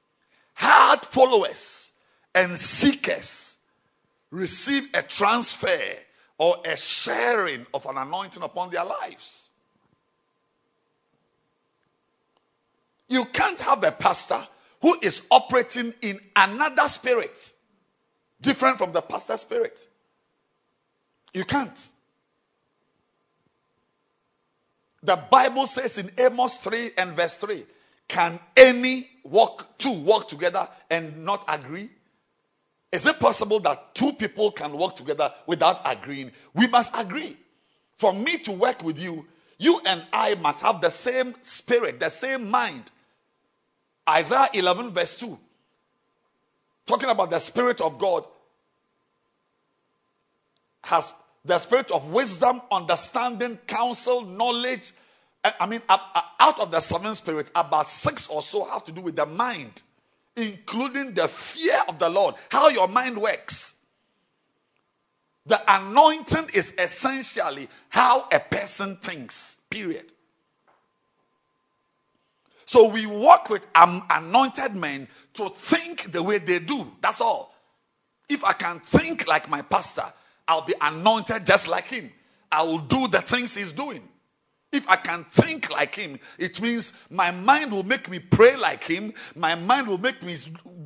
hard 0.55 1.01
followers, 1.01 1.93
and 2.35 2.59
seekers 2.59 3.56
receive 4.31 4.89
a 4.95 5.03
transfer 5.03 5.69
or 6.39 6.57
a 6.65 6.77
sharing 6.77 7.67
of 7.73 7.87
an 7.87 7.97
anointing 7.99 8.43
upon 8.43 8.71
their 8.71 8.85
lives. 8.85 9.51
You 13.09 13.25
can't 13.27 13.59
have 13.61 13.85
a 13.85 13.93
pastor 13.93 14.41
who 14.83 14.97
is 15.03 15.27
operating 15.31 15.95
in 16.03 16.21
another 16.35 16.89
spirit 16.89 17.53
different 18.41 18.79
from 18.79 18.93
the 18.93 19.01
pastor 19.01 19.37
spirit. 19.37 19.89
You 21.33 21.45
can't. 21.45 21.91
The 25.03 25.17
Bible 25.17 25.67
says 25.67 25.99
in 25.99 26.11
Amos 26.19 26.57
3 26.59 26.91
and 26.99 27.13
verse 27.13 27.37
3 27.37 27.65
Can 28.09 28.41
any 28.57 29.09
walk, 29.23 29.79
two 29.79 29.93
walk 29.93 30.29
together 30.29 30.69
and 30.91 31.25
not 31.25 31.45
agree? 31.49 31.91
Is 32.97 33.05
it 33.05 33.21
possible 33.21 33.61
that 33.61 33.95
two 33.95 34.15
people 34.15 34.51
can 34.51 34.73
work 34.73 34.97
together 34.97 35.31
without 35.47 35.83
agreeing? 35.85 36.33
We 36.55 36.67
must 36.67 36.99
agree. 36.99 37.37
For 37.97 38.15
me 38.15 38.39
to 38.39 38.53
work 38.53 38.83
with 38.83 38.99
you, 38.99 39.27
you 39.59 39.79
and 39.85 40.03
I 40.15 40.35
must 40.37 40.63
have 40.63 40.81
the 40.81 40.89
same 40.89 41.35
spirit, 41.43 42.01
the 42.01 42.09
same 42.09 42.51
mind. 42.51 42.91
Isaiah 44.09 44.49
11, 44.55 44.93
verse 44.93 45.21
2, 45.21 45.39
talking 46.87 47.11
about 47.11 47.29
the 47.29 47.39
Spirit 47.39 47.83
of 47.83 47.99
God, 47.99 48.25
has 50.85 51.13
the 51.45 51.59
spirit 51.59 51.91
of 51.91 52.11
wisdom, 52.11 52.63
understanding, 52.73 53.59
counsel, 53.67 54.23
knowledge. 54.23 54.93
I 55.61 55.67
mean, 55.67 55.83
out 55.91 56.61
of 56.61 56.71
the 56.71 56.81
seven 56.81 57.15
spirits, 57.15 57.51
about 57.55 57.89
six 57.89 58.27
or 58.29 58.41
so 58.41 58.65
have 58.65 58.85
to 58.85 58.93
do 58.93 59.03
with 59.03 59.17
the 59.17 59.27
mind, 59.27 59.83
including 60.37 61.15
the 61.15 61.29
fear 61.29 61.79
of 61.89 61.99
the 61.99 62.09
Lord, 62.09 62.35
how 62.51 62.69
your 62.69 62.89
mind 62.89 63.19
works. 63.19 63.77
The 65.47 65.61
anointing 65.69 66.51
is 66.55 66.75
essentially 66.79 67.69
how 67.89 68.29
a 68.33 68.41
person 68.41 68.97
thinks, 68.97 69.59
period. 69.71 70.07
So 72.65 72.89
we 72.89 73.07
work 73.07 73.49
with 73.49 73.65
um, 73.77 74.03
anointed 74.11 74.75
men 74.75 75.07
to 75.35 75.49
think 75.51 76.11
the 76.11 76.23
way 76.23 76.39
they 76.39 76.59
do. 76.59 76.93
That's 77.01 77.21
all. 77.21 77.55
If 78.29 78.45
I 78.45 78.53
can 78.55 78.81
think 78.81 79.29
like 79.29 79.49
my 79.49 79.63
pastor, 79.63 80.13
I'll 80.49 80.63
be 80.63 80.75
anointed 80.81 81.47
just 81.47 81.69
like 81.69 81.85
him. 81.87 82.11
I 82.51 82.63
will 82.65 82.79
do 82.79 83.07
the 83.07 83.21
things 83.21 83.55
he's 83.55 83.73
doing. 83.73 84.09
If 84.77 84.91
I 84.91 84.97
can 84.97 85.25
think 85.25 85.71
like 85.71 85.95
him, 85.95 86.21
it 86.39 86.61
means 86.61 86.93
my 87.09 87.31
mind 87.31 87.73
will 87.73 87.83
make 87.83 88.11
me 88.11 88.19
pray 88.19 88.57
like 88.57 88.85
him. 88.85 89.15
My 89.35 89.55
mind 89.55 89.89
will 89.89 89.97
make 89.97 90.23
me 90.23 90.37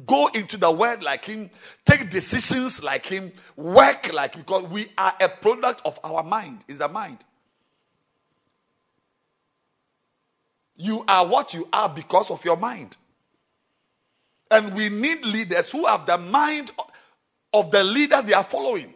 go 0.06 0.28
into 0.28 0.56
the 0.56 0.70
word 0.70 1.02
like 1.02 1.24
him, 1.24 1.50
take 1.84 2.08
decisions 2.08 2.84
like 2.84 3.04
him, 3.04 3.32
work 3.56 4.12
like 4.12 4.36
him, 4.36 4.42
because 4.42 4.62
we 4.64 4.86
are 4.96 5.12
a 5.20 5.28
product 5.28 5.82
of 5.84 5.98
our 6.04 6.22
mind. 6.22 6.60
Is 6.68 6.80
a 6.80 6.88
mind. 6.88 7.18
You 10.76 11.04
are 11.08 11.26
what 11.26 11.52
you 11.52 11.68
are 11.72 11.88
because 11.88 12.30
of 12.30 12.44
your 12.44 12.56
mind. 12.56 12.96
And 14.52 14.72
we 14.74 14.88
need 14.88 15.24
leaders 15.24 15.72
who 15.72 15.84
have 15.86 16.06
the 16.06 16.16
mind 16.16 16.70
of 17.52 17.72
the 17.72 17.82
leader 17.82 18.22
they 18.22 18.34
are 18.34 18.44
following. 18.44 18.94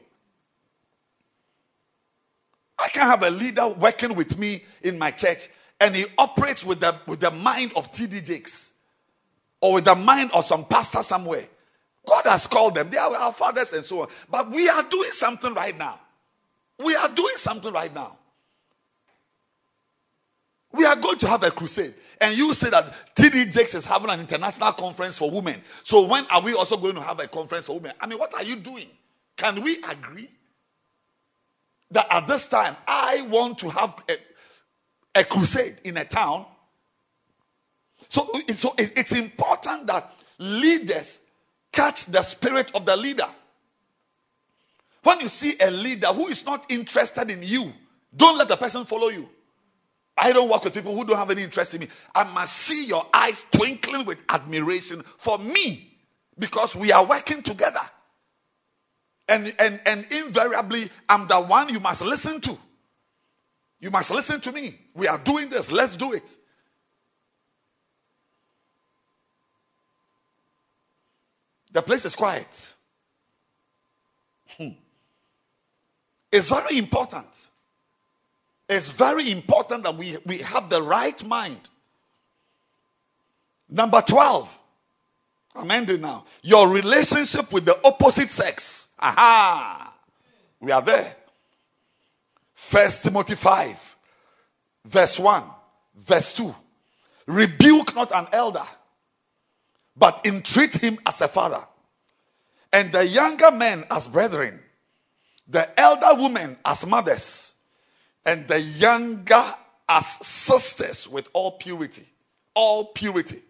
I 2.78 2.88
can't 2.88 3.06
have 3.08 3.22
a 3.22 3.30
leader 3.30 3.68
working 3.68 4.14
with 4.14 4.38
me 4.38 4.62
in 4.82 4.98
my 4.98 5.10
church 5.10 5.48
and 5.80 5.94
he 5.94 6.06
operates 6.18 6.64
with 6.64 6.80
the, 6.80 6.94
with 7.06 7.20
the 7.20 7.30
mind 7.30 7.72
of 7.76 7.92
TD 7.92 8.24
Jakes 8.24 8.72
or 9.60 9.74
with 9.74 9.84
the 9.84 9.94
mind 9.94 10.30
of 10.32 10.44
some 10.44 10.64
pastor 10.64 11.02
somewhere. 11.02 11.44
God 12.06 12.24
has 12.24 12.46
called 12.46 12.74
them. 12.74 12.90
They 12.90 12.98
are 12.98 13.14
our 13.14 13.32
fathers 13.32 13.72
and 13.72 13.84
so 13.84 14.02
on. 14.02 14.08
But 14.30 14.50
we 14.50 14.68
are 14.68 14.82
doing 14.82 15.10
something 15.10 15.54
right 15.54 15.76
now. 15.76 16.00
We 16.78 16.94
are 16.94 17.08
doing 17.08 17.36
something 17.36 17.72
right 17.72 17.94
now. 17.94 18.18
We 20.72 20.84
are 20.84 20.96
going 20.96 21.18
to 21.18 21.28
have 21.28 21.42
a 21.44 21.50
crusade. 21.50 21.94
And 22.20 22.36
you 22.36 22.52
say 22.52 22.68
that 22.70 23.14
TD 23.14 23.52
Jakes 23.52 23.74
is 23.74 23.84
having 23.84 24.10
an 24.10 24.20
international 24.20 24.72
conference 24.72 25.18
for 25.18 25.30
women. 25.30 25.62
So 25.82 26.06
when 26.06 26.26
are 26.30 26.40
we 26.40 26.54
also 26.54 26.76
going 26.76 26.96
to 26.96 27.00
have 27.00 27.20
a 27.20 27.28
conference 27.28 27.66
for 27.66 27.76
women? 27.76 27.92
I 28.00 28.06
mean, 28.06 28.18
what 28.18 28.34
are 28.34 28.42
you 28.42 28.56
doing? 28.56 28.86
Can 29.36 29.62
we 29.62 29.76
agree? 29.88 30.30
That 31.90 32.06
at 32.10 32.26
this 32.26 32.48
time 32.48 32.76
I 32.86 33.22
want 33.22 33.58
to 33.58 33.70
have 33.70 34.02
a, 34.08 35.20
a 35.20 35.24
crusade 35.24 35.76
in 35.84 35.96
a 35.96 36.04
town. 36.04 36.46
So, 38.08 38.28
so 38.54 38.74
it's 38.78 39.12
important 39.12 39.86
that 39.86 40.12
leaders 40.38 41.22
catch 41.72 42.06
the 42.06 42.22
spirit 42.22 42.70
of 42.74 42.84
the 42.84 42.96
leader. 42.96 43.26
When 45.02 45.20
you 45.20 45.28
see 45.28 45.54
a 45.60 45.70
leader 45.70 46.06
who 46.08 46.28
is 46.28 46.44
not 46.44 46.70
interested 46.70 47.30
in 47.30 47.42
you, 47.42 47.72
don't 48.16 48.38
let 48.38 48.48
the 48.48 48.56
person 48.56 48.84
follow 48.84 49.08
you. 49.08 49.28
I 50.16 50.32
don't 50.32 50.48
work 50.48 50.64
with 50.64 50.74
people 50.74 50.96
who 50.96 51.04
don't 51.04 51.16
have 51.16 51.30
any 51.30 51.42
interest 51.42 51.74
in 51.74 51.80
me. 51.80 51.88
I 52.14 52.24
must 52.24 52.56
see 52.56 52.86
your 52.86 53.04
eyes 53.12 53.44
twinkling 53.50 54.04
with 54.04 54.22
admiration 54.28 55.02
for 55.02 55.38
me 55.38 55.90
because 56.38 56.76
we 56.76 56.92
are 56.92 57.04
working 57.04 57.42
together. 57.42 57.80
And, 59.28 59.54
and, 59.58 59.80
and 59.86 60.06
invariably, 60.12 60.90
I'm 61.08 61.26
the 61.26 61.40
one 61.40 61.68
you 61.70 61.80
must 61.80 62.02
listen 62.02 62.40
to. 62.42 62.58
You 63.80 63.90
must 63.90 64.10
listen 64.10 64.40
to 64.42 64.52
me. 64.52 64.78
We 64.94 65.08
are 65.08 65.18
doing 65.18 65.48
this. 65.48 65.70
Let's 65.72 65.96
do 65.96 66.12
it. 66.12 66.36
The 71.72 71.82
place 71.82 72.04
is 72.04 72.14
quiet. 72.14 72.74
Hmm. 74.56 74.68
It's 76.30 76.48
very 76.48 76.78
important. 76.78 77.26
It's 78.68 78.88
very 78.88 79.30
important 79.30 79.84
that 79.84 79.96
we, 79.96 80.16
we 80.24 80.38
have 80.38 80.70
the 80.70 80.80
right 80.80 81.22
mind. 81.24 81.68
Number 83.68 84.00
12. 84.00 84.60
I'm 85.54 85.70
ending 85.70 86.00
now. 86.00 86.24
Your 86.42 86.68
relationship 86.68 87.52
with 87.52 87.64
the 87.64 87.78
opposite 87.84 88.32
sex. 88.32 88.88
Aha! 88.98 89.94
We 90.60 90.72
are 90.72 90.82
there. 90.82 91.16
First 92.54 93.04
Timothy 93.04 93.34
5, 93.34 93.96
verse 94.86 95.20
1, 95.20 95.42
verse 95.96 96.32
2. 96.32 96.54
Rebuke 97.26 97.94
not 97.94 98.14
an 98.14 98.26
elder, 98.32 98.64
but 99.96 100.24
entreat 100.24 100.74
him 100.74 100.98
as 101.06 101.20
a 101.20 101.28
father, 101.28 101.62
and 102.72 102.90
the 102.92 103.06
younger 103.06 103.50
men 103.50 103.84
as 103.90 104.08
brethren, 104.08 104.60
the 105.46 105.68
elder 105.78 106.20
women 106.22 106.56
as 106.64 106.86
mothers, 106.86 107.54
and 108.24 108.48
the 108.48 108.60
younger 108.60 109.44
as 109.88 110.06
sisters 110.06 111.06
with 111.06 111.28
all 111.34 111.52
purity. 111.52 112.06
All 112.54 112.86
purity. 112.86 113.42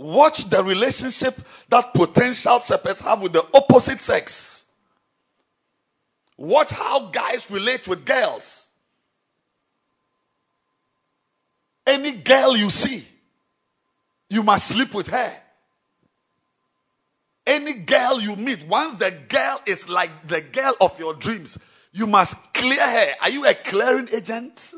Watch 0.00 0.48
the 0.48 0.64
relationship 0.64 1.38
that 1.68 1.92
potential 1.92 2.58
shepherds 2.60 3.02
have 3.02 3.20
with 3.20 3.34
the 3.34 3.46
opposite 3.52 4.00
sex. 4.00 4.70
Watch 6.38 6.70
how 6.70 7.10
guys 7.10 7.50
relate 7.50 7.86
with 7.86 8.06
girls. 8.06 8.68
Any 11.86 12.12
girl 12.12 12.56
you 12.56 12.70
see, 12.70 13.04
you 14.30 14.42
must 14.42 14.68
sleep 14.68 14.94
with 14.94 15.08
her. 15.08 15.32
Any 17.46 17.74
girl 17.74 18.22
you 18.22 18.36
meet, 18.36 18.66
once 18.66 18.94
the 18.94 19.14
girl 19.28 19.60
is 19.66 19.86
like 19.90 20.28
the 20.28 20.40
girl 20.40 20.76
of 20.80 20.98
your 20.98 21.12
dreams, 21.12 21.58
you 21.92 22.06
must 22.06 22.54
clear 22.54 22.80
her. 22.80 23.12
Are 23.20 23.30
you 23.30 23.44
a 23.44 23.52
clearing 23.52 24.08
agent? 24.14 24.72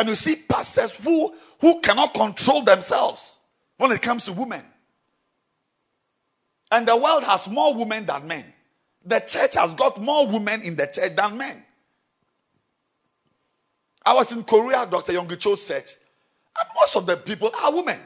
And 0.00 0.08
you 0.08 0.14
see 0.14 0.34
pastors 0.34 0.94
who, 0.94 1.34
who 1.60 1.78
cannot 1.82 2.14
control 2.14 2.62
themselves 2.62 3.38
when 3.76 3.92
it 3.92 4.00
comes 4.00 4.24
to 4.24 4.32
women. 4.32 4.64
And 6.72 6.88
the 6.88 6.96
world 6.96 7.22
has 7.24 7.46
more 7.46 7.74
women 7.74 8.06
than 8.06 8.26
men. 8.26 8.46
The 9.04 9.20
church 9.20 9.56
has 9.56 9.74
got 9.74 10.00
more 10.00 10.26
women 10.26 10.62
in 10.62 10.74
the 10.74 10.86
church 10.86 11.14
than 11.14 11.36
men. 11.36 11.62
I 14.06 14.14
was 14.14 14.32
in 14.32 14.42
Korea, 14.42 14.86
Dr. 14.90 15.12
Yonggi 15.12 15.38
Cho's 15.38 15.68
church, 15.68 15.96
and 16.58 16.68
most 16.76 16.96
of 16.96 17.04
the 17.04 17.18
people 17.18 17.50
are 17.62 17.70
women. 17.70 18.00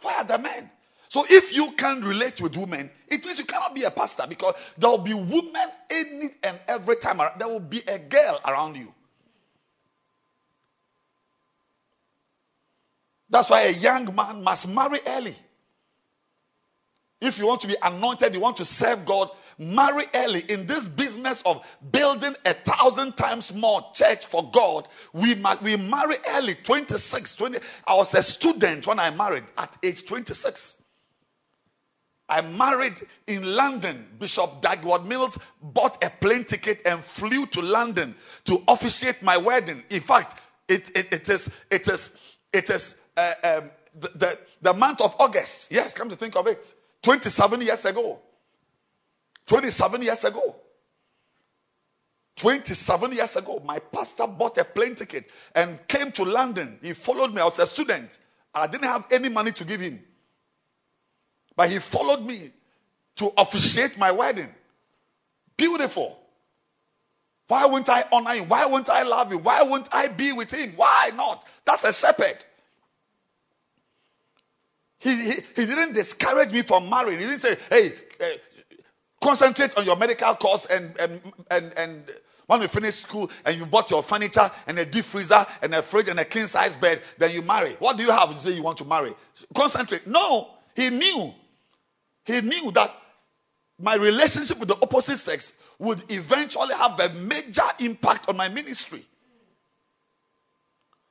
Why 0.00 0.16
are 0.16 0.24
the 0.24 0.38
men? 0.38 0.68
So 1.08 1.24
if 1.30 1.54
you 1.54 1.70
can't 1.76 2.02
relate 2.02 2.40
with 2.40 2.56
women, 2.56 2.90
it 3.06 3.24
means 3.24 3.38
you 3.38 3.44
cannot 3.44 3.76
be 3.76 3.84
a 3.84 3.92
pastor 3.92 4.24
because 4.28 4.56
there 4.76 4.90
will 4.90 4.98
be 4.98 5.14
women 5.14 5.68
any 5.88 6.30
and 6.42 6.58
every 6.66 6.96
time. 6.96 7.20
There 7.38 7.46
will 7.46 7.60
be 7.60 7.80
a 7.86 8.00
girl 8.00 8.40
around 8.44 8.76
you. 8.76 8.92
That's 13.32 13.48
why 13.48 13.62
a 13.62 13.72
young 13.72 14.14
man 14.14 14.44
must 14.44 14.68
marry 14.68 15.00
early. 15.06 15.34
If 17.18 17.38
you 17.38 17.46
want 17.46 17.62
to 17.62 17.66
be 17.66 17.76
anointed, 17.82 18.34
you 18.34 18.40
want 18.40 18.58
to 18.58 18.64
serve 18.66 19.06
God, 19.06 19.30
marry 19.58 20.04
early. 20.14 20.40
In 20.50 20.66
this 20.66 20.86
business 20.86 21.40
of 21.46 21.64
building 21.92 22.34
a 22.44 22.52
thousand 22.52 23.16
times 23.16 23.54
more 23.54 23.80
church 23.94 24.26
for 24.26 24.50
God, 24.52 24.86
we, 25.14 25.34
we 25.62 25.76
marry 25.78 26.16
early, 26.28 26.56
26, 26.56 27.36
20. 27.36 27.58
I 27.86 27.94
was 27.94 28.14
a 28.14 28.22
student 28.22 28.86
when 28.86 28.98
I 28.98 29.10
married 29.10 29.44
at 29.56 29.78
age 29.82 30.04
26. 30.04 30.82
I 32.28 32.42
married 32.42 33.00
in 33.26 33.56
London. 33.56 34.08
Bishop 34.18 34.60
Dag 34.60 34.80
Heward-Mills 34.80 35.38
bought 35.62 36.04
a 36.04 36.10
plane 36.10 36.44
ticket 36.44 36.82
and 36.84 37.00
flew 37.00 37.46
to 37.46 37.62
London 37.62 38.14
to 38.44 38.62
officiate 38.68 39.22
my 39.22 39.38
wedding. 39.38 39.82
In 39.88 40.02
fact, 40.02 40.38
it, 40.68 40.90
it, 40.94 41.12
it 41.12 41.28
is, 41.30 41.50
it 41.70 41.88
is, 41.88 42.18
it 42.52 42.68
is 42.68 43.01
uh, 43.16 43.32
um, 43.44 43.70
the, 43.98 44.08
the, 44.14 44.38
the 44.62 44.74
month 44.74 45.00
of 45.00 45.14
August. 45.18 45.72
Yes, 45.72 45.94
come 45.94 46.08
to 46.08 46.16
think 46.16 46.36
of 46.36 46.46
it 46.46 46.74
27 47.02 47.60
years 47.60 47.84
ago. 47.84 48.18
27 49.46 50.02
years 50.02 50.24
ago. 50.24 50.56
27 52.36 53.12
years 53.12 53.36
ago, 53.36 53.62
my 53.64 53.78
pastor 53.78 54.26
bought 54.26 54.56
a 54.58 54.64
plane 54.64 54.94
ticket 54.94 55.26
and 55.54 55.86
came 55.86 56.10
to 56.12 56.24
London. 56.24 56.78
He 56.82 56.92
followed 56.92 57.34
me. 57.34 57.40
I 57.40 57.44
was 57.44 57.58
a 57.58 57.66
student. 57.66 58.18
I 58.54 58.66
didn't 58.66 58.88
have 58.88 59.06
any 59.10 59.28
money 59.28 59.52
to 59.52 59.64
give 59.64 59.80
him. 59.80 60.02
But 61.54 61.70
he 61.70 61.78
followed 61.78 62.24
me 62.24 62.50
to 63.16 63.30
officiate 63.36 63.98
my 63.98 64.10
wedding. 64.10 64.48
Beautiful. 65.56 66.18
Why 67.48 67.66
won't 67.66 67.88
I 67.88 68.04
honor 68.10 68.34
him? 68.34 68.48
Why 68.48 68.64
won't 68.66 68.88
I 68.88 69.02
love 69.02 69.30
him? 69.30 69.42
Why 69.42 69.62
won't 69.62 69.88
I 69.92 70.08
be 70.08 70.32
with 70.32 70.50
him? 70.50 70.72
Why 70.74 71.10
not? 71.14 71.46
That's 71.66 71.84
a 71.84 71.92
shepherd. 71.92 72.44
He, 75.02 75.16
he, 75.16 75.32
he 75.56 75.66
didn't 75.66 75.94
discourage 75.94 76.52
me 76.52 76.62
from 76.62 76.88
marrying. 76.88 77.18
He 77.18 77.26
didn't 77.26 77.40
say, 77.40 77.56
hey, 77.68 77.92
uh, 78.20 78.24
concentrate 79.20 79.76
on 79.76 79.84
your 79.84 79.96
medical 79.96 80.32
course 80.34 80.66
and, 80.66 80.94
and, 81.00 81.20
and, 81.50 81.72
and 81.76 82.04
when 82.46 82.62
you 82.62 82.68
finish 82.68 82.96
school 82.96 83.30
and 83.44 83.56
you 83.56 83.66
bought 83.66 83.90
your 83.90 84.02
furniture 84.02 84.48
and 84.66 84.78
a 84.78 84.84
deep 84.84 85.04
freezer 85.04 85.44
and 85.60 85.74
a 85.74 85.82
fridge 85.82 86.08
and 86.08 86.20
a 86.20 86.24
king 86.24 86.46
size 86.46 86.76
bed, 86.76 87.00
then 87.18 87.32
you 87.32 87.42
marry. 87.42 87.72
What 87.74 87.96
do 87.96 88.04
you 88.04 88.10
have 88.10 88.32
to 88.32 88.40
say 88.40 88.52
you 88.52 88.62
want 88.62 88.78
to 88.78 88.84
marry? 88.84 89.12
Concentrate. 89.54 90.06
No, 90.06 90.50
he 90.74 90.90
knew. 90.90 91.34
He 92.24 92.40
knew 92.40 92.70
that 92.72 92.94
my 93.80 93.94
relationship 93.94 94.58
with 94.58 94.68
the 94.68 94.76
opposite 94.82 95.16
sex 95.16 95.54
would 95.78 96.04
eventually 96.12 96.74
have 96.74 97.00
a 97.00 97.08
major 97.14 97.62
impact 97.80 98.28
on 98.28 98.36
my 98.36 98.48
ministry. 98.48 99.04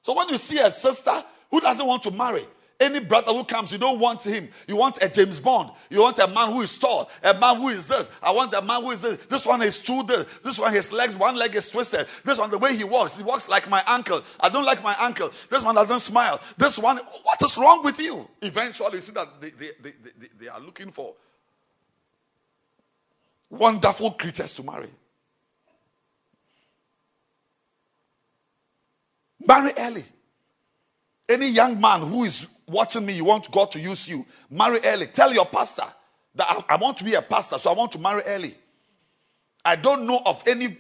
So 0.02 0.16
when 0.16 0.30
you 0.30 0.38
see 0.38 0.60
a 0.60 0.72
sister 0.72 1.12
who 1.50 1.60
doesn't 1.60 1.86
want 1.86 2.04
to 2.04 2.12
marry, 2.12 2.46
any 2.82 3.00
brother 3.00 3.32
who 3.32 3.44
comes, 3.44 3.72
you 3.72 3.78
don't 3.78 4.00
want 4.00 4.24
him. 4.24 4.50
You 4.68 4.76
want 4.76 5.02
a 5.04 5.08
James 5.08 5.40
Bond. 5.40 5.70
You 5.90 6.02
want 6.02 6.18
a 6.18 6.28
man 6.28 6.52
who 6.52 6.62
is 6.62 6.78
tall, 6.78 7.10
a 7.24 7.34
man 7.34 7.58
who 7.58 7.70
is 7.70 7.88
this. 7.88 8.10
I 8.22 8.32
want 8.32 8.54
a 8.56 8.62
man 8.62 8.82
who 8.82 8.92
is 8.92 9.04
this. 9.04 9.24
This 9.28 9.46
one 9.46 9.62
is 9.62 9.82
too 9.82 10.04
this. 10.04 10.26
This 10.44 10.58
one, 10.58 10.74
his 10.74 10.92
legs, 10.92 11.16
one 11.16 11.36
leg 11.36 11.56
is 11.56 11.70
twisted. 11.70 12.08
This 12.26 12.40
one, 12.40 12.50
the 12.50 12.58
way 12.58 12.76
he 12.76 12.84
walks, 12.84 13.16
he 13.18 13.24
walks 13.24 13.48
like 13.48 13.70
my 13.70 13.84
uncle. 13.84 14.24
I 14.40 14.50
don't 14.50 14.66
like 14.66 14.84
my 14.84 14.96
uncle. 14.96 15.32
This 15.50 15.64
one 15.64 15.76
doesn't 15.76 16.00
smile. 16.00 16.42
This 16.58 16.80
one, 16.80 16.98
what 16.98 17.42
is 17.44 17.56
wrong 17.58 17.84
with 17.84 18.00
you? 18.00 18.28
Eventually, 18.42 18.96
you 18.96 19.02
see 19.02 19.12
that 19.14 19.28
they, 19.40 19.52
they, 19.52 19.72
they, 19.82 19.94
they, 20.20 20.28
they 20.40 20.48
are 20.48 20.60
looking 20.60 20.92
for 20.92 21.14
wonderful 23.52 24.12
creatures 24.12 24.54
to 24.56 24.64
marry. 24.64 24.90
Marry 29.46 29.72
early. 29.78 30.06
Any 31.30 31.50
young 31.50 31.80
man 31.80 32.02
who 32.02 32.24
is 32.24 32.48
watching 32.72 33.06
me, 33.06 33.14
you 33.14 33.26
want 33.26 33.52
God 33.52 33.72
to 33.72 33.80
use 33.80 34.08
you, 34.08 34.26
marry 34.50 34.80
early. 34.86 35.08
Tell 35.08 35.34
your 35.34 35.46
pastor 35.46 35.86
that 36.36 36.48
I, 36.50 36.74
I 36.74 36.78
want 36.78 36.98
to 36.98 37.04
be 37.04 37.14
a 37.14 37.22
pastor, 37.22 37.58
so 37.58 37.72
I 37.72 37.74
want 37.74 37.92
to 37.94 38.00
marry 38.00 38.24
early. 38.24 38.56
I 39.64 39.76
don't 39.76 40.08
know 40.08 40.22
of 40.26 40.42
any 40.48 40.78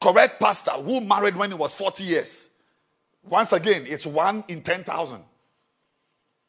correct 0.00 0.40
pastor 0.40 0.70
who 0.72 1.00
married 1.00 1.36
when 1.36 1.50
he 1.50 1.56
was 1.56 1.74
40 1.74 2.04
years. 2.04 2.48
Once 3.28 3.52
again, 3.52 3.84
it's 3.86 4.06
one 4.06 4.44
in 4.48 4.62
10,000. 4.62 5.20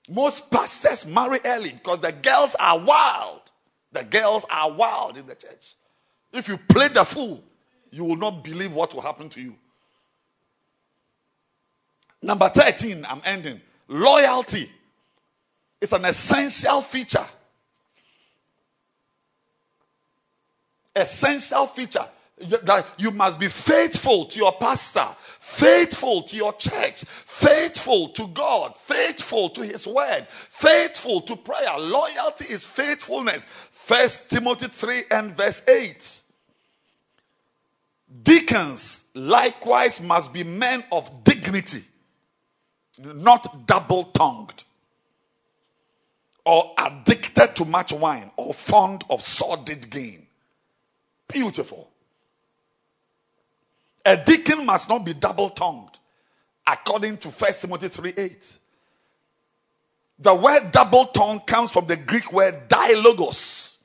Most 0.09 0.49
pastors 0.49 1.05
marry 1.05 1.39
early 1.45 1.71
because 1.71 1.99
the 1.99 2.11
girls 2.11 2.55
are 2.59 2.79
wild. 2.79 3.41
The 3.91 4.03
girls 4.03 4.45
are 4.51 4.71
wild 4.71 5.17
in 5.17 5.27
the 5.27 5.35
church. 5.35 5.75
If 6.31 6.47
you 6.47 6.57
play 6.57 6.87
the 6.87 7.03
fool, 7.03 7.43
you 7.91 8.03
will 8.03 8.15
not 8.15 8.43
believe 8.43 8.73
what 8.73 8.93
will 8.93 9.01
happen 9.01 9.29
to 9.29 9.41
you. 9.41 9.55
Number 12.21 12.49
13, 12.49 13.05
I'm 13.07 13.21
ending. 13.25 13.61
Loyalty 13.89 14.69
is 15.81 15.91
an 15.93 16.05
essential 16.05 16.81
feature. 16.81 17.25
Essential 20.95 21.65
feature 21.65 22.05
that 22.37 22.85
you 22.97 23.11
must 23.11 23.39
be 23.39 23.47
faithful 23.47 24.25
to 24.25 24.37
your 24.39 24.53
pastor, 24.53 25.07
faithful 25.17 26.21
to 26.23 26.35
your 26.35 26.53
church, 26.53 27.03
faithful 27.03 28.09
to 28.09 28.27
God, 28.27 28.77
faithful 28.77 29.49
to 29.49 29.61
his 29.61 29.87
word, 29.87 30.25
faithful 30.29 31.21
to 31.21 31.35
prayer. 31.35 31.77
Loyalty 31.77 32.45
is 32.45 32.63
faithfulness. 32.63 33.45
First 33.45 34.29
Timothy 34.29 34.67
3 34.67 35.03
and 35.09 35.35
verse 35.35 35.67
8. 35.67 36.21
Deacons 38.23 39.09
likewise 39.15 39.99
must 39.99 40.31
be 40.31 40.43
men 40.43 40.83
of 40.91 41.23
dignity 41.23 41.83
not 42.99 43.67
double 43.67 44.05
tongued 44.05 44.63
or 46.45 46.73
addicted 46.77 47.55
to 47.55 47.65
much 47.65 47.93
wine 47.93 48.31
or 48.35 48.53
fond 48.53 49.03
of 49.09 49.21
sordid 49.21 49.89
gain. 49.89 50.25
Beautiful. 51.27 51.89
A 54.05 54.17
deacon 54.17 54.65
must 54.65 54.89
not 54.89 55.05
be 55.05 55.13
double 55.13 55.49
tongued, 55.49 55.99
according 56.65 57.17
to 57.17 57.29
1 57.29 57.51
Timothy 57.53 57.87
3 57.89 58.13
8. 58.17 58.57
The 60.19 60.35
word 60.35 60.71
double 60.71 61.05
tongued 61.05 61.45
comes 61.45 61.71
from 61.71 61.85
the 61.87 61.95
Greek 61.95 62.33
word 62.33 62.67
dialogos. 62.67 63.77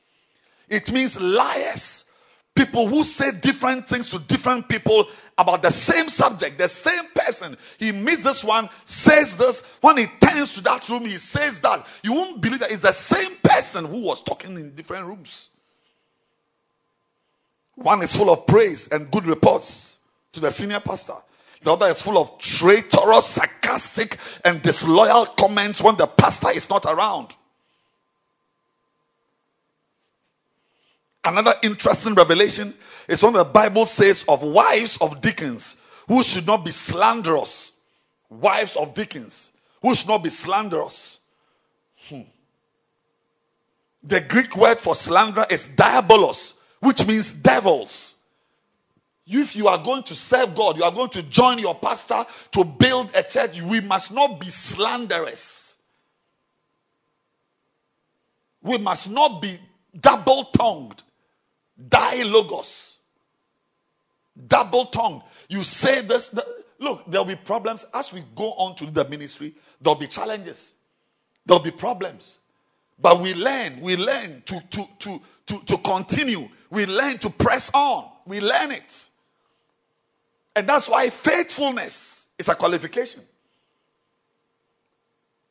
It 0.68 0.90
means 0.90 1.20
liars, 1.20 2.03
people 2.54 2.86
who 2.86 3.02
say 3.02 3.32
different 3.32 3.88
things 3.88 4.10
to 4.10 4.18
different 4.20 4.68
people 4.68 5.08
about 5.36 5.62
the 5.62 5.70
same 5.70 6.08
subject, 6.08 6.58
the 6.58 6.68
same 6.68 7.04
person. 7.14 7.56
He 7.78 7.92
meets 7.92 8.22
this 8.22 8.44
one, 8.44 8.68
says 8.84 9.36
this. 9.36 9.62
When 9.80 9.96
he 9.96 10.06
turns 10.20 10.54
to 10.54 10.60
that 10.62 10.88
room, 10.88 11.04
he 11.04 11.18
says 11.18 11.60
that. 11.60 11.84
You 12.02 12.14
won't 12.14 12.40
believe 12.40 12.60
that 12.60 12.70
it's 12.70 12.82
the 12.82 12.92
same 12.92 13.36
person 13.42 13.84
who 13.84 14.00
was 14.00 14.22
talking 14.22 14.54
in 14.56 14.74
different 14.74 15.06
rooms. 15.06 15.50
One 17.74 18.02
is 18.02 18.14
full 18.14 18.30
of 18.30 18.46
praise 18.46 18.88
and 18.88 19.10
good 19.10 19.26
reports 19.26 19.98
to 20.32 20.40
the 20.40 20.50
senior 20.50 20.80
pastor. 20.80 21.14
The 21.62 21.72
other 21.72 21.86
is 21.86 22.00
full 22.00 22.18
of 22.18 22.38
traitorous, 22.38 23.26
sarcastic, 23.26 24.18
and 24.44 24.62
disloyal 24.62 25.26
comments 25.26 25.82
when 25.82 25.96
the 25.96 26.06
pastor 26.06 26.50
is 26.50 26.68
not 26.68 26.84
around. 26.84 27.34
Another 31.24 31.54
interesting 31.62 32.14
revelation 32.14 32.74
is 33.08 33.22
when 33.22 33.32
the 33.32 33.44
Bible 33.44 33.86
says 33.86 34.24
of 34.28 34.42
wives 34.42 34.98
of 35.00 35.20
deacons 35.20 35.76
who 36.06 36.22
should 36.22 36.46
not 36.46 36.64
be 36.64 36.70
slanderous. 36.70 37.80
Wives 38.28 38.76
of 38.76 38.94
deacons 38.94 39.52
who 39.80 39.94
should 39.94 40.08
not 40.08 40.22
be 40.22 40.30
slanderous. 40.30 41.20
Hmm. 42.08 42.22
The 44.02 44.20
Greek 44.20 44.54
word 44.56 44.78
for 44.78 44.94
slander 44.94 45.46
is 45.50 45.68
diabolos, 45.68 46.58
which 46.80 47.06
means 47.06 47.32
devils. 47.32 48.18
If 49.26 49.56
you 49.56 49.68
are 49.68 49.82
going 49.82 50.02
to 50.04 50.14
serve 50.14 50.54
God, 50.54 50.76
you 50.76 50.84
are 50.84 50.92
going 50.92 51.08
to 51.10 51.22
join 51.22 51.58
your 51.58 51.74
pastor 51.74 52.26
to 52.52 52.64
build 52.64 53.16
a 53.16 53.22
church, 53.22 53.62
we 53.62 53.80
must 53.80 54.12
not 54.12 54.38
be 54.38 54.50
slanderous. 54.50 55.78
We 58.60 58.76
must 58.76 59.10
not 59.10 59.40
be 59.40 59.58
double 59.98 60.44
tongued. 60.44 61.02
Dialogos. 61.88 62.96
Double 64.48 64.86
tongue. 64.86 65.22
You 65.48 65.62
say 65.62 66.00
this, 66.00 66.34
look, 66.78 67.04
there'll 67.06 67.24
be 67.24 67.36
problems 67.36 67.86
as 67.94 68.12
we 68.12 68.22
go 68.34 68.52
on 68.54 68.74
to 68.76 68.86
the 68.86 69.04
ministry. 69.08 69.54
There'll 69.80 69.98
be 69.98 70.06
challenges. 70.06 70.74
There'll 71.46 71.62
be 71.62 71.70
problems. 71.70 72.38
But 72.98 73.20
we 73.20 73.34
learn, 73.34 73.80
we 73.80 73.96
learn 73.96 74.42
to, 74.46 74.60
to, 74.70 74.84
to, 75.00 75.22
to, 75.46 75.60
to 75.60 75.78
continue. 75.78 76.48
We 76.70 76.86
learn 76.86 77.18
to 77.18 77.30
press 77.30 77.70
on. 77.74 78.08
We 78.26 78.40
learn 78.40 78.72
it. 78.72 79.06
And 80.56 80.68
that's 80.68 80.88
why 80.88 81.10
faithfulness 81.10 82.26
is 82.38 82.48
a 82.48 82.54
qualification. 82.54 83.22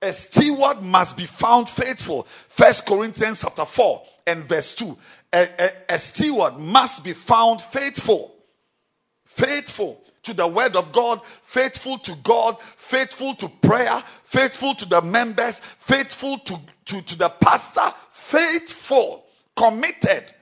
A 0.01 0.11
steward 0.11 0.81
must 0.81 1.15
be 1.15 1.25
found 1.25 1.69
faithful. 1.69 2.23
First 2.23 2.85
Corinthians 2.85 3.41
chapter 3.41 3.65
4 3.65 4.01
and 4.27 4.43
verse 4.43 4.75
2. 4.75 4.97
A, 5.33 5.49
a, 5.59 5.71
a 5.95 5.99
steward 5.99 6.57
must 6.57 7.03
be 7.03 7.13
found 7.13 7.61
faithful. 7.61 8.35
Faithful 9.25 10.01
to 10.23 10.33
the 10.33 10.47
word 10.47 10.75
of 10.75 10.91
God, 10.91 11.21
faithful 11.25 11.97
to 11.99 12.15
God, 12.23 12.59
faithful 12.61 13.35
to 13.35 13.49
prayer, 13.49 14.01
faithful 14.23 14.73
to 14.75 14.85
the 14.85 15.01
members, 15.01 15.59
faithful 15.59 16.37
to, 16.39 16.59
to, 16.85 17.01
to 17.01 17.17
the 17.17 17.29
pastor, 17.29 17.93
faithful, 18.09 19.25
committed. 19.55 20.33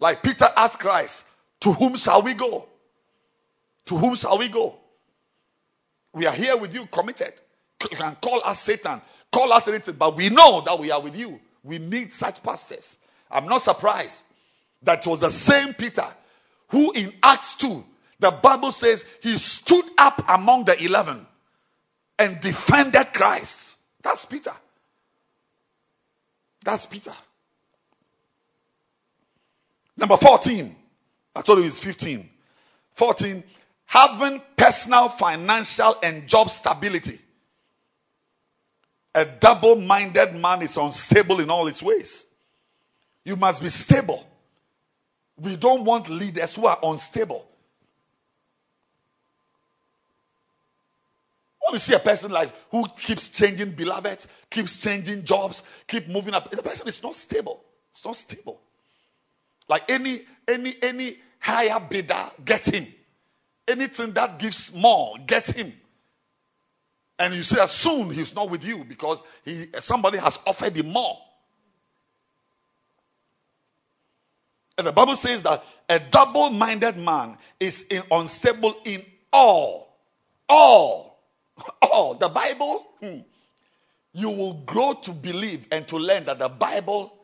Like 0.00 0.22
Peter 0.22 0.46
asked 0.56 0.80
Christ, 0.80 1.26
To 1.60 1.72
whom 1.72 1.96
shall 1.96 2.22
we 2.22 2.34
go? 2.34 2.68
To 3.86 3.96
whom 3.96 4.16
shall 4.16 4.38
we 4.38 4.48
go? 4.48 4.78
We 6.12 6.26
are 6.26 6.32
here 6.34 6.56
with 6.56 6.74
you, 6.74 6.86
committed. 6.86 7.34
You 7.90 7.96
can 7.96 8.16
call 8.16 8.40
us 8.44 8.60
Satan, 8.62 9.00
call 9.30 9.52
us 9.52 9.68
anything, 9.68 9.96
but 9.96 10.16
we 10.16 10.28
know 10.30 10.62
that 10.62 10.78
we 10.78 10.90
are 10.90 11.00
with 11.00 11.16
you. 11.16 11.40
We 11.62 11.78
need 11.78 12.12
such 12.12 12.42
pastors. 12.42 12.98
I'm 13.34 13.46
not 13.46 13.62
surprised 13.62 14.22
that 14.82 15.04
it 15.04 15.10
was 15.10 15.20
the 15.20 15.30
same 15.30 15.74
Peter 15.74 16.06
who 16.68 16.92
in 16.92 17.12
Acts 17.22 17.56
2, 17.56 17.84
the 18.18 18.30
Bible 18.30 18.72
says 18.72 19.04
he 19.22 19.36
stood 19.36 19.84
up 19.98 20.24
among 20.28 20.64
the 20.64 20.82
11 20.82 21.26
and 22.18 22.40
defended 22.40 23.06
Christ. 23.12 23.78
That's 24.02 24.24
Peter. 24.24 24.52
That's 26.64 26.86
Peter. 26.86 27.12
Number 29.96 30.16
14. 30.16 30.74
I 31.36 31.42
told 31.42 31.58
you 31.60 31.66
it's 31.66 31.82
15. 31.82 32.28
14. 32.92 33.44
Having 33.86 34.42
personal, 34.56 35.08
financial, 35.08 35.96
and 36.02 36.26
job 36.26 36.50
stability. 36.50 37.18
A 39.14 39.24
double 39.24 39.76
minded 39.76 40.34
man 40.34 40.62
is 40.62 40.76
unstable 40.76 41.40
in 41.40 41.50
all 41.50 41.66
his 41.66 41.82
ways. 41.82 42.26
You 43.24 43.36
must 43.36 43.62
be 43.62 43.68
stable. 43.68 44.26
We 45.36 45.56
don't 45.56 45.84
want 45.84 46.08
leaders 46.08 46.54
who 46.54 46.66
are 46.66 46.78
unstable. 46.82 47.46
When 51.60 51.74
you 51.74 51.78
see 51.78 51.94
a 51.94 51.98
person 51.98 52.30
like 52.30 52.52
who 52.70 52.86
keeps 52.88 53.30
changing 53.30 53.70
beloved, 53.72 54.26
keeps 54.50 54.78
changing 54.78 55.24
jobs, 55.24 55.62
keep 55.88 56.08
moving 56.08 56.34
up, 56.34 56.50
the 56.50 56.62
person 56.62 56.86
is 56.86 57.02
not 57.02 57.14
stable. 57.14 57.64
It's 57.90 58.04
not 58.04 58.16
stable. 58.16 58.60
Like 59.68 59.90
any 59.90 60.22
any 60.46 60.74
any 60.82 61.16
higher 61.38 61.80
bidder, 61.80 62.30
get 62.44 62.66
him. 62.66 62.86
Anything 63.66 64.12
that 64.12 64.38
gives 64.38 64.74
more, 64.74 65.16
get 65.26 65.46
him. 65.48 65.72
And 67.18 67.34
you 67.34 67.42
see, 67.42 67.58
as 67.58 67.70
soon 67.70 68.10
he's 68.10 68.34
not 68.34 68.50
with 68.50 68.64
you 68.64 68.84
because 68.84 69.22
he 69.44 69.68
somebody 69.78 70.18
has 70.18 70.38
offered 70.46 70.76
him 70.76 70.92
more. 70.92 71.18
And 74.76 74.86
the 74.86 74.92
Bible 74.92 75.14
says 75.14 75.42
that 75.44 75.64
a 75.88 75.98
double 75.98 76.50
minded 76.50 76.96
man 76.96 77.36
is 77.60 77.86
in, 77.88 78.02
unstable 78.10 78.74
in 78.84 79.04
all. 79.32 79.96
All. 80.48 81.20
All. 81.82 82.14
The 82.14 82.28
Bible, 82.28 82.84
hmm, 83.00 83.18
you 84.12 84.28
will 84.30 84.54
grow 84.66 84.94
to 84.94 85.12
believe 85.12 85.66
and 85.70 85.86
to 85.88 85.96
learn 85.96 86.24
that 86.24 86.38
the 86.38 86.48
Bible 86.48 87.14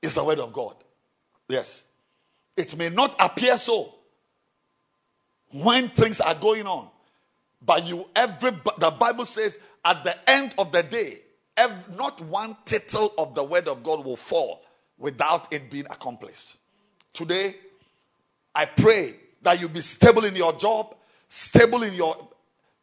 is 0.00 0.14
the 0.14 0.24
Word 0.24 0.38
of 0.38 0.52
God. 0.52 0.74
Yes. 1.48 1.88
It 2.56 2.76
may 2.76 2.88
not 2.88 3.16
appear 3.18 3.58
so 3.58 3.94
when 5.50 5.88
things 5.88 6.20
are 6.20 6.34
going 6.34 6.66
on, 6.66 6.88
but 7.60 7.86
you, 7.86 8.06
every, 8.14 8.52
the 8.78 8.90
Bible 8.90 9.24
says 9.24 9.58
at 9.84 10.04
the 10.04 10.14
end 10.30 10.54
of 10.58 10.70
the 10.70 10.82
day, 10.82 11.18
every, 11.56 11.96
not 11.96 12.20
one 12.20 12.56
tittle 12.64 13.12
of 13.18 13.34
the 13.34 13.42
Word 13.42 13.66
of 13.66 13.82
God 13.82 14.04
will 14.04 14.16
fall 14.16 14.62
without 14.98 15.52
it 15.52 15.70
being 15.70 15.86
accomplished. 15.86 16.59
Today, 17.12 17.54
I 18.54 18.64
pray 18.66 19.14
that 19.42 19.60
you 19.60 19.68
be 19.68 19.80
stable 19.80 20.24
in 20.24 20.36
your 20.36 20.52
job, 20.54 20.94
stable 21.28 21.82
in 21.82 21.94
your 21.94 22.16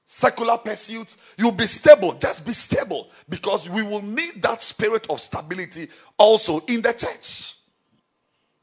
secular 0.05 0.57
pursuits. 0.57 1.17
You'll 1.37 1.51
be 1.51 1.67
stable. 1.67 2.13
Just 2.13 2.45
be 2.45 2.53
stable 2.53 3.09
because 3.29 3.69
we 3.69 3.83
will 3.83 4.01
need 4.01 4.41
that 4.41 4.61
spirit 4.61 5.05
of 5.09 5.19
stability 5.19 5.89
also 6.17 6.59
in 6.61 6.81
the 6.81 6.93
church. 6.93 7.55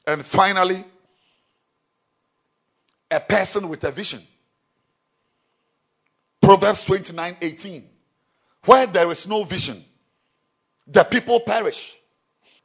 And 0.07 0.25
finally, 0.25 0.85
a 3.11 3.21
person 3.21 3.69
with 3.69 3.85
a 3.85 3.91
vision. 3.91 4.21
Proverbs 6.41 6.85
29 6.85 7.37
18. 7.41 7.85
Where 8.65 8.87
there 8.87 9.11
is 9.11 9.29
no 9.29 9.45
vision, 9.45 9.77
the 10.87 11.05
people 11.05 11.41
perish. 11.41 11.99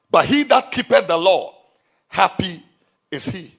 But 0.10 0.26
he 0.26 0.44
that 0.44 0.72
keepeth 0.72 1.08
the 1.08 1.18
law, 1.18 1.56
happy 2.08 2.64
is 3.12 3.26
He. 3.26 3.54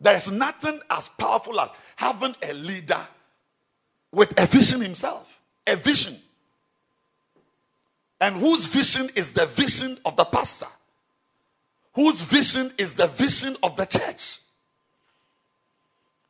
There 0.00 0.14
is 0.14 0.30
nothing 0.30 0.80
as 0.90 1.08
powerful 1.08 1.58
as 1.60 1.70
having 1.96 2.34
a 2.42 2.52
leader 2.52 3.00
with 4.12 4.38
a 4.38 4.46
vision 4.46 4.80
himself. 4.80 5.40
A 5.66 5.76
vision. 5.76 6.14
And 8.20 8.36
whose 8.36 8.66
vision 8.66 9.08
is 9.16 9.32
the 9.32 9.46
vision 9.46 9.96
of 10.04 10.16
the 10.16 10.24
pastor? 10.24 10.66
Whose 11.94 12.22
vision 12.22 12.70
is 12.76 12.94
the 12.94 13.06
vision 13.06 13.56
of 13.62 13.76
the 13.76 13.86
church? 13.86 14.40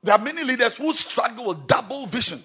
There 0.03 0.15
are 0.15 0.21
many 0.21 0.45
leaders 0.45 0.77
who 0.77 0.93
struggle 0.93 1.47
with 1.47 1.67
double 1.67 2.07
vision. 2.07 2.41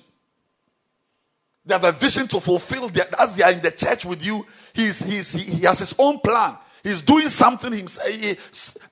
They 1.66 1.76
have 1.76 1.84
a 1.84 1.91
vision 1.91 2.28
to 2.30 2.40
fulfill 2.40 2.90
as 3.20 3.36
they 3.36 3.44
are 3.44 3.52
in 3.52 3.62
the 3.62 3.72
church 3.72 4.06
with 4.06 4.24
you. 4.24 4.46
He's, 4.74 5.04
he's, 5.04 5.34
he, 5.34 5.44
he 5.58 5.66
has 5.66 5.80
his 5.80 5.94
own 6.00 6.20
plan. 6.20 6.58
He's 6.84 7.01
doing 7.01 7.30
something 7.30 7.72
himself. 7.72 8.07
Eh, 8.07 8.35
eh, 8.35 8.85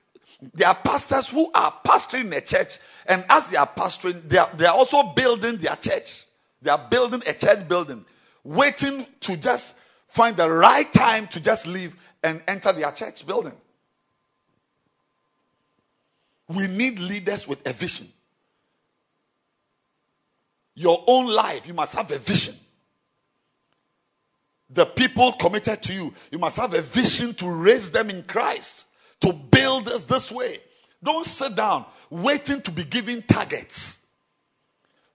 there 0.54 0.68
are 0.68 0.74
pastors 0.74 1.28
who 1.28 1.50
are 1.52 1.72
pastoring 1.84 2.34
a 2.36 2.40
church, 2.40 2.78
and 3.06 3.24
as 3.28 3.48
they 3.48 3.56
are 3.56 3.66
pastoring, 3.66 4.28
they 4.28 4.38
are, 4.38 4.48
they 4.56 4.66
are 4.66 4.74
also 4.74 5.02
building 5.14 5.56
their 5.56 5.76
church. 5.76 6.24
They 6.62 6.70
are 6.70 6.86
building 6.90 7.22
a 7.26 7.32
church 7.32 7.68
building, 7.68 8.04
waiting 8.44 9.06
to 9.20 9.36
just 9.36 9.78
find 10.06 10.36
the 10.36 10.50
right 10.50 10.90
time 10.92 11.26
to 11.28 11.40
just 11.40 11.66
leave 11.66 11.96
and 12.22 12.42
enter 12.46 12.72
their 12.72 12.90
church 12.92 13.26
building. 13.26 13.54
We 16.48 16.66
need 16.66 16.98
leaders 16.98 17.46
with 17.46 17.66
a 17.68 17.72
vision. 17.72 18.08
Your 20.74 21.02
own 21.06 21.26
life, 21.26 21.66
you 21.66 21.74
must 21.74 21.94
have 21.96 22.10
a 22.10 22.18
vision 22.18 22.54
the 24.70 24.84
people 24.84 25.32
committed 25.32 25.82
to 25.84 25.92
you, 25.92 26.14
you 26.30 26.38
must 26.38 26.56
have 26.56 26.74
a 26.74 26.80
vision 26.80 27.32
to 27.34 27.48
raise 27.48 27.90
them 27.90 28.10
in 28.10 28.22
Christ, 28.22 28.88
to 29.20 29.32
build 29.32 29.88
us 29.88 30.04
this 30.04 30.30
way. 30.30 30.58
Don't 31.02 31.24
sit 31.24 31.54
down 31.54 31.86
waiting 32.10 32.60
to 32.62 32.70
be 32.70 32.84
given 32.84 33.22
targets. 33.22 34.06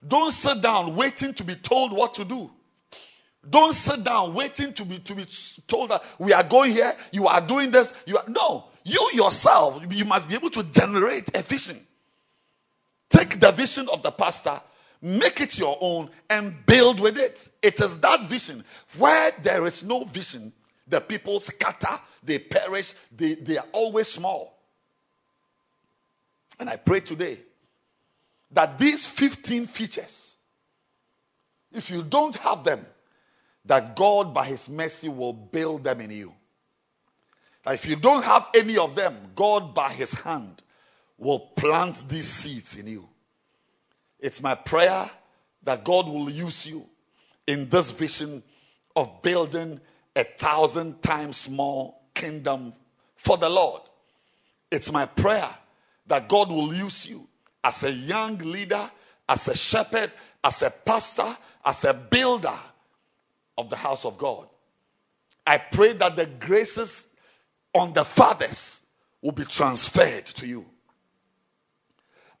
Don't 0.06 0.32
sit 0.32 0.60
down 0.60 0.96
waiting 0.96 1.32
to 1.34 1.44
be 1.44 1.54
told 1.54 1.92
what 1.92 2.14
to 2.14 2.24
do. 2.24 2.50
Don't 3.48 3.74
sit 3.74 4.02
down 4.02 4.34
waiting 4.34 4.72
to 4.72 4.84
be 4.84 4.98
to 4.98 5.14
be 5.14 5.26
told 5.66 5.90
that 5.90 6.02
we 6.18 6.32
are 6.32 6.42
going 6.42 6.72
here, 6.72 6.92
you 7.12 7.26
are 7.26 7.40
doing 7.40 7.70
this. 7.70 7.92
You 8.06 8.16
are 8.16 8.24
no, 8.26 8.64
you 8.84 9.10
yourself, 9.12 9.82
you 9.90 10.04
must 10.04 10.28
be 10.28 10.34
able 10.34 10.50
to 10.50 10.62
generate 10.64 11.36
a 11.36 11.42
vision. 11.42 11.78
Take 13.10 13.38
the 13.38 13.52
vision 13.52 13.88
of 13.92 14.02
the 14.02 14.10
pastor 14.10 14.60
make 15.04 15.42
it 15.42 15.58
your 15.58 15.76
own 15.82 16.08
and 16.30 16.64
build 16.64 16.98
with 16.98 17.18
it. 17.18 17.46
It 17.62 17.78
is 17.78 18.00
that 18.00 18.26
vision. 18.26 18.64
Where 18.96 19.32
there 19.42 19.66
is 19.66 19.84
no 19.84 20.04
vision, 20.04 20.50
the 20.88 21.00
people 21.00 21.40
scatter, 21.40 22.00
they 22.22 22.38
perish, 22.38 22.94
they, 23.14 23.34
they 23.34 23.58
are 23.58 23.66
always 23.72 24.08
small. 24.08 24.58
And 26.58 26.70
I 26.70 26.76
pray 26.76 27.00
today 27.00 27.38
that 28.50 28.78
these 28.78 29.06
15 29.06 29.66
features, 29.66 30.36
if 31.70 31.90
you 31.90 32.02
don't 32.02 32.36
have 32.36 32.64
them, 32.64 32.86
that 33.66 33.96
God, 33.96 34.32
by 34.32 34.46
His 34.46 34.70
mercy, 34.70 35.10
will 35.10 35.34
build 35.34 35.84
them 35.84 36.00
in 36.00 36.12
you. 36.12 36.32
That 37.64 37.74
if 37.74 37.86
you 37.86 37.96
don't 37.96 38.24
have 38.24 38.48
any 38.54 38.78
of 38.78 38.94
them, 38.94 39.16
God, 39.34 39.74
by 39.74 39.90
His 39.90 40.14
hand, 40.14 40.62
will 41.18 41.40
plant 41.40 42.08
these 42.08 42.28
seeds 42.28 42.78
in 42.78 42.86
you. 42.86 43.08
It's 44.24 44.42
my 44.42 44.54
prayer 44.54 45.10
that 45.64 45.84
God 45.84 46.08
will 46.08 46.30
use 46.30 46.66
you 46.66 46.88
in 47.46 47.68
this 47.68 47.90
vision 47.90 48.42
of 48.96 49.20
building 49.20 49.78
a 50.16 50.24
thousand 50.24 51.02
times 51.02 51.50
more 51.50 51.94
kingdom 52.14 52.72
for 53.16 53.36
the 53.36 53.50
Lord. 53.50 53.82
It's 54.70 54.90
my 54.90 55.04
prayer 55.04 55.50
that 56.06 56.26
God 56.26 56.48
will 56.48 56.72
use 56.72 57.06
you 57.06 57.28
as 57.62 57.82
a 57.84 57.92
young 57.92 58.38
leader, 58.38 58.90
as 59.28 59.46
a 59.48 59.54
shepherd, 59.54 60.10
as 60.42 60.62
a 60.62 60.70
pastor, 60.70 61.36
as 61.62 61.84
a 61.84 61.92
builder 61.92 62.58
of 63.58 63.68
the 63.68 63.76
house 63.76 64.06
of 64.06 64.16
God. 64.16 64.48
I 65.46 65.58
pray 65.58 65.92
that 65.92 66.16
the 66.16 66.24
graces 66.24 67.08
on 67.74 67.92
the 67.92 68.06
fathers 68.06 68.86
will 69.20 69.32
be 69.32 69.44
transferred 69.44 70.24
to 70.24 70.46
you. 70.46 70.64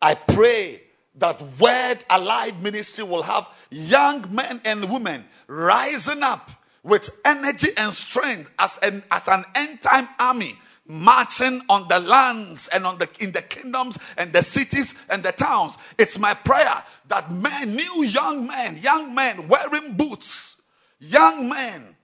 I 0.00 0.14
pray 0.14 0.83
that 1.16 1.40
Word 1.58 1.98
Alive 2.10 2.60
Ministry 2.62 3.04
will 3.04 3.22
have 3.22 3.48
young 3.70 4.26
men 4.34 4.60
and 4.64 4.90
women 4.90 5.24
rising 5.46 6.22
up 6.22 6.50
with 6.82 7.20
energy 7.24 7.68
and 7.76 7.94
strength 7.94 8.50
as 8.58 8.78
an, 8.82 9.02
as 9.10 9.28
an 9.28 9.44
end 9.54 9.80
time 9.80 10.08
army 10.18 10.58
marching 10.86 11.62
on 11.68 11.88
the 11.88 11.98
lands 11.98 12.68
and 12.68 12.86
on 12.86 12.98
the 12.98 13.08
in 13.18 13.32
the 13.32 13.40
kingdoms 13.40 13.98
and 14.18 14.32
the 14.32 14.42
cities 14.42 14.94
and 15.08 15.22
the 15.22 15.32
towns. 15.32 15.78
It's 15.98 16.18
my 16.18 16.34
prayer 16.34 16.82
that 17.08 17.30
men, 17.30 17.74
new 17.74 18.02
young 18.04 18.46
men, 18.46 18.76
young 18.78 19.14
men 19.14 19.48
wearing 19.48 19.94
boots, 19.94 20.60
young 20.98 21.48
men 21.48 21.96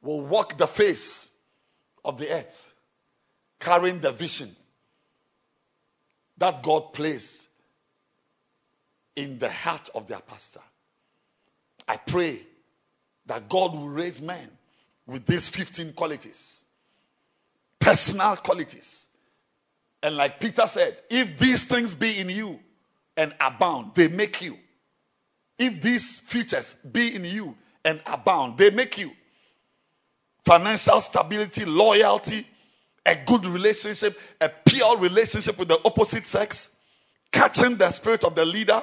will 0.00 0.22
walk 0.22 0.56
the 0.56 0.66
face 0.66 1.32
of 2.04 2.18
the 2.18 2.30
earth, 2.32 2.72
carrying 3.60 4.00
the 4.00 4.12
vision 4.12 4.54
that 6.38 6.62
God 6.62 6.92
placed 6.92 7.48
in 9.16 9.38
the 9.38 9.50
heart 9.50 9.88
of 9.94 10.06
their 10.06 10.20
pastor. 10.20 10.60
I 11.88 11.96
pray 11.96 12.42
that 13.26 13.48
God 13.48 13.74
will 13.74 13.88
raise 13.88 14.20
men 14.20 14.50
with 15.06 15.26
these 15.26 15.48
15 15.48 15.94
qualities, 15.94 16.64
personal 17.78 18.36
qualities. 18.36 19.08
And 20.02 20.16
like 20.16 20.38
Peter 20.38 20.66
said, 20.66 20.98
if 21.10 21.38
these 21.38 21.64
things 21.64 21.94
be 21.94 22.20
in 22.20 22.28
you 22.28 22.60
and 23.16 23.34
abound, 23.40 23.92
they 23.94 24.08
make 24.08 24.42
you. 24.42 24.56
If 25.58 25.80
these 25.80 26.20
features 26.20 26.74
be 26.74 27.14
in 27.14 27.24
you 27.24 27.56
and 27.84 28.00
abound, 28.06 28.58
they 28.58 28.70
make 28.70 28.98
you. 28.98 29.10
Financial 30.44 31.00
stability, 31.00 31.64
loyalty, 31.64 32.46
a 33.04 33.16
good 33.24 33.46
relationship, 33.46 34.18
a 34.40 34.50
pure 34.64 34.98
relationship 34.98 35.58
with 35.58 35.68
the 35.68 35.80
opposite 35.84 36.26
sex, 36.26 36.78
catching 37.32 37.76
the 37.76 37.90
spirit 37.90 38.24
of 38.24 38.34
the 38.34 38.44
leader 38.44 38.82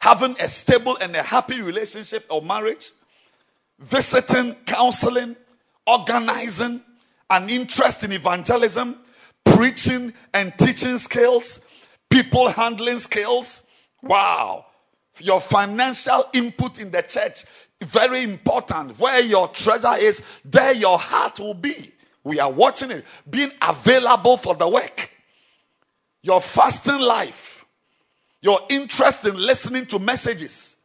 having 0.00 0.36
a 0.40 0.48
stable 0.48 0.96
and 1.00 1.14
a 1.16 1.22
happy 1.22 1.60
relationship 1.60 2.26
or 2.30 2.42
marriage, 2.42 2.92
visiting, 3.78 4.54
counseling, 4.66 5.36
organizing, 5.86 6.80
an 7.30 7.50
interest 7.50 8.04
in 8.04 8.12
evangelism, 8.12 8.98
preaching 9.44 10.12
and 10.34 10.52
teaching 10.58 10.98
skills, 10.98 11.66
people 12.10 12.48
handling 12.48 12.98
skills. 12.98 13.66
Wow. 14.02 14.66
Your 15.20 15.40
financial 15.40 16.24
input 16.34 16.78
in 16.78 16.90
the 16.90 17.02
church, 17.02 17.44
very 17.82 18.22
important. 18.22 18.98
Where 18.98 19.22
your 19.22 19.48
treasure 19.48 19.96
is, 19.98 20.22
there 20.44 20.74
your 20.74 20.98
heart 20.98 21.40
will 21.40 21.54
be. 21.54 21.92
We 22.22 22.40
are 22.40 22.50
watching 22.50 22.90
it, 22.90 23.04
being 23.28 23.52
available 23.62 24.36
for 24.36 24.54
the 24.54 24.68
work. 24.68 25.10
Your 26.22 26.40
fasting 26.40 26.98
life, 26.98 27.55
your 28.40 28.60
interest 28.68 29.26
in 29.26 29.36
listening 29.36 29.86
to 29.86 29.98
messages, 29.98 30.76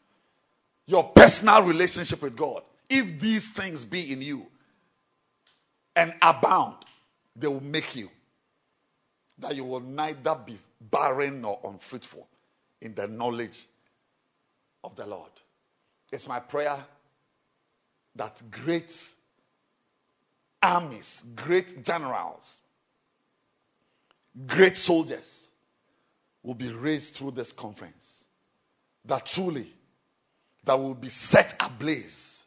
your 0.87 1.03
personal 1.15 1.63
relationship 1.63 2.21
with 2.21 2.35
God, 2.35 2.63
if 2.89 3.19
these 3.19 3.53
things 3.53 3.85
be 3.85 4.11
in 4.11 4.21
you 4.21 4.45
and 5.95 6.13
abound, 6.21 6.75
they 7.35 7.47
will 7.47 7.63
make 7.63 7.95
you 7.95 8.09
that 9.39 9.55
you 9.55 9.63
will 9.63 9.79
neither 9.79 10.35
be 10.45 10.55
barren 10.79 11.41
nor 11.41 11.59
unfruitful 11.63 12.27
in 12.81 12.93
the 12.95 13.07
knowledge 13.07 13.65
of 14.83 14.95
the 14.95 15.05
Lord. 15.07 15.31
It's 16.11 16.27
my 16.27 16.39
prayer 16.39 16.77
that 18.15 18.41
great 18.51 18.93
armies, 20.61 21.25
great 21.35 21.83
generals, 21.83 22.59
great 24.47 24.77
soldiers 24.77 25.50
will 26.43 26.55
be 26.55 26.69
raised 26.69 27.15
through 27.15 27.31
this 27.31 27.51
conference. 27.51 28.25
That 29.05 29.25
truly, 29.25 29.67
that 30.63 30.77
will 30.77 30.95
be 30.95 31.09
set 31.09 31.55
ablaze 31.59 32.45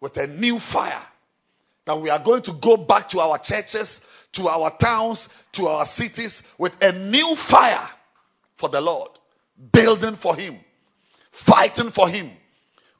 with 0.00 0.16
a 0.16 0.26
new 0.26 0.58
fire. 0.58 1.06
That 1.84 2.00
we 2.00 2.10
are 2.10 2.18
going 2.18 2.42
to 2.42 2.52
go 2.52 2.76
back 2.76 3.08
to 3.10 3.20
our 3.20 3.38
churches, 3.38 4.04
to 4.32 4.48
our 4.48 4.70
towns, 4.78 5.28
to 5.52 5.66
our 5.66 5.84
cities 5.84 6.42
with 6.58 6.82
a 6.82 6.92
new 6.92 7.34
fire 7.34 7.88
for 8.56 8.68
the 8.68 8.80
Lord, 8.80 9.10
building 9.72 10.16
for 10.16 10.34
Him, 10.34 10.58
fighting 11.30 11.90
for 11.90 12.08
Him, 12.08 12.30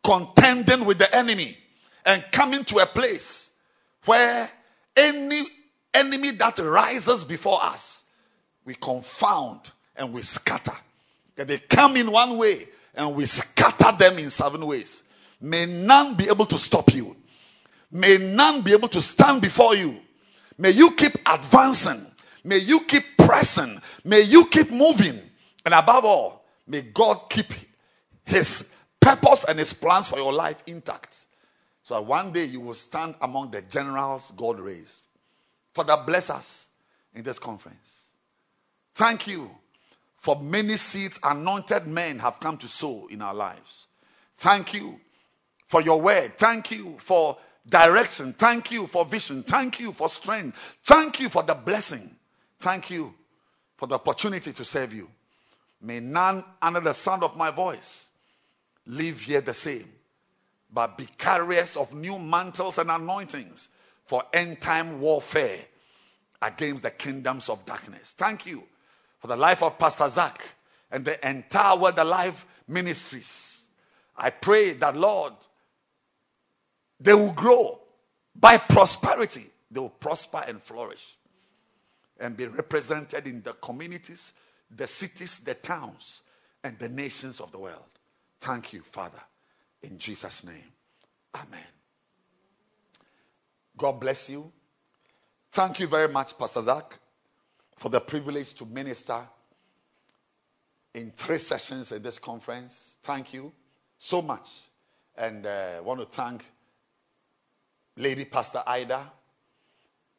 contending 0.02 0.84
with 0.84 0.98
the 0.98 1.14
enemy, 1.14 1.56
and 2.04 2.22
coming 2.30 2.64
to 2.64 2.78
a 2.78 2.86
place 2.86 3.58
where 4.04 4.50
any 4.96 5.42
enemy 5.94 6.30
that 6.32 6.58
rises 6.58 7.24
before 7.24 7.58
us, 7.62 8.10
we 8.64 8.74
confound 8.74 9.70
and 9.96 10.12
we 10.12 10.22
scatter. 10.22 10.72
They 11.36 11.58
come 11.58 11.96
in 11.96 12.10
one 12.10 12.38
way 12.38 12.66
and 12.94 13.14
we 13.14 13.26
scatter 13.26 13.96
them 13.96 14.18
in 14.18 14.30
seven 14.30 14.64
ways. 14.66 15.04
May 15.40 15.66
none 15.66 16.14
be 16.14 16.28
able 16.28 16.46
to 16.46 16.58
stop 16.58 16.92
you. 16.94 17.16
May 17.90 18.18
none 18.18 18.62
be 18.62 18.72
able 18.72 18.88
to 18.88 19.00
stand 19.00 19.42
before 19.42 19.76
you. 19.76 20.00
May 20.58 20.70
you 20.70 20.92
keep 20.92 21.12
advancing. 21.26 22.06
May 22.44 22.58
you 22.58 22.80
keep 22.80 23.04
pressing. 23.18 23.80
May 24.04 24.22
you 24.22 24.46
keep 24.46 24.70
moving. 24.70 25.18
And 25.64 25.74
above 25.74 26.04
all, 26.04 26.44
may 26.66 26.82
God 26.82 27.28
keep 27.28 27.52
his 28.24 28.72
purpose 29.00 29.44
and 29.44 29.58
his 29.58 29.72
plans 29.72 30.08
for 30.08 30.18
your 30.18 30.32
life 30.32 30.62
intact. 30.66 31.26
So 31.82 31.94
that 31.94 32.02
one 32.02 32.32
day 32.32 32.44
you 32.46 32.60
will 32.60 32.74
stand 32.74 33.14
among 33.20 33.50
the 33.50 33.62
generals 33.62 34.32
God 34.36 34.58
raised. 34.58 35.08
Father, 35.72 35.96
bless 36.06 36.30
us 36.30 36.68
in 37.14 37.22
this 37.22 37.38
conference. 37.38 38.06
Thank 38.94 39.26
you 39.26 39.50
for 40.24 40.40
many 40.40 40.74
seeds 40.78 41.20
anointed 41.22 41.86
men 41.86 42.18
have 42.18 42.40
come 42.40 42.56
to 42.56 42.66
sow 42.66 43.06
in 43.10 43.20
our 43.20 43.34
lives. 43.34 43.88
Thank 44.38 44.72
you 44.72 44.98
for 45.66 45.82
your 45.82 46.00
word. 46.00 46.38
Thank 46.38 46.70
you 46.70 46.96
for 46.98 47.36
direction. 47.68 48.32
Thank 48.32 48.72
you 48.72 48.86
for 48.86 49.04
vision. 49.04 49.42
Thank 49.42 49.80
you 49.80 49.92
for 49.92 50.08
strength. 50.08 50.78
Thank 50.82 51.20
you 51.20 51.28
for 51.28 51.42
the 51.42 51.52
blessing. 51.52 52.16
Thank 52.58 52.88
you 52.88 53.12
for 53.76 53.86
the 53.86 53.96
opportunity 53.96 54.54
to 54.54 54.64
serve 54.64 54.94
you. 54.94 55.10
May 55.82 56.00
none 56.00 56.42
under 56.62 56.80
the 56.80 56.94
sound 56.94 57.22
of 57.22 57.36
my 57.36 57.50
voice 57.50 58.08
live 58.86 59.20
here 59.20 59.42
the 59.42 59.52
same, 59.52 59.92
but 60.72 60.96
be 60.96 61.04
carriers 61.18 61.76
of 61.76 61.92
new 61.92 62.18
mantles 62.18 62.78
and 62.78 62.90
anointings 62.90 63.68
for 64.06 64.22
end 64.32 64.62
time 64.62 65.02
warfare 65.02 65.66
against 66.40 66.82
the 66.82 66.90
kingdoms 66.92 67.50
of 67.50 67.62
darkness. 67.66 68.14
Thank 68.16 68.46
you 68.46 68.62
for 69.24 69.28
the 69.28 69.36
life 69.36 69.62
of 69.62 69.78
Pastor 69.78 70.06
Zach 70.10 70.44
and 70.90 71.02
the 71.02 71.26
entire 71.26 71.78
Word 71.78 71.96
Alive 71.96 72.44
ministries. 72.68 73.68
I 74.14 74.28
pray 74.28 74.74
that, 74.74 74.98
Lord, 74.98 75.32
they 77.00 77.14
will 77.14 77.32
grow 77.32 77.80
by 78.36 78.58
prosperity. 78.58 79.46
They 79.70 79.80
will 79.80 79.88
prosper 79.88 80.44
and 80.46 80.60
flourish 80.60 81.16
and 82.20 82.36
be 82.36 82.48
represented 82.48 83.26
in 83.26 83.40
the 83.40 83.54
communities, 83.54 84.34
the 84.70 84.86
cities, 84.86 85.38
the 85.38 85.54
towns, 85.54 86.20
and 86.62 86.78
the 86.78 86.90
nations 86.90 87.40
of 87.40 87.50
the 87.50 87.58
world. 87.58 87.98
Thank 88.42 88.74
you, 88.74 88.82
Father. 88.82 89.22
In 89.82 89.96
Jesus' 89.96 90.44
name. 90.44 90.70
Amen. 91.34 91.66
God 93.74 93.98
bless 94.00 94.28
you. 94.28 94.52
Thank 95.50 95.80
you 95.80 95.86
very 95.86 96.08
much, 96.08 96.36
Pastor 96.36 96.60
Zach 96.60 96.98
for 97.76 97.88
the 97.88 98.00
privilege 98.00 98.54
to 98.54 98.66
minister 98.66 99.20
in 100.94 101.10
three 101.10 101.38
sessions 101.38 101.92
at 101.92 102.02
this 102.02 102.18
conference. 102.18 102.98
Thank 103.02 103.34
you 103.34 103.52
so 103.98 104.22
much. 104.22 104.68
And 105.16 105.46
I 105.46 105.78
uh, 105.78 105.82
want 105.82 106.00
to 106.00 106.06
thank 106.06 106.44
Lady 107.96 108.24
Pastor 108.24 108.60
Ida 108.66 109.10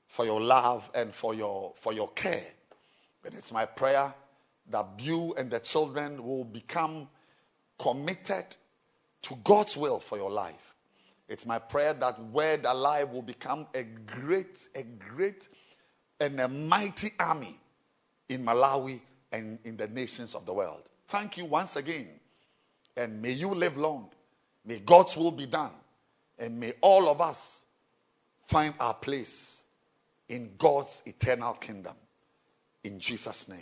for 0.08 0.26
your 0.26 0.42
love 0.42 0.90
and 0.94 1.14
for 1.14 1.34
your, 1.34 1.74
for 1.76 1.94
your 1.94 2.10
care. 2.10 2.44
And 3.26 3.34
it's 3.36 3.52
my 3.52 3.66
prayer 3.66 4.14
that 4.70 4.88
you 5.00 5.34
and 5.38 5.52
the 5.52 5.60
children 5.60 6.24
will 6.24 6.44
become 6.44 7.08
committed 7.78 8.56
to 9.24 9.36
God's 9.44 9.76
will 9.76 10.00
for 10.00 10.18
your 10.18 10.32
life. 10.32 10.76
It's 11.28 11.46
my 11.46 11.60
prayer 11.60 11.94
that 11.94 12.20
Word 12.26 12.66
Alive 12.66 13.10
will 13.10 13.24
become 13.24 13.68
a 13.74 13.84
great, 13.84 14.68
a 14.76 14.84
great 14.84 15.50
and 16.20 16.40
a 16.40 16.48
mighty 16.48 17.12
army 17.20 17.58
in 18.30 18.46
Malawi 18.46 19.00
and 19.32 19.60
in 19.64 19.78
the 19.78 19.88
nations 19.88 20.36
of 20.36 20.46
the 20.46 20.54
world. 20.54 20.84
Thank 21.08 21.38
you 21.38 21.46
once 21.46 21.76
again. 21.76 22.08
And 22.98 23.22
may 23.22 23.32
you 23.32 23.54
live 23.54 23.78
long. 23.78 24.10
May 24.66 24.80
God's 24.80 25.16
will 25.18 25.32
be 25.32 25.46
done. 25.46 25.72
And 26.40 26.60
may 26.60 26.74
all 26.82 27.10
of 27.10 27.22
us 27.22 27.66
find 28.40 28.74
our 28.80 28.94
place 28.94 29.66
in 30.30 30.52
God's 30.58 31.02
eternal 31.06 31.54
kingdom. 31.54 31.96
In 32.84 33.00
Jesus' 33.00 33.48
name. 33.48 33.60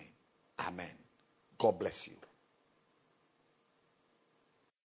Amen. 0.67 0.85
God 1.57 1.79
bless 1.79 2.07
you. 2.07 2.22